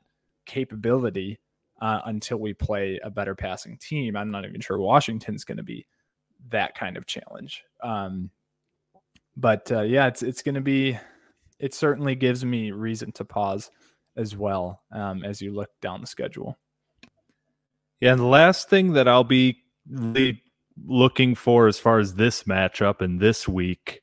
capability 0.45 1.39
uh, 1.81 2.01
until 2.05 2.37
we 2.37 2.53
play 2.53 3.01
a 3.03 3.09
better 3.09 3.35
passing 3.35 3.79
team. 3.79 4.17
I'm 4.17 4.31
not 4.31 4.45
even 4.45 4.61
sure 4.61 4.79
Washington's 4.79 5.45
going 5.45 5.57
to 5.57 5.63
be 5.63 5.87
that 6.51 6.75
kind 6.75 6.99
of 6.99 7.07
challenge. 7.07 7.65
Um, 7.83 8.29
but 9.35 9.73
uh, 9.73 9.81
yeah, 9.81 10.09
it's 10.09 10.23
it's 10.23 10.43
going 10.43 10.57
to 10.57 10.61
be. 10.61 10.99
It 11.59 11.73
certainly 11.73 12.17
gives 12.17 12.45
me 12.45 12.71
reason 12.71 13.13
to 13.13 13.25
pause 13.25 13.71
as 14.15 14.37
well 14.37 14.83
um, 14.93 15.25
as 15.25 15.41
you 15.41 15.55
look 15.55 15.71
down 15.81 16.03
the 16.03 16.07
schedule. 16.07 16.59
Yeah, 17.99 18.13
and 18.13 18.21
the 18.21 18.27
last 18.27 18.69
thing 18.69 18.93
that 18.93 19.09
I'll 19.09 19.25
be 19.25 19.63
really 19.89 20.43
looking 20.87 21.35
for 21.35 21.67
as 21.67 21.79
far 21.79 21.99
as 21.99 22.15
this 22.15 22.45
matchup 22.45 23.01
and 23.01 23.21
this 23.21 23.49
week, 23.49 24.03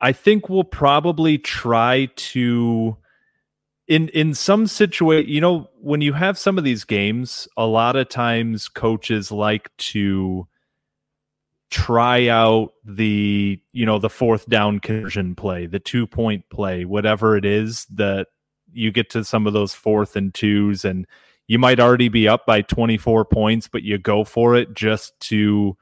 I 0.00 0.12
think 0.12 0.48
we'll 0.48 0.64
probably 0.64 1.38
try 1.38 2.08
to 2.16 2.96
in 3.88 4.08
in 4.08 4.34
some 4.34 4.66
situation, 4.66 5.30
you 5.30 5.40
know, 5.40 5.70
when 5.80 6.00
you 6.00 6.12
have 6.12 6.38
some 6.38 6.58
of 6.58 6.64
these 6.64 6.84
games, 6.84 7.48
a 7.56 7.66
lot 7.66 7.96
of 7.96 8.08
times 8.08 8.68
coaches 8.68 9.30
like 9.30 9.74
to 9.78 10.46
try 11.70 12.28
out 12.28 12.72
the 12.84 13.60
you 13.72 13.84
know 13.84 13.98
the 13.98 14.10
fourth 14.10 14.48
down 14.48 14.78
conversion 14.78 15.34
play 15.34 15.66
the 15.66 15.80
two 15.80 16.06
point 16.06 16.48
play 16.48 16.84
whatever 16.84 17.36
it 17.36 17.44
is 17.44 17.86
that 17.86 18.28
you 18.72 18.92
get 18.92 19.10
to 19.10 19.24
some 19.24 19.48
of 19.48 19.52
those 19.52 19.74
fourth 19.74 20.14
and 20.14 20.32
twos 20.32 20.84
and 20.84 21.06
you 21.48 21.58
might 21.58 21.80
already 21.80 22.08
be 22.08 22.26
up 22.26 22.46
by 22.46 22.62
24 22.62 23.24
points 23.24 23.68
but 23.68 23.82
you 23.82 23.98
go 23.98 24.24
for 24.24 24.54
it 24.54 24.74
just 24.74 25.18
to 25.20 25.76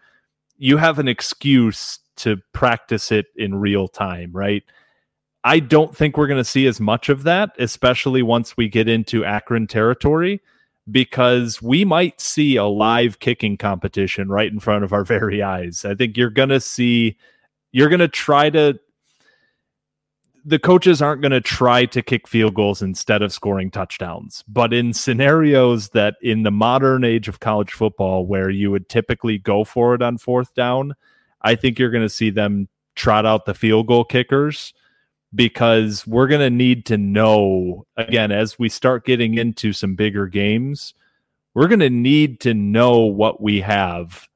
you 0.57 0.77
have 0.77 0.99
an 0.99 1.09
excuse 1.09 1.99
to 2.17 2.37
practice 2.53 3.11
it 3.11 3.27
in 3.37 3.55
real 3.55 3.89
time 3.89 4.31
right 4.33 4.63
i 5.45 5.59
don't 5.59 5.97
think 5.97 6.17
we're 6.17 6.27
going 6.27 6.39
to 6.41 6.45
see 6.45 6.67
as 6.67 6.81
much 6.81 7.09
of 7.09 7.23
that 7.25 7.51
especially 7.59 8.23
once 8.23 8.57
we 8.57 8.69
get 8.69 8.89
into 8.89 9.25
akron 9.25 9.67
territory 9.67 10.41
because 10.91 11.63
we 11.63 11.85
might 11.85 12.21
see 12.21 12.57
a 12.57 12.65
live 12.65 13.19
kicking 13.19 13.57
competition 13.57 14.29
right 14.29 14.53
in 14.53 14.61
front 14.61 14.85
of 14.85 14.93
our 14.93 15.05
very 15.05 15.43
eyes. 15.43 15.85
I 15.85 15.95
think 15.95 16.17
you're 16.17 16.31
going 16.31 16.51
to 16.51 16.61
see, 16.61 17.17
you're 17.73 17.89
going 17.89 18.01
to 18.01 18.09
try 18.09 18.51
to, 18.51 18.79
the 20.45 20.59
coaches 20.59 21.01
aren't 21.01 21.23
going 21.23 21.33
to 21.33 21.41
try 21.41 21.87
to 21.87 22.03
kick 22.03 22.29
field 22.29 22.55
goals 22.55 22.83
instead 22.83 23.23
of 23.23 23.33
scoring 23.33 23.71
touchdowns. 23.71 24.45
But 24.47 24.75
in 24.75 24.93
scenarios 24.93 25.89
that 25.91 26.17
in 26.21 26.43
the 26.43 26.51
modern 26.51 27.05
age 27.05 27.29
of 27.29 27.41
college 27.41 27.73
football, 27.73 28.27
where 28.27 28.51
you 28.51 28.71
would 28.71 28.89
typically 28.89 29.39
go 29.39 29.65
for 29.65 29.95
it 29.95 30.03
on 30.03 30.19
fourth 30.19 30.55
down, 30.55 30.95
I 31.43 31.55
think 31.55 31.79
you're 31.79 31.91
going 31.91 32.03
to 32.03 32.09
see 32.09 32.31
them 32.31 32.69
trot 32.95 33.25
out 33.25 33.47
the 33.47 33.55
field 33.55 33.87
goal 33.87 34.05
kickers 34.05 34.75
because 35.35 36.07
we're 36.07 36.29
going 36.29 36.41
to 36.41 36.51
need 36.51 36.87
to 36.87 36.97
know 36.97 37.87
again 37.97 38.31
as 38.31 38.59
we 38.59 38.69
start 38.69 39.05
getting 39.05 39.37
into 39.37 39.73
some 39.73 39.97
bigger 39.97 40.27
games 40.27 40.95
we're 41.55 41.69
going 41.69 41.81
to 41.81 41.91
need 41.91 42.41
to 42.41 42.55
know 42.55 43.01
what 43.01 43.41
we 43.41 43.61
have 43.61 44.29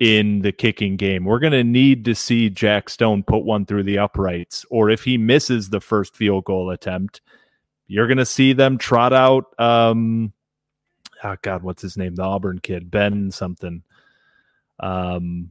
in 0.00 0.40
the 0.40 0.52
kicking 0.52 0.96
game 0.96 1.24
we're 1.24 1.38
going 1.38 1.52
to 1.52 1.64
need 1.64 2.04
to 2.04 2.14
see 2.14 2.50
jack 2.50 2.88
stone 2.88 3.22
put 3.22 3.44
one 3.44 3.64
through 3.66 3.82
the 3.82 3.98
uprights 3.98 4.64
or 4.70 4.90
if 4.90 5.04
he 5.04 5.18
misses 5.18 5.68
the 5.68 5.80
first 5.80 6.16
field 6.16 6.44
goal 6.44 6.70
attempt 6.70 7.20
you're 7.86 8.06
going 8.06 8.16
to 8.16 8.26
see 8.26 8.52
them 8.52 8.78
trot 8.78 9.12
out 9.12 9.44
um 9.60 10.32
oh 11.22 11.36
god 11.42 11.62
what's 11.62 11.82
his 11.82 11.96
name 11.96 12.14
the 12.14 12.22
auburn 12.22 12.58
kid 12.58 12.90
ben 12.90 13.30
something 13.30 13.82
um 14.80 15.50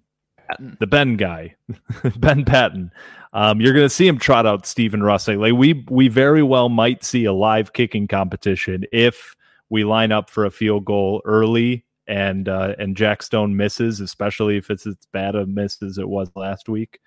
the 0.80 0.88
Ben 0.88 1.16
guy, 1.16 1.56
Ben 2.18 2.44
Patton. 2.46 2.92
Um, 3.34 3.62
you're 3.62 3.74
going 3.74 3.86
to 3.86 3.94
see 3.94 4.08
him 4.08 4.18
trot 4.18 4.46
out 4.46 4.66
Stephen 4.66 5.04
Russell. 5.04 5.38
Like 5.38 5.54
we 5.54 5.86
we 5.90 6.08
very 6.08 6.44
well 6.44 6.70
might 6.70 7.04
see 7.04 7.26
a 7.26 7.34
live 7.34 7.74
kicking 7.74 8.08
competition 8.08 8.86
if 8.92 9.36
we 9.70 9.84
line 9.84 10.12
up 10.12 10.30
for 10.30 10.46
a 10.46 10.52
field 10.52 10.86
goal 10.86 11.22
early 11.26 11.86
and 12.10 12.50
uh, 12.50 12.74
and 12.80 12.98
Jack 12.98 13.22
Stone 13.22 13.56
misses, 13.56 14.02
especially 14.02 14.58
if 14.58 14.70
it's 14.70 14.86
as 14.88 14.98
bad 15.14 15.36
a 15.36 15.46
miss 15.46 15.82
as 15.82 15.98
it 15.98 16.10
was 16.10 16.30
last 16.36 16.68
week. 16.68 17.00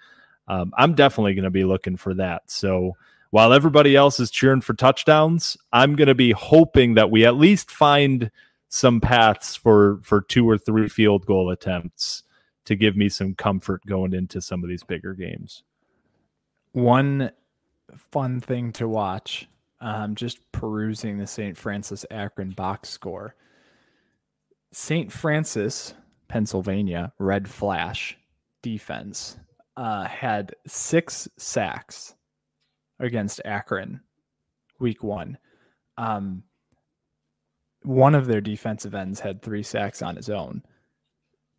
Um, 0.48 0.72
I'm 0.78 0.94
definitely 0.94 1.34
going 1.34 1.44
to 1.44 1.50
be 1.50 1.64
looking 1.64 1.96
for 1.96 2.14
that. 2.14 2.42
So 2.46 2.92
while 3.30 3.52
everybody 3.52 3.96
else 3.96 4.20
is 4.20 4.30
cheering 4.30 4.60
for 4.60 4.74
touchdowns, 4.74 5.56
I'm 5.72 5.96
going 5.96 6.08
to 6.08 6.14
be 6.14 6.30
hoping 6.30 6.94
that 6.94 7.10
we 7.10 7.26
at 7.26 7.36
least 7.36 7.70
find 7.70 8.30
some 8.68 9.00
paths 9.00 9.56
for 9.56 10.00
for 10.02 10.22
two 10.22 10.48
or 10.48 10.56
three 10.56 10.88
field 10.88 11.26
goal 11.26 11.50
attempts 11.50 12.22
to 12.64 12.76
give 12.76 12.96
me 12.96 13.08
some 13.08 13.34
comfort 13.34 13.84
going 13.86 14.14
into 14.14 14.40
some 14.40 14.62
of 14.62 14.70
these 14.70 14.84
bigger 14.84 15.14
games. 15.14 15.64
One 16.72 17.32
fun 17.96 18.40
thing 18.40 18.72
to 18.74 18.86
watch, 18.86 19.48
um, 19.80 20.14
just 20.14 20.38
perusing 20.52 21.18
the 21.18 21.26
St. 21.26 21.56
Francis 21.56 22.06
Akron 22.10 22.50
box 22.50 22.88
score. 22.88 23.34
St. 24.72 25.12
Francis, 25.12 25.94
Pennsylvania, 26.28 27.12
Red 27.18 27.48
Flash 27.48 28.16
defense 28.62 29.38
uh, 29.76 30.04
had 30.04 30.54
six 30.66 31.28
sacks 31.36 32.14
against 32.98 33.40
Akron 33.44 34.00
week 34.78 35.02
one. 35.02 35.38
Um, 35.96 36.44
one 37.82 38.14
of 38.14 38.26
their 38.26 38.40
defensive 38.40 38.94
ends 38.94 39.20
had 39.20 39.42
three 39.42 39.62
sacks 39.62 40.02
on 40.02 40.16
his 40.16 40.30
own. 40.30 40.62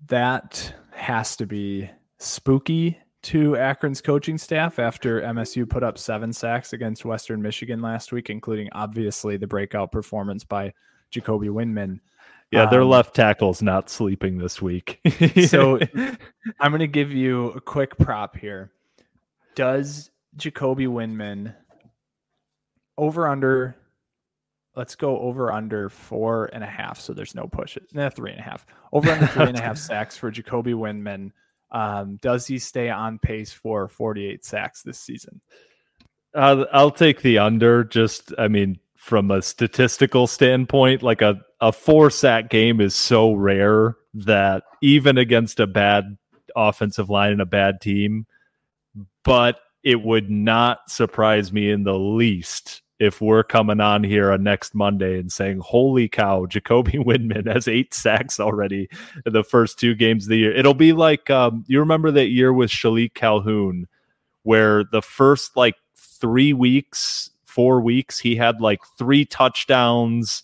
That 0.08 0.74
has 0.92 1.36
to 1.38 1.46
be 1.46 1.90
spooky 2.20 2.98
to 3.24 3.56
Akron's 3.56 4.02
coaching 4.02 4.38
staff 4.38 4.80
after 4.80 5.22
MSU 5.22 5.70
put 5.70 5.84
up 5.84 5.98
seven 5.98 6.34
sacks 6.34 6.74
against 6.74 7.06
Western 7.06 7.42
Michigan 7.42 7.82
last 7.82 8.12
week, 8.12 8.30
including 8.30 8.70
obviously 8.74 9.38
the 9.38 9.48
breakout 9.48 9.92
performance 9.92 10.44
by 10.44 10.74
Jacoby 11.10 11.48
Windmon. 11.48 12.00
Yeah, 12.52 12.68
their 12.68 12.82
um, 12.82 12.90
left 12.90 13.16
tackle's 13.16 13.62
not 13.62 13.90
sleeping 13.90 14.38
this 14.38 14.62
week. 14.62 15.00
so 15.48 15.80
I'm 16.60 16.72
going 16.72 16.80
to 16.80 16.88
give 16.88 17.12
you 17.12 17.48
a 17.52 17.62
quick 17.62 17.98
prop 17.98 18.38
here. 18.38 18.72
Does 19.56 20.12
Jacoby 20.38 20.86
Windmon 20.86 21.56
over 22.98 23.28
under 23.28 23.76
let's 24.76 24.96
go 24.96 25.20
over 25.20 25.52
under 25.52 25.90
four 25.90 26.50
and 26.54 26.64
a 26.64 26.68
half. 26.68 27.00
So 27.00 27.14
there's 27.14 27.36
no 27.36 27.48
pushes. 27.48 27.88
Nah, 27.94 28.10
three 28.10 28.32
and 28.32 28.40
a 28.40 28.44
half. 28.44 28.66
Over 28.92 29.12
under 29.12 29.28
three 29.28 29.48
and 29.48 29.58
a 29.58 29.62
half 29.62 29.78
sacks 29.90 30.18
for 30.18 30.32
Jacoby 30.32 30.74
Windmon. 30.74 31.32
Um, 31.72 32.18
does 32.22 32.48
he 32.48 32.60
stay 32.60 32.90
on 32.90 33.20
pace 33.20 33.52
for 33.52 33.88
48 33.88 34.46
sacks 34.46 34.82
this 34.82 35.00
season? 35.00 35.42
Uh, 36.34 36.66
I'll 36.72 36.92
take 36.92 37.22
the 37.22 37.38
under. 37.38 37.84
Just, 37.84 38.34
I 38.38 38.48
mean, 38.48 38.80
from 38.96 39.32
a 39.32 39.42
statistical 39.42 40.28
standpoint, 40.28 41.04
like 41.04 41.22
a, 41.22 41.42
a 41.64 41.72
four 41.72 42.10
sack 42.10 42.50
game 42.50 42.82
is 42.82 42.94
so 42.94 43.32
rare 43.32 43.96
that 44.14 44.64
even 44.82 45.18
against 45.18 45.62
a 45.62 45.66
bad 45.66 46.18
offensive 46.58 47.10
line 47.10 47.32
and 47.32 47.42
a 47.42 47.46
bad 47.46 47.80
team, 47.80 48.26
but 49.24 49.62
it 49.82 50.02
would 50.04 50.30
not 50.30 50.90
surprise 50.90 51.54
me 51.54 51.72
in 51.72 51.86
the 51.86 51.98
least 51.98 52.82
if 53.00 53.22
we're 53.22 53.46
coming 53.46 53.80
on 53.80 54.04
here 54.04 54.30
on 54.30 54.44
next 54.44 54.76
Monday 54.76 55.18
and 55.18 55.32
saying, 55.32 55.60
"Holy 55.60 56.10
cow, 56.10 56.46
Jacoby 56.46 56.92
Windmon 56.98 57.48
has 57.48 57.70
eight 57.70 57.94
sacks 57.94 58.42
already 58.42 58.90
in 59.26 59.32
the 59.32 59.44
first 59.44 59.80
two 59.80 59.96
games 59.96 60.26
of 60.26 60.32
the 60.32 60.40
year." 60.40 60.54
It'll 60.54 60.74
be 60.74 60.92
like 60.92 61.30
um, 61.30 61.64
you 61.68 61.80
remember 61.80 62.12
that 62.12 62.28
year 62.28 62.52
with 62.52 62.72
Shilique 62.72 63.14
Calhoun, 63.14 63.88
where 64.42 64.84
the 64.84 65.02
first 65.02 65.56
like 65.56 65.76
three 65.96 66.52
weeks, 66.52 67.30
four 67.46 67.80
weeks, 67.80 68.20
he 68.20 68.36
had 68.36 68.60
like 68.60 68.82
three 68.98 69.24
touchdowns, 69.24 70.44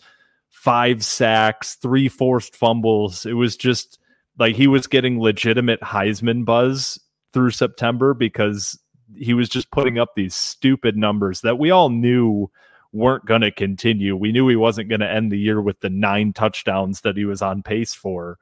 five 0.60 1.06
sacks, 1.06 1.76
three 1.76 2.10
forced 2.10 2.54
fumbles. 2.54 3.26
It 3.26 3.32
was 3.32 3.56
just 3.56 3.98
like 4.38 4.58
he 4.58 4.68
was 4.68 4.88
getting 4.88 5.18
legitimate 5.18 5.80
Heisman 5.80 6.44
buzz 6.44 7.00
through 7.32 7.52
September 7.52 8.14
because 8.14 8.78
he 9.16 9.34
was 9.34 9.48
just 9.48 9.72
putting 9.72 10.00
up 10.00 10.16
these 10.16 10.36
stupid 10.36 10.98
numbers 10.98 11.40
that 11.42 11.58
we 11.58 11.72
all 11.72 11.88
knew 11.88 12.52
weren't 12.92 13.26
going 13.26 13.40
to 13.40 13.52
continue. 13.52 14.18
We 14.18 14.34
knew 14.34 14.50
he 14.50 14.58
wasn't 14.58 14.90
going 14.90 15.00
to 15.00 15.10
end 15.10 15.32
the 15.32 15.40
year 15.40 15.62
with 15.62 15.80
the 15.80 15.90
nine 15.90 16.34
touchdowns 16.34 17.02
that 17.02 17.16
he 17.16 17.24
was 17.24 17.42
on 17.42 17.64
pace 17.64 17.94
for. 17.94 18.38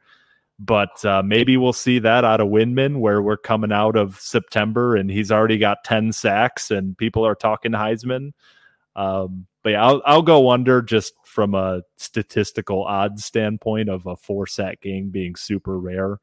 But 0.57 1.05
uh, 1.05 1.21
maybe 1.23 1.55
we'll 1.55 1.71
see 1.71 1.99
that 1.99 2.25
out 2.25 2.41
of 2.41 2.47
Windmon, 2.47 2.97
where 2.97 3.21
we're 3.21 3.37
coming 3.37 3.71
out 3.71 3.95
of 3.95 4.19
September 4.19 4.95
and 4.95 5.11
he's 5.11 5.31
already 5.31 5.59
got 5.59 5.83
10 5.83 6.13
sacks 6.13 6.71
and 6.71 6.97
people 6.97 7.27
are 7.27 7.35
talking 7.35 7.73
Heisman. 7.73 8.31
Um, 8.95 9.45
but 9.67 9.71
yeah, 9.71 9.85
I'll, 9.85 10.01
I'll 10.05 10.21
go 10.21 10.49
under 10.49 10.81
just 10.81 11.11
from 11.25 11.53
a 11.53 11.81
statistical 11.97 12.85
odds 12.85 13.25
standpoint 13.25 13.89
of 13.89 14.05
a 14.05 14.15
four 14.15 14.47
sack 14.47 14.79
game 14.79 15.09
being 15.09 15.35
super 15.35 15.77
rare. 15.77 16.21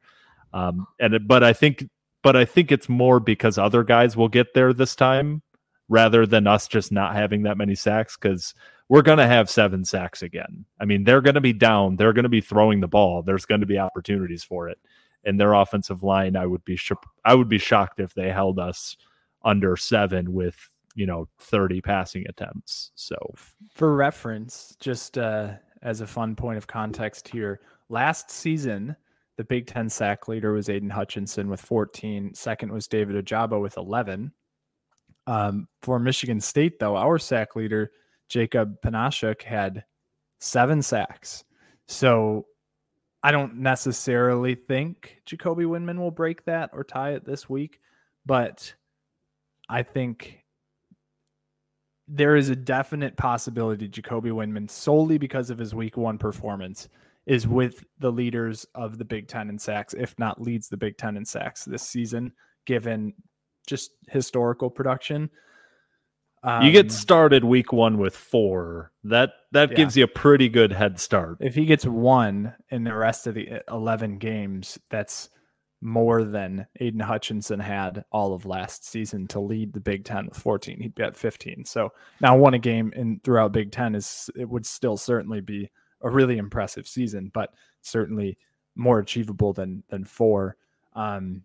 Um, 0.55 0.87
and 0.99 1.29
but 1.29 1.45
I 1.45 1.53
think 1.53 1.87
but 2.23 2.37
I 2.37 2.47
think 2.47 2.73
it's 2.73 2.89
more 2.89 3.21
because 3.21 3.59
other 3.59 3.85
guys 3.85 4.17
will 4.17 4.31
get 4.31 4.55
there 4.55 4.73
this 4.73 4.97
time 4.97 5.43
rather 5.91 6.25
than 6.25 6.47
us 6.47 6.69
just 6.69 6.91
not 6.91 7.15
having 7.15 7.43
that 7.43 7.59
many 7.59 7.75
sacks 7.75 8.17
because 8.17 8.55
we're 8.89 9.03
going 9.03 9.19
to 9.19 9.27
have 9.27 9.51
seven 9.51 9.85
sacks 9.85 10.23
again. 10.23 10.65
I 10.81 10.87
mean, 10.87 11.05
they're 11.05 11.21
going 11.21 11.35
to 11.35 11.43
be 11.43 11.53
down. 11.53 11.97
They're 11.97 12.15
going 12.15 12.23
to 12.23 12.31
be 12.31 12.41
throwing 12.41 12.81
the 12.81 12.89
ball. 12.89 13.21
There's 13.21 13.45
going 13.45 13.61
to 13.61 13.67
be 13.67 13.79
opportunities 13.79 14.43
for 14.43 14.71
it. 14.71 14.79
And 15.23 15.39
their 15.39 15.53
offensive 15.53 16.03
line, 16.03 16.35
I 16.35 16.47
would 16.47 16.65
be 16.65 16.77
sh- 16.77 16.93
I 17.27 17.35
would 17.35 17.51
be 17.51 17.59
shocked 17.59 18.01
if 18.01 18.15
they 18.15 18.31
held 18.31 18.59
us 18.59 18.97
under 19.45 19.77
seven 19.77 20.33
with 20.33 20.57
you 20.95 21.07
know 21.07 21.29
30 21.39 21.81
passing 21.81 22.25
attempts. 22.29 22.91
So, 22.95 23.17
for 23.75 23.95
reference, 23.95 24.77
just 24.81 25.19
uh, 25.19 25.53
as 25.83 26.01
a 26.01 26.07
fun 26.07 26.37
point 26.37 26.59
of 26.59 26.67
context 26.67 27.29
here, 27.29 27.61
last 27.89 28.31
season 28.31 28.97
the 29.37 29.45
Big 29.45 29.67
Ten 29.67 29.89
sack 29.89 30.29
leader 30.29 30.53
was 30.53 30.69
Aidan 30.69 30.91
Hutchinson 30.91 31.49
with 31.49 31.61
14. 31.61 32.35
Second 32.35 32.73
was 32.73 32.87
David 32.87 33.25
Ojabo 33.25 33.61
with 33.61 33.77
11. 33.77 34.33
Um, 35.27 35.69
for 35.83 35.99
Michigan 35.99 36.41
State, 36.41 36.79
though, 36.79 36.97
our 36.97 37.19
sack 37.19 37.57
leader, 37.57 37.91
Jacob 38.29 38.81
Panasiuk, 38.83 39.43
had 39.43 39.85
seven 40.39 40.83
sacks. 40.83 41.45
So 41.89 42.47
I 43.23 43.33
don't 43.33 43.57
necessarily 43.57 44.55
think 44.55 45.21
Jacoby 45.27 45.65
Windmon 45.65 45.99
will 45.99 46.11
break 46.11 46.45
that 46.45 46.71
or 46.73 46.85
tie 46.85 47.13
it 47.13 47.25
this 47.25 47.49
week, 47.49 47.81
but 48.25 48.75
I 49.69 49.83
think 49.83 50.44
there 52.07 52.37
is 52.37 52.51
a 52.51 52.57
definite 52.57 53.17
possibility 53.17 53.89
Jacoby 53.89 54.31
Windmon, 54.31 54.71
solely 54.71 55.19
because 55.19 55.51
of 55.51 55.59
his 55.59 55.75
week 55.75 55.97
one 55.97 56.19
performance, 56.19 56.89
is 57.27 57.49
with 57.49 57.85
the 57.99 58.13
leaders 58.13 58.67
of 58.75 58.99
the 58.99 59.05
Big 59.05 59.29
Ten 59.29 59.49
in 59.49 59.59
sacks, 59.59 59.95
if 59.95 60.19
not 60.19 60.41
leads 60.41 60.69
the 60.69 60.77
Big 60.77 60.99
Ten 60.99 61.17
in 61.17 61.25
sacks 61.25 61.65
this 61.65 61.83
season, 61.83 62.33
given 62.67 63.15
just 63.67 63.93
historical 64.09 64.69
production. 64.69 65.31
Um, 66.43 66.63
you 66.63 66.73
get 66.73 66.87
um, 66.87 66.91
started 66.91 67.43
week 67.43 67.73
one 67.73 67.97
with 67.97 68.15
four. 68.15 68.93
That 69.05 69.31
that 69.53 69.71
yeah. 69.71 69.77
gives 69.77 69.97
you 69.97 70.05
a 70.05 70.09
pretty 70.09 70.51
good 70.51 70.73
head 70.73 71.01
start. 71.01 71.39
If 71.41 71.55
he 71.55 71.65
gets 71.65 71.87
one 71.87 72.55
in 72.69 72.85
the 72.85 72.95
rest 72.95 73.27
of 73.27 73.35
the 73.35 73.63
eleven 73.71 74.19
games, 74.19 74.79
that's 74.91 75.31
more 75.85 76.25
than 76.25 76.67
Aidan 76.81 77.01
Hutchinson 77.01 77.61
had 77.61 78.05
all 78.11 78.33
of 78.33 78.47
last 78.47 78.87
season 78.87 79.27
to 79.29 79.39
lead 79.39 79.73
the 79.73 79.81
Big 79.81 80.05
Ten 80.05 80.27
with 80.27 80.39
14. 80.39 80.81
He'd 80.81 80.95
be 80.95 81.03
at 81.03 81.15
15. 81.15 81.67
So 81.67 81.93
now 82.21 82.37
one 82.37 82.55
a 82.55 82.59
game 82.59 82.91
in 82.97 83.21
throughout 83.23 83.53
Big 83.53 83.71
Ten 83.71 83.95
is 83.95 84.31
it 84.35 84.49
would 84.49 84.65
still 84.65 84.97
certainly 84.97 85.43
be 85.43 85.71
a 86.01 86.09
really 86.09 86.39
impressive 86.39 86.89
season, 86.89 87.31
but 87.35 87.53
certainly 87.83 88.39
more 88.75 88.99
achievable 88.99 89.53
than 89.53 89.83
than 89.91 90.05
four. 90.05 90.57
Um, 90.95 91.43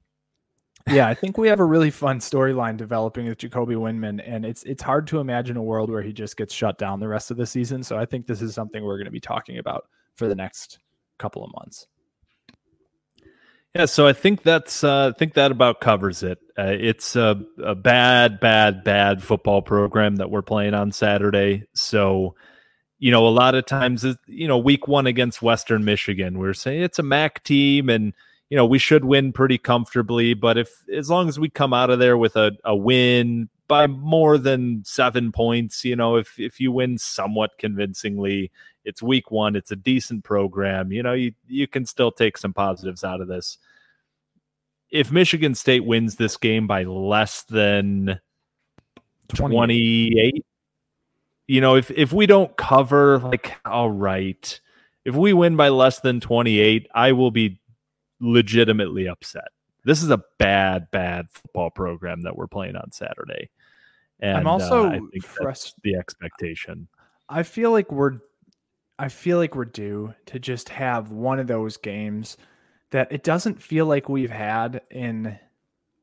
yeah, 0.89 1.07
I 1.07 1.13
think 1.13 1.37
we 1.37 1.49
have 1.49 1.59
a 1.59 1.65
really 1.65 1.91
fun 1.91 2.19
storyline 2.19 2.77
developing 2.77 3.27
with 3.27 3.39
Jacoby 3.39 3.75
Windmon, 3.75 4.23
and 4.25 4.45
it's 4.45 4.63
it's 4.63 4.81
hard 4.81 5.05
to 5.07 5.19
imagine 5.19 5.57
a 5.57 5.61
world 5.61 5.89
where 5.89 6.01
he 6.01 6.13
just 6.13 6.37
gets 6.37 6.53
shut 6.53 6.77
down 6.77 7.01
the 7.01 7.07
rest 7.09 7.29
of 7.29 7.35
the 7.37 7.45
season. 7.45 7.83
So 7.83 7.97
I 7.97 8.05
think 8.05 8.25
this 8.25 8.41
is 8.41 8.55
something 8.55 8.83
we're 8.83 8.97
going 8.97 9.05
to 9.05 9.11
be 9.11 9.19
talking 9.19 9.57
about 9.57 9.89
for 10.15 10.27
the 10.29 10.35
next 10.35 10.79
couple 11.17 11.43
of 11.43 11.51
months. 11.53 11.87
Yeah, 13.75 13.85
so 13.85 14.07
I 14.07 14.13
think 14.13 14.41
that's 14.41 14.83
uh, 14.83 15.11
I 15.13 15.17
think 15.17 15.35
that 15.35 15.51
about 15.51 15.79
covers 15.79 16.23
it. 16.23 16.39
Uh, 16.57 16.75
it's 16.79 17.15
a, 17.15 17.39
a 17.63 17.75
bad, 17.75 18.39
bad, 18.39 18.83
bad 18.83 19.21
football 19.21 19.61
program 19.61 20.15
that 20.15 20.31
we're 20.31 20.41
playing 20.41 20.73
on 20.73 20.91
Saturday. 20.91 21.65
So, 21.75 22.35
you 22.97 23.11
know, 23.11 23.27
a 23.27 23.29
lot 23.29 23.53
of 23.53 23.67
times, 23.67 24.03
you 24.25 24.47
know, 24.47 24.57
week 24.57 24.87
one 24.87 25.05
against 25.05 25.43
Western 25.43 25.85
Michigan, 25.85 26.39
we're 26.39 26.55
saying 26.55 26.81
it's 26.81 26.97
a 26.97 27.03
MAC 27.03 27.43
team, 27.43 27.89
and 27.89 28.13
you 28.49 28.57
know 28.57 28.65
we 28.65 28.79
should 28.79 29.05
win 29.05 29.31
pretty 29.31 29.59
comfortably. 29.59 30.33
But 30.33 30.57
if 30.57 30.71
as 30.91 31.09
long 31.11 31.29
as 31.29 31.39
we 31.39 31.47
come 31.47 31.73
out 31.73 31.91
of 31.91 31.99
there 31.99 32.17
with 32.17 32.35
a, 32.35 32.53
a 32.65 32.75
win 32.75 33.49
by 33.69 33.87
more 33.87 34.37
than 34.37 34.83
seven 34.83 35.31
points, 35.31 35.85
you 35.85 35.95
know, 35.95 36.17
if 36.17 36.37
if 36.37 36.59
you 36.59 36.73
win 36.73 36.97
somewhat 36.97 37.51
convincingly, 37.57 38.51
it's 38.83 39.01
week 39.01 39.31
one. 39.31 39.55
It's 39.55 39.71
a 39.71 39.77
decent 39.77 40.25
program. 40.25 40.91
You 40.91 41.03
know, 41.03 41.13
you 41.13 41.33
you 41.47 41.67
can 41.67 41.85
still 41.85 42.11
take 42.11 42.37
some 42.37 42.51
positives 42.51 43.05
out 43.05 43.21
of 43.21 43.29
this. 43.29 43.57
If 44.89 45.11
Michigan 45.11 45.55
State 45.55 45.85
wins 45.85 46.15
this 46.15 46.35
game 46.35 46.65
by 46.65 46.83
less 46.83 47.43
than 47.43 48.19
28, 49.29 50.43
you 51.47 51.61
know, 51.61 51.75
if 51.75 51.91
if 51.91 52.11
we 52.11 52.25
don't 52.25 52.57
cover, 52.57 53.19
like, 53.19 53.55
all 53.63 53.91
right. 53.91 54.59
If 55.05 55.15
we 55.15 55.31
win 55.31 55.55
by 55.55 55.69
less 55.69 56.01
than 56.01 56.19
28, 56.19 56.87
I 56.93 57.13
will 57.13 57.31
be 57.31 57.61
legitimately 58.19 59.07
upset. 59.07 59.47
This 59.85 60.03
is 60.03 60.09
a 60.09 60.23
bad, 60.37 60.91
bad 60.91 61.27
football 61.31 61.69
program 61.69 62.23
that 62.23 62.35
we're 62.35 62.47
playing 62.47 62.75
on 62.75 62.91
Saturday. 62.91 63.49
And 64.21 64.37
I'm 64.37 64.47
also 64.47 64.85
uh, 64.85 64.89
I 64.89 64.99
think 64.99 65.25
that's 65.41 65.73
the 65.83 65.95
expectation. 65.95 66.87
I 67.29 67.43
feel 67.43 67.71
like 67.71 67.91
we're 67.91 68.19
I 68.97 69.07
feel 69.07 69.37
like 69.37 69.55
we're 69.55 69.65
due 69.65 70.13
to 70.27 70.39
just 70.39 70.69
have 70.69 71.11
one 71.11 71.39
of 71.39 71.47
those 71.47 71.77
games 71.77 72.37
that 72.91 73.11
it 73.11 73.23
doesn't 73.23 73.61
feel 73.61 73.85
like 73.85 74.09
we've 74.09 74.31
had 74.31 74.81
in 74.91 75.37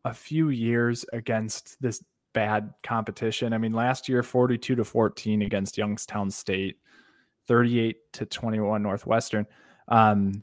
a 0.04 0.14
few 0.14 0.48
years 0.48 1.04
against 1.12 1.80
this 1.82 2.02
bad 2.32 2.72
competition. 2.82 3.52
I 3.52 3.58
mean, 3.58 3.72
last 3.72 4.08
year 4.08 4.22
42 4.22 4.76
to 4.76 4.84
14 4.84 5.42
against 5.42 5.76
Youngstown 5.76 6.30
State, 6.30 6.78
38 7.48 7.96
to 8.14 8.26
21 8.26 8.82
Northwestern. 8.82 9.46
Um 9.88 10.42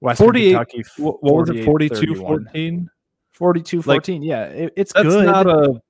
Western 0.00 0.32
Kentucky 0.32 0.84
what 0.98 1.22
was 1.22 1.48
it 1.48 1.64
42 1.64 2.16
14? 2.16 2.90
42 3.32 3.82
14. 3.82 4.20
Like, 4.20 4.28
yeah, 4.28 4.44
it, 4.44 4.72
it's 4.76 4.92
that's 4.92 5.08
good. 5.08 5.24
not 5.24 5.46
a 5.46 5.80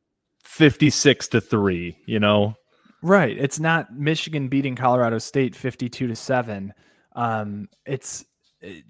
56 0.46 1.28
to 1.28 1.40
3, 1.40 1.96
you 2.06 2.20
know. 2.20 2.54
Right. 3.02 3.36
It's 3.36 3.60
not 3.60 3.94
Michigan 3.94 4.48
beating 4.48 4.74
Colorado 4.74 5.18
State 5.18 5.54
52 5.54 6.06
to 6.06 6.16
7. 6.16 6.72
Um, 7.14 7.68
it's 7.84 8.24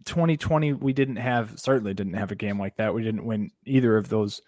2020 0.04 0.74
we 0.74 0.92
didn't 0.92 1.16
have 1.16 1.59
certainly 1.59 1.92
didn't 1.92 2.14
have 2.14 2.30
a 2.30 2.36
game 2.36 2.59
like 2.59 2.76
that. 2.76 2.94
We 2.94 3.02
didn't 3.02 3.24
win 3.24 3.50
either 3.64 3.96
of 3.96 4.09
those 4.09 4.40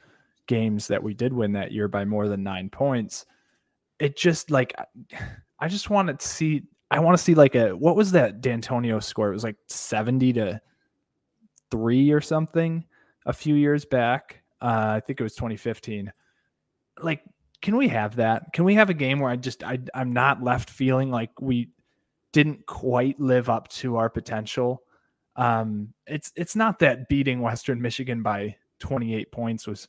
games 0.47 0.87
that 0.89 1.03
we 1.03 1.13
did 1.13 1.33
win 1.33 1.53
that 1.53 1.73
year 1.73 1.89
by 1.89 2.05
more 2.05 2.29
than 2.29 2.43
9 2.43 2.71
points. 2.71 3.27
It 3.99 4.17
just 4.17 4.51
like 4.51 4.75
I 5.59 5.69
just 5.69 5.91
want 5.91 6.21
to 6.21 6.27
see 6.27 6.63
I 6.91 7.01
want 7.01 7.19
to 7.19 7.23
see 7.23 7.35
like 7.35 7.55
a 7.55 7.71
what 7.71 7.97
was 7.97 8.13
that 8.13 8.41
Dantonio 8.41 9.03
score? 9.03 9.31
It 9.31 9.35
was 9.35 9.45
like 9.45 9.57
70 9.67 10.35
to 10.35 10.61
3 11.71 12.13
or 12.13 12.21
something 12.21 12.85
a 13.27 13.33
few 13.33 13.55
years 13.55 13.85
back. 13.85 14.43
Uh, 14.61 14.95
I 14.97 15.01
think 15.01 15.21
it 15.21 15.25
was 15.25 15.35
2015. 15.35 16.13
Like 17.03 17.23
can 17.61 17.77
we 17.77 17.89
have 17.89 18.17
that? 18.17 18.53
Can 18.53 18.65
we 18.65 18.75
have 18.75 18.91
a 18.91 18.95
game 18.95 19.21
where 19.21 19.31
I 19.31 19.37
just 19.37 19.65
I 19.65 19.79
I'm 19.95 20.13
not 20.13 20.43
left 20.43 20.71
feeling 20.71 21.11
like 21.11 21.41
we 21.41 21.71
didn't 22.33 22.67
quite 22.67 23.19
live 23.19 23.49
up 23.49 23.69
to 23.69 23.97
our 23.97 24.09
potential? 24.09 24.83
Um, 25.37 25.93
it's 26.07 26.33
it's 26.37 26.55
not 26.57 26.79
that 26.81 27.09
beating 27.09 27.41
Western 27.41 27.81
Michigan 27.81 28.23
by 28.23 28.57
28 28.81 29.33
points 29.33 29.67
was 29.67 29.89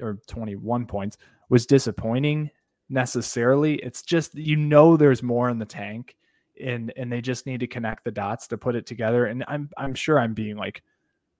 or 0.00 0.18
21 0.28 0.86
points 0.86 1.16
was 1.48 1.66
disappointing 1.66 2.50
necessarily. 2.88 3.76
It's 3.76 4.02
just 4.02 4.34
you 4.34 4.56
know 4.56 4.96
there's 4.96 5.22
more 5.22 5.50
in 5.50 5.58
the 5.58 5.64
tank 5.64 6.16
and 6.60 6.92
and 6.96 7.10
they 7.12 7.20
just 7.20 7.46
need 7.46 7.60
to 7.60 7.66
connect 7.66 8.04
the 8.04 8.12
dots 8.12 8.46
to 8.48 8.58
put 8.58 8.76
it 8.76 8.86
together. 8.86 9.26
And 9.26 9.44
I'm 9.48 9.70
I'm 9.76 9.94
sure 9.94 10.20
I'm 10.20 10.34
being 10.34 10.56
like 10.56 10.82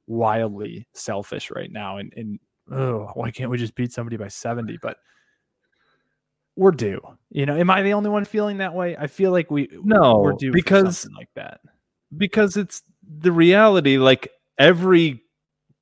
wildly 0.09 0.89
selfish 0.95 1.51
right 1.51 1.71
now 1.71 1.99
and 1.99 2.13
and 2.17 2.41
oh 2.71 3.11
why 3.15 3.31
can't 3.31 3.51
we 3.51 3.59
just 3.59 3.75
beat 3.75 3.93
somebody 3.93 4.17
by 4.17 4.29
70? 4.29 4.79
But 4.83 4.99
we're 6.57 6.73
due. 6.73 7.01
You 7.31 7.47
know, 7.47 7.57
am 7.57 7.71
I 7.71 7.83
the 7.83 7.93
only 7.95 8.11
one 8.11 8.25
feeling 8.25 8.59
that 8.59 8.75
way? 8.75 8.97
I 8.97 9.07
feel 9.07 9.31
like 9.31 9.51
we 9.51 9.69
no 9.85 10.19
we're 10.19 10.33
due 10.33 10.53
because 10.53 11.09
like 11.17 11.31
that. 11.35 11.61
Because 12.17 12.57
it's 12.57 12.83
the 13.07 13.33
reality. 13.33 13.99
Like 13.99 14.31
every 14.59 15.23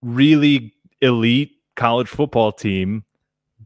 really 0.02 0.74
elite 1.00 1.52
college 1.76 2.08
football 2.08 2.52
team 2.52 3.04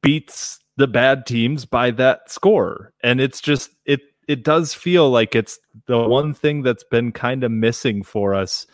beats 0.02 0.60
the 0.76 0.86
bad 0.86 1.26
teams 1.26 1.64
by 1.64 1.90
that 1.92 2.30
score, 2.30 2.92
and 3.02 3.20
it's 3.20 3.40
just 3.40 3.70
it. 3.84 4.00
It 4.28 4.44
does 4.44 4.72
feel 4.72 5.10
like 5.10 5.34
it's 5.34 5.58
the 5.86 5.98
one 5.98 6.32
thing 6.32 6.62
that's 6.62 6.84
been 6.84 7.10
kind 7.10 7.42
of 7.42 7.50
missing 7.50 8.04
for 8.04 8.32
us 8.32 8.66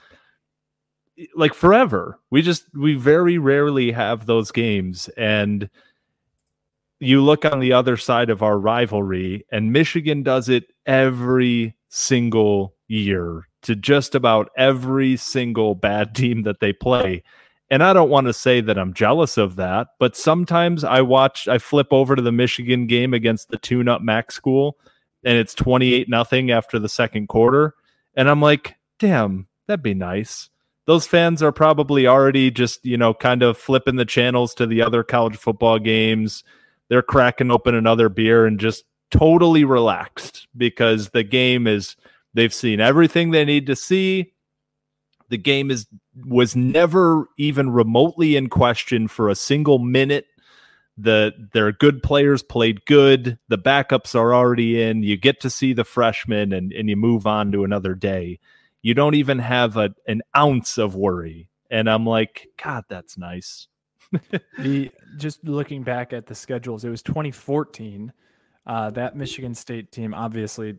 like 1.34 1.54
forever. 1.54 2.18
We 2.30 2.42
just 2.42 2.66
we 2.74 2.94
very 2.94 3.38
rarely 3.38 3.92
have 3.92 4.26
those 4.26 4.50
games 4.50 5.08
and 5.16 5.68
you 6.98 7.22
look 7.22 7.44
on 7.44 7.60
the 7.60 7.72
other 7.72 7.96
side 7.96 8.30
of 8.30 8.42
our 8.42 8.58
rivalry, 8.58 9.44
and 9.52 9.72
Michigan 9.72 10.22
does 10.22 10.48
it 10.48 10.72
every 10.86 11.76
single 11.88 12.74
year 12.88 13.48
to 13.62 13.76
just 13.76 14.14
about 14.14 14.50
every 14.56 15.16
single 15.16 15.74
bad 15.74 16.14
team 16.14 16.42
that 16.42 16.60
they 16.60 16.72
play. 16.72 17.22
And 17.70 17.82
I 17.82 17.92
don't 17.92 18.10
want 18.10 18.28
to 18.28 18.32
say 18.32 18.60
that 18.60 18.78
I'm 18.78 18.94
jealous 18.94 19.36
of 19.36 19.56
that, 19.56 19.88
but 19.98 20.16
sometimes 20.16 20.84
I 20.84 21.00
watch, 21.00 21.48
I 21.48 21.58
flip 21.58 21.88
over 21.90 22.14
to 22.14 22.22
the 22.22 22.32
Michigan 22.32 22.86
game 22.86 23.12
against 23.12 23.48
the 23.48 23.58
tune 23.58 23.88
up 23.88 24.02
MAC 24.02 24.30
school, 24.30 24.78
and 25.24 25.36
it's 25.36 25.54
28 25.54 26.08
nothing 26.08 26.52
after 26.52 26.78
the 26.78 26.88
second 26.88 27.28
quarter. 27.28 27.74
And 28.14 28.30
I'm 28.30 28.40
like, 28.40 28.76
damn, 28.98 29.48
that'd 29.66 29.82
be 29.82 29.94
nice. 29.94 30.48
Those 30.86 31.06
fans 31.06 31.42
are 31.42 31.52
probably 31.52 32.06
already 32.06 32.50
just, 32.50 32.84
you 32.84 32.96
know, 32.96 33.12
kind 33.12 33.42
of 33.42 33.58
flipping 33.58 33.96
the 33.96 34.04
channels 34.04 34.54
to 34.54 34.66
the 34.66 34.82
other 34.82 35.02
college 35.02 35.36
football 35.36 35.78
games 35.78 36.44
they're 36.88 37.02
cracking 37.02 37.50
open 37.50 37.74
another 37.74 38.08
beer 38.08 38.46
and 38.46 38.60
just 38.60 38.84
totally 39.10 39.64
relaxed 39.64 40.46
because 40.56 41.10
the 41.10 41.22
game 41.22 41.66
is 41.66 41.96
they've 42.34 42.54
seen 42.54 42.80
everything 42.80 43.30
they 43.30 43.44
need 43.44 43.66
to 43.66 43.76
see. 43.76 44.32
The 45.28 45.38
game 45.38 45.70
is 45.70 45.86
was 46.24 46.54
never 46.54 47.28
even 47.36 47.70
remotely 47.70 48.36
in 48.36 48.48
question 48.48 49.08
for 49.08 49.28
a 49.28 49.34
single 49.34 49.78
minute. 49.78 50.26
The 50.96 51.32
their 51.52 51.72
good 51.72 52.02
players 52.02 52.42
played 52.42 52.86
good. 52.86 53.38
The 53.48 53.58
backups 53.58 54.14
are 54.14 54.32
already 54.32 54.80
in. 54.80 55.02
You 55.02 55.16
get 55.16 55.40
to 55.40 55.50
see 55.50 55.72
the 55.72 55.84
freshmen 55.84 56.52
and, 56.52 56.72
and 56.72 56.88
you 56.88 56.96
move 56.96 57.26
on 57.26 57.50
to 57.52 57.64
another 57.64 57.94
day. 57.94 58.38
You 58.82 58.94
don't 58.94 59.14
even 59.14 59.38
have 59.38 59.76
a, 59.76 59.94
an 60.06 60.22
ounce 60.36 60.78
of 60.78 60.94
worry. 60.94 61.48
And 61.70 61.90
I'm 61.90 62.06
like, 62.06 62.48
God, 62.62 62.84
that's 62.88 63.18
nice 63.18 63.66
the 64.58 64.90
just 65.16 65.44
looking 65.44 65.82
back 65.82 66.12
at 66.12 66.26
the 66.26 66.34
schedules, 66.34 66.84
it 66.84 66.90
was 66.90 67.02
2014. 67.02 68.12
Uh, 68.66 68.90
that 68.90 69.16
Michigan 69.16 69.54
State 69.54 69.92
team, 69.92 70.12
obviously, 70.12 70.76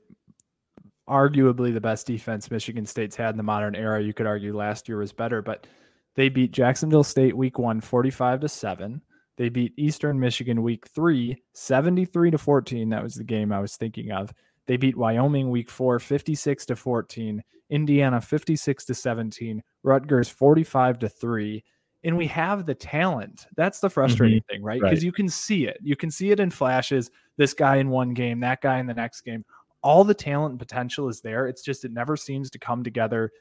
arguably 1.08 1.74
the 1.74 1.82
best 1.82 2.06
defense 2.06 2.52
Michigan 2.52 2.86
State's 2.86 3.16
had 3.16 3.32
in 3.32 3.38
the 3.38 3.44
modern 3.44 3.76
era. 3.76 4.02
You 4.02 4.14
could 4.14 4.28
argue 4.28 4.56
last 4.56 4.90
year 4.90 4.98
was 4.98 5.14
better, 5.14 5.42
but 5.42 5.68
they 6.16 6.30
beat 6.30 6.52
Jacksonville 6.52 7.04
State 7.04 7.36
week 7.36 7.58
one, 7.58 7.80
45 7.80 8.42
to 8.42 8.50
7. 8.50 9.02
They 9.38 9.50
beat 9.50 9.74
Eastern 9.78 10.20
Michigan 10.20 10.64
week 10.64 10.88
three, 10.88 11.42
73 11.54 12.32
to 12.32 12.38
14. 12.38 12.90
That 12.90 13.04
was 13.04 13.16
the 13.16 13.24
game 13.24 13.54
I 13.54 13.60
was 13.60 13.78
thinking 13.78 14.12
of. 14.12 14.34
They 14.68 14.78
beat 14.78 14.98
Wyoming 14.98 15.50
week 15.50 15.70
four, 15.70 16.00
56 16.00 16.66
to 16.68 16.76
14. 16.76 17.44
Indiana 17.70 18.22
56 18.22 18.86
to 18.86 18.94
17. 18.94 19.64
Rutgers 19.84 20.30
45 20.30 21.00
to 21.00 21.10
3 21.10 21.64
and 22.04 22.16
we 22.16 22.28
have 22.28 22.66
the 22.66 22.76
talent. 22.76 23.48
That's 23.56 23.80
the 23.80 23.90
frustrating 23.90 24.40
mm-hmm. 24.40 24.54
thing, 24.54 24.64
right? 24.64 24.80
Because 24.80 25.00
right. 25.00 25.04
you 25.04 25.12
can 25.12 25.28
see 25.28 25.68
it. 25.68 25.78
You 25.82 25.96
can 25.96 26.12
see 26.12 26.32
it 26.32 26.40
in 26.40 26.50
flashes. 26.50 27.12
This 27.38 27.54
guy 27.54 27.78
in 27.78 27.90
one 27.90 28.14
game, 28.14 28.40
that 28.42 28.62
guy 28.62 28.80
in 28.80 28.88
the 28.88 28.94
next 28.94 29.22
game. 29.22 29.44
All 29.84 30.04
the 30.04 30.14
talent 30.14 30.52
and 30.52 30.60
potential 30.60 31.10
is 31.10 31.22
there. 31.22 31.48
It's 31.48 31.62
just 31.62 31.86
it 31.86 31.92
never 31.92 32.16
seems 32.16 32.50
to 32.52 32.60
come 32.60 32.84
together 32.84 33.32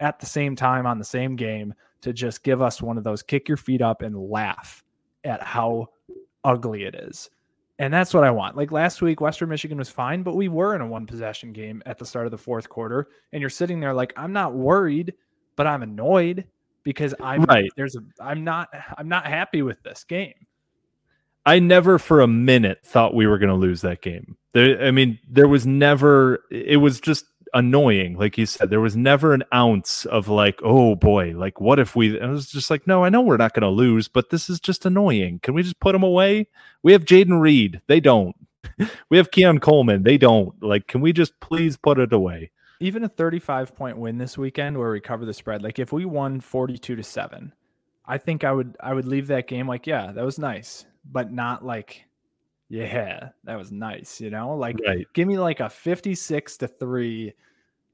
at 0.00 0.18
the 0.18 0.26
same 0.26 0.56
time 0.56 0.86
on 0.86 0.98
the 0.98 1.04
same 1.04 1.36
game 1.36 1.74
to 2.02 2.12
just 2.12 2.42
give 2.42 2.60
us 2.62 2.82
one 2.82 2.98
of 2.98 3.04
those 3.04 3.22
kick 3.22 3.48
your 3.48 3.56
feet 3.56 3.82
up 3.82 4.02
and 4.02 4.16
laugh 4.16 4.84
at 5.24 5.42
how 5.42 5.88
ugly 6.44 6.84
it 6.84 6.94
is. 6.94 7.30
And 7.78 7.92
that's 7.92 8.14
what 8.14 8.24
I 8.24 8.30
want. 8.30 8.56
Like 8.56 8.72
last 8.72 9.02
week, 9.02 9.20
Western 9.20 9.50
Michigan 9.50 9.76
was 9.76 9.90
fine, 9.90 10.22
but 10.22 10.34
we 10.34 10.48
were 10.48 10.74
in 10.74 10.80
a 10.80 10.86
one 10.86 11.06
possession 11.06 11.52
game 11.52 11.82
at 11.84 11.98
the 11.98 12.06
start 12.06 12.26
of 12.26 12.30
the 12.30 12.38
fourth 12.38 12.68
quarter. 12.68 13.08
And 13.32 13.40
you're 13.40 13.50
sitting 13.50 13.80
there 13.80 13.92
like, 13.92 14.14
I'm 14.16 14.32
not 14.32 14.54
worried, 14.54 15.12
but 15.56 15.66
I'm 15.66 15.82
annoyed 15.82 16.46
because 16.84 17.14
I'm 17.20 17.42
right. 17.44 17.70
There's 17.76 17.96
a 17.96 18.00
I'm 18.20 18.44
not 18.44 18.68
I'm 18.96 19.08
not 19.08 19.26
happy 19.26 19.60
with 19.60 19.82
this 19.82 20.04
game. 20.04 20.46
I 21.44 21.58
never 21.58 21.98
for 21.98 22.20
a 22.20 22.26
minute 22.26 22.80
thought 22.84 23.14
we 23.14 23.26
were 23.26 23.38
going 23.38 23.50
to 23.50 23.56
lose 23.56 23.82
that 23.82 24.02
game. 24.02 24.36
There, 24.52 24.82
I 24.82 24.90
mean, 24.90 25.18
there 25.28 25.48
was 25.48 25.66
never. 25.66 26.44
It 26.50 26.78
was 26.78 27.00
just 27.00 27.24
annoying, 27.56 28.16
like 28.16 28.38
you 28.38 28.46
said. 28.46 28.70
There 28.70 28.80
was 28.80 28.96
never 28.96 29.32
an 29.32 29.42
ounce 29.52 30.04
of 30.06 30.28
like, 30.28 30.60
oh 30.62 30.94
boy, 30.94 31.32
like 31.36 31.60
what 31.60 31.78
if 31.78 31.96
we? 31.96 32.20
I 32.20 32.26
was 32.26 32.50
just 32.50 32.70
like, 32.70 32.86
no, 32.86 33.04
I 33.04 33.08
know 33.08 33.20
we're 33.20 33.36
not 33.36 33.54
going 33.54 33.62
to 33.62 33.68
lose, 33.68 34.08
but 34.08 34.30
this 34.30 34.48
is 34.48 34.60
just 34.60 34.86
annoying. 34.86 35.40
Can 35.42 35.54
we 35.54 35.62
just 35.62 35.80
put 35.80 35.92
them 35.92 36.02
away? 36.02 36.48
We 36.82 36.92
have 36.92 37.04
Jayden 37.04 37.40
Reed. 37.40 37.80
They 37.88 38.00
don't. 38.00 38.36
we 39.10 39.16
have 39.16 39.30
Keon 39.30 39.58
Coleman. 39.58 40.02
They 40.02 40.18
don't. 40.18 40.62
Like, 40.62 40.86
can 40.86 41.00
we 41.00 41.12
just 41.12 41.38
please 41.40 41.76
put 41.76 41.98
it 41.98 42.12
away? 42.12 42.50
even 42.80 43.04
a 43.04 43.08
35 43.08 43.74
point 43.74 43.98
win 43.98 44.18
this 44.18 44.36
weekend 44.36 44.78
where 44.78 44.90
we 44.90 45.00
cover 45.00 45.24
the 45.24 45.34
spread, 45.34 45.62
like 45.62 45.78
if 45.78 45.92
we 45.92 46.04
won 46.04 46.40
42 46.40 46.96
to 46.96 47.02
7, 47.02 47.52
I 48.04 48.18
think 48.18 48.44
I 48.44 48.52
would 48.52 48.76
I 48.80 48.94
would 48.94 49.06
leave 49.06 49.28
that 49.28 49.48
game 49.48 49.66
like, 49.66 49.86
yeah, 49.86 50.12
that 50.12 50.24
was 50.24 50.38
nice, 50.38 50.86
but 51.04 51.32
not 51.32 51.64
like 51.64 52.05
yeah, 52.68 53.30
that 53.44 53.56
was 53.56 53.70
nice, 53.70 54.20
you 54.20 54.30
know? 54.30 54.56
Like 54.56 54.76
right. 54.86 55.06
give 55.12 55.28
me 55.28 55.38
like 55.38 55.60
a 55.60 55.68
56 55.68 56.56
to 56.58 56.68
3, 56.68 57.32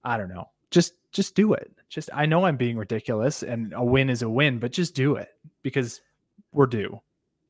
I 0.04 0.16
don't 0.16 0.28
know. 0.28 0.48
Just 0.70 0.94
just 1.12 1.34
do 1.34 1.52
it. 1.52 1.70
Just 1.88 2.08
I 2.14 2.24
know 2.26 2.44
I'm 2.44 2.56
being 2.56 2.78
ridiculous 2.78 3.42
and 3.42 3.74
a 3.74 3.84
win 3.84 4.08
is 4.08 4.22
a 4.22 4.28
win, 4.28 4.58
but 4.58 4.72
just 4.72 4.94
do 4.94 5.16
it 5.16 5.28
because 5.62 6.00
we're 6.52 6.66
due. 6.66 7.00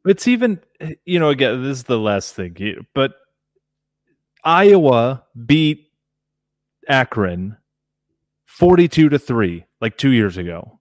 It's 0.05 0.27
even 0.27 0.61
you 1.05 1.20
know 1.20 1.29
again 1.29 1.62
this 1.62 1.79
is 1.79 1.85
the 1.85 1.99
last 1.99 2.35
thing, 2.35 2.87
but 2.95 3.14
Iowa 4.43 5.23
beat 5.47 5.93
Akron 6.89 7.57
42 8.47 9.09
to 9.11 9.18
3 9.18 9.64
like 9.81 9.97
2 9.97 10.11
years 10.11 10.37
ago. 10.37 10.81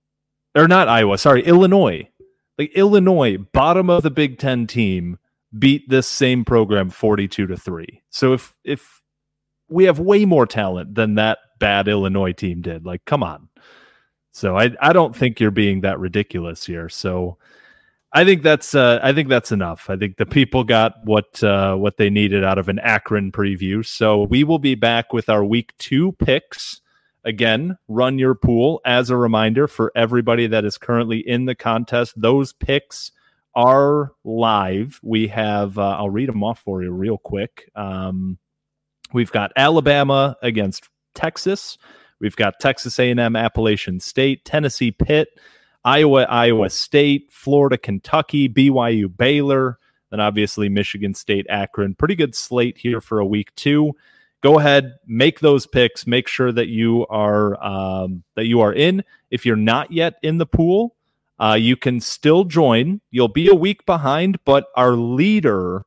Or 0.56 0.68
not 0.68 0.90
Iowa, 0.90 1.18
sorry, 1.18 1.44
Illinois. 1.44 2.10
Like 2.58 2.72
Illinois, 2.74 3.38
bottom 3.38 3.90
of 3.90 4.04
the 4.04 4.12
Big 4.12 4.40
10 4.40 4.68
team 4.68 5.18
beat 5.58 5.90
this 5.90 6.08
same 6.08 6.46
program 6.46 6.90
42 6.90 7.48
to 7.48 7.58
3. 7.58 8.02
So 8.10 8.34
if 8.34 8.56
if 8.64 9.02
we 9.70 9.86
have 9.86 10.00
way 10.00 10.26
more 10.26 10.46
talent 10.46 10.96
than 10.96 11.16
that 11.16 11.40
bad 11.60 11.88
Illinois 11.88 12.34
team 12.34 12.62
did, 12.62 12.86
like 12.86 13.06
come 13.06 13.24
on. 13.24 13.50
So 14.32 14.58
I 14.58 14.72
I 14.82 14.94
don't 14.94 15.16
think 15.16 15.40
you're 15.40 15.52
being 15.52 15.82
that 15.82 16.00
ridiculous 16.00 16.66
here. 16.66 16.90
So 16.90 17.38
I 18.14 18.26
think 18.26 18.44
that's 18.44 18.76
uh, 18.76 19.00
I 19.02 19.14
think 19.14 19.30
that's 19.30 19.52
enough. 19.52 19.90
I 19.90 19.96
think 19.96 20.18
the 20.18 20.26
people 20.26 20.64
got 20.64 20.96
what 21.06 21.42
uh, 21.44 21.76
what 21.76 21.98
they 21.98 22.10
needed 22.10 22.44
out 22.44 22.58
of 22.58 22.68
an 22.68 22.80
Akron 22.80 23.32
preview. 23.32 23.86
So 23.86 24.24
we 24.24 24.44
will 24.44 24.60
be 24.60 24.76
back 24.76 25.14
with 25.14 25.30
our 25.30 25.46
week 25.46 25.74
two 25.78 26.12
picks. 26.14 26.82
Again, 27.24 27.78
run 27.88 28.18
your 28.18 28.36
pool 28.36 28.82
as 28.84 29.10
a 29.10 29.16
reminder 29.16 29.68
for 29.68 29.92
everybody 29.96 30.48
that 30.48 30.66
is 30.66 30.78
currently 30.78 31.20
in 31.20 31.46
the 31.46 31.56
contest. 31.56 32.20
Those 32.20 32.52
picks 32.52 33.12
are 33.56 34.12
live. 34.24 35.00
We 35.04 35.28
have 35.28 35.78
uh, 35.78 35.98
I'll 35.98 36.10
read 36.10 36.30
them 36.30 36.44
off 36.44 36.60
for 36.60 36.84
you 36.84 36.92
real 36.92 37.18
quick. 37.18 37.70
Um, 37.76 38.38
we've 39.14 39.32
got 39.32 39.52
Alabama 39.56 40.38
against 40.42 40.90
Texas. 41.16 41.78
We've 42.20 42.36
got 42.36 42.60
Texas 42.60 43.00
A&M, 43.00 43.36
Appalachian 43.36 44.00
State, 44.00 44.46
Tennessee, 44.46 44.92
Pitt. 44.92 45.30
Iowa, 45.84 46.24
Iowa 46.24 46.70
State, 46.70 47.32
Florida, 47.32 47.78
Kentucky, 47.78 48.48
BYU, 48.48 49.16
Baylor, 49.16 49.80
then 50.12 50.20
obviously 50.20 50.70
Michigan 50.70 51.14
State, 51.14 51.48
Akron. 51.50 51.96
Pretty 51.96 52.16
good 52.16 52.36
slate 52.36 52.78
here 52.78 53.02
for 53.02 53.20
a 53.20 53.26
week 53.26 53.54
two. 53.56 53.94
Go 54.42 54.60
ahead, 54.60 54.96
make 55.08 55.40
those 55.40 55.68
picks. 55.68 56.08
Make 56.08 56.28
sure 56.28 56.52
that 56.52 56.68
you 56.68 57.06
are 57.08 57.64
um, 57.64 58.24
that 58.36 58.46
you 58.46 58.62
are 58.62 58.74
in. 58.74 59.04
If 59.30 59.46
you're 59.46 59.56
not 59.56 59.92
yet 59.92 60.16
in 60.24 60.38
the 60.38 60.46
pool, 60.46 60.96
uh, 61.42 61.56
you 61.56 61.76
can 61.76 62.00
still 62.00 62.44
join. 62.44 63.02
You'll 63.10 63.28
be 63.28 63.50
a 63.50 63.56
week 63.56 63.86
behind, 63.86 64.38
but 64.46 64.68
our 64.76 64.94
leader 64.94 65.84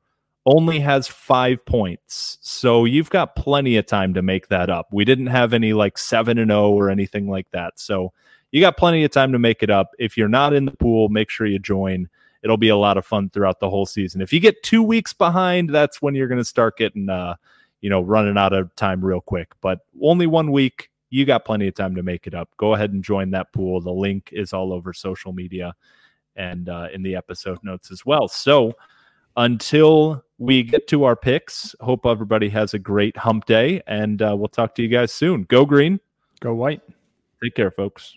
only 0.47 0.81
has 0.81 1.07
five 1.07 1.65
points. 1.65 2.39
So 2.43 2.85
you've 2.85 3.09
got 3.09 3.37
plenty 3.37 3.77
of 3.77 3.87
time 3.87 4.13
to 4.15 4.23
make 4.23 4.49
that 4.49 4.69
up. 4.69 4.89
We 4.93 5.05
didn't 5.05 5.29
have 5.29 5.53
any 5.55 5.73
like 5.73 5.97
seven 5.97 6.39
and 6.39 6.51
zero 6.51 6.65
oh 6.65 6.75
or 6.75 6.91
anything 6.91 7.29
like 7.29 7.51
that. 7.53 7.79
So 7.79 8.13
you 8.51 8.61
got 8.61 8.77
plenty 8.77 9.05
of 9.05 9.11
time 9.11 9.33
to 9.33 9.39
make 9.39 9.63
it 9.63 9.71
up. 9.71 9.93
If 9.99 10.17
you're 10.17 10.29
not 10.29 10.53
in 10.53 10.65
the 10.65 10.73
pool, 10.73 11.09
make 11.09 11.31
sure 11.31 11.47
you 11.47 11.59
join. 11.59 12.09
It'll 12.43 12.57
be 12.57 12.69
a 12.69 12.77
lot 12.77 12.99
of 12.99 13.07
fun 13.07 13.31
throughout 13.31 13.61
the 13.61 13.71
whole 13.71 13.87
season. 13.87 14.21
If 14.21 14.33
you 14.33 14.41
get 14.41 14.63
two 14.63 14.83
weeks 14.83 15.13
behind, 15.13 15.71
that's 15.71 16.03
when 16.03 16.15
you're 16.15 16.29
going 16.29 16.41
to 16.41 16.45
start 16.45 16.77
getting, 16.77 17.09
uh, 17.09 17.37
you 17.81 17.89
know, 17.89 18.03
running 18.03 18.37
out 18.37 18.53
of 18.53 18.75
time 18.75 19.03
real 19.03 19.21
quick. 19.21 19.53
But 19.63 19.79
only 20.03 20.27
one 20.27 20.53
week, 20.53 20.91
you 21.15 21.25
got 21.25 21.45
plenty 21.45 21.69
of 21.69 21.75
time 21.75 21.95
to 21.95 22.03
make 22.03 22.27
it 22.27 22.35
up. 22.35 22.51
Go 22.57 22.75
ahead 22.75 22.93
and 22.93 23.05
join 23.05 23.31
that 23.31 23.53
pool. 23.53 23.81
The 23.81 23.93
link 23.93 24.31
is 24.33 24.53
all 24.53 24.73
over 24.73 24.93
social 24.93 25.33
media 25.33 25.73
and 26.35 26.69
uh, 26.69 26.89
in 26.93 27.05
the 27.05 27.15
episode 27.15 27.61
notes 27.63 27.93
as 27.93 28.05
well. 28.05 28.27
So 28.27 28.73
until 29.37 30.25
we 30.39 30.65
get 30.65 30.89
to 30.89 31.05
our 31.05 31.15
picks, 31.15 31.73
hope 31.81 32.05
everybody 32.05 32.49
has 32.49 32.75
a 32.75 32.81
great 32.81 33.17
hump 33.17 33.45
day, 33.45 33.81
and 33.87 34.23
uh, 34.23 34.35
we'll 34.37 34.49
talk 34.49 34.75
to 34.75 34.83
you 34.83 34.89
guys 34.89 35.13
soon. 35.13 35.45
Go 35.45 35.65
green. 35.65 36.01
Go 36.41 36.53
white. 36.57 36.83
Take 37.41 37.55
care, 37.55 37.71
folks. 37.71 38.17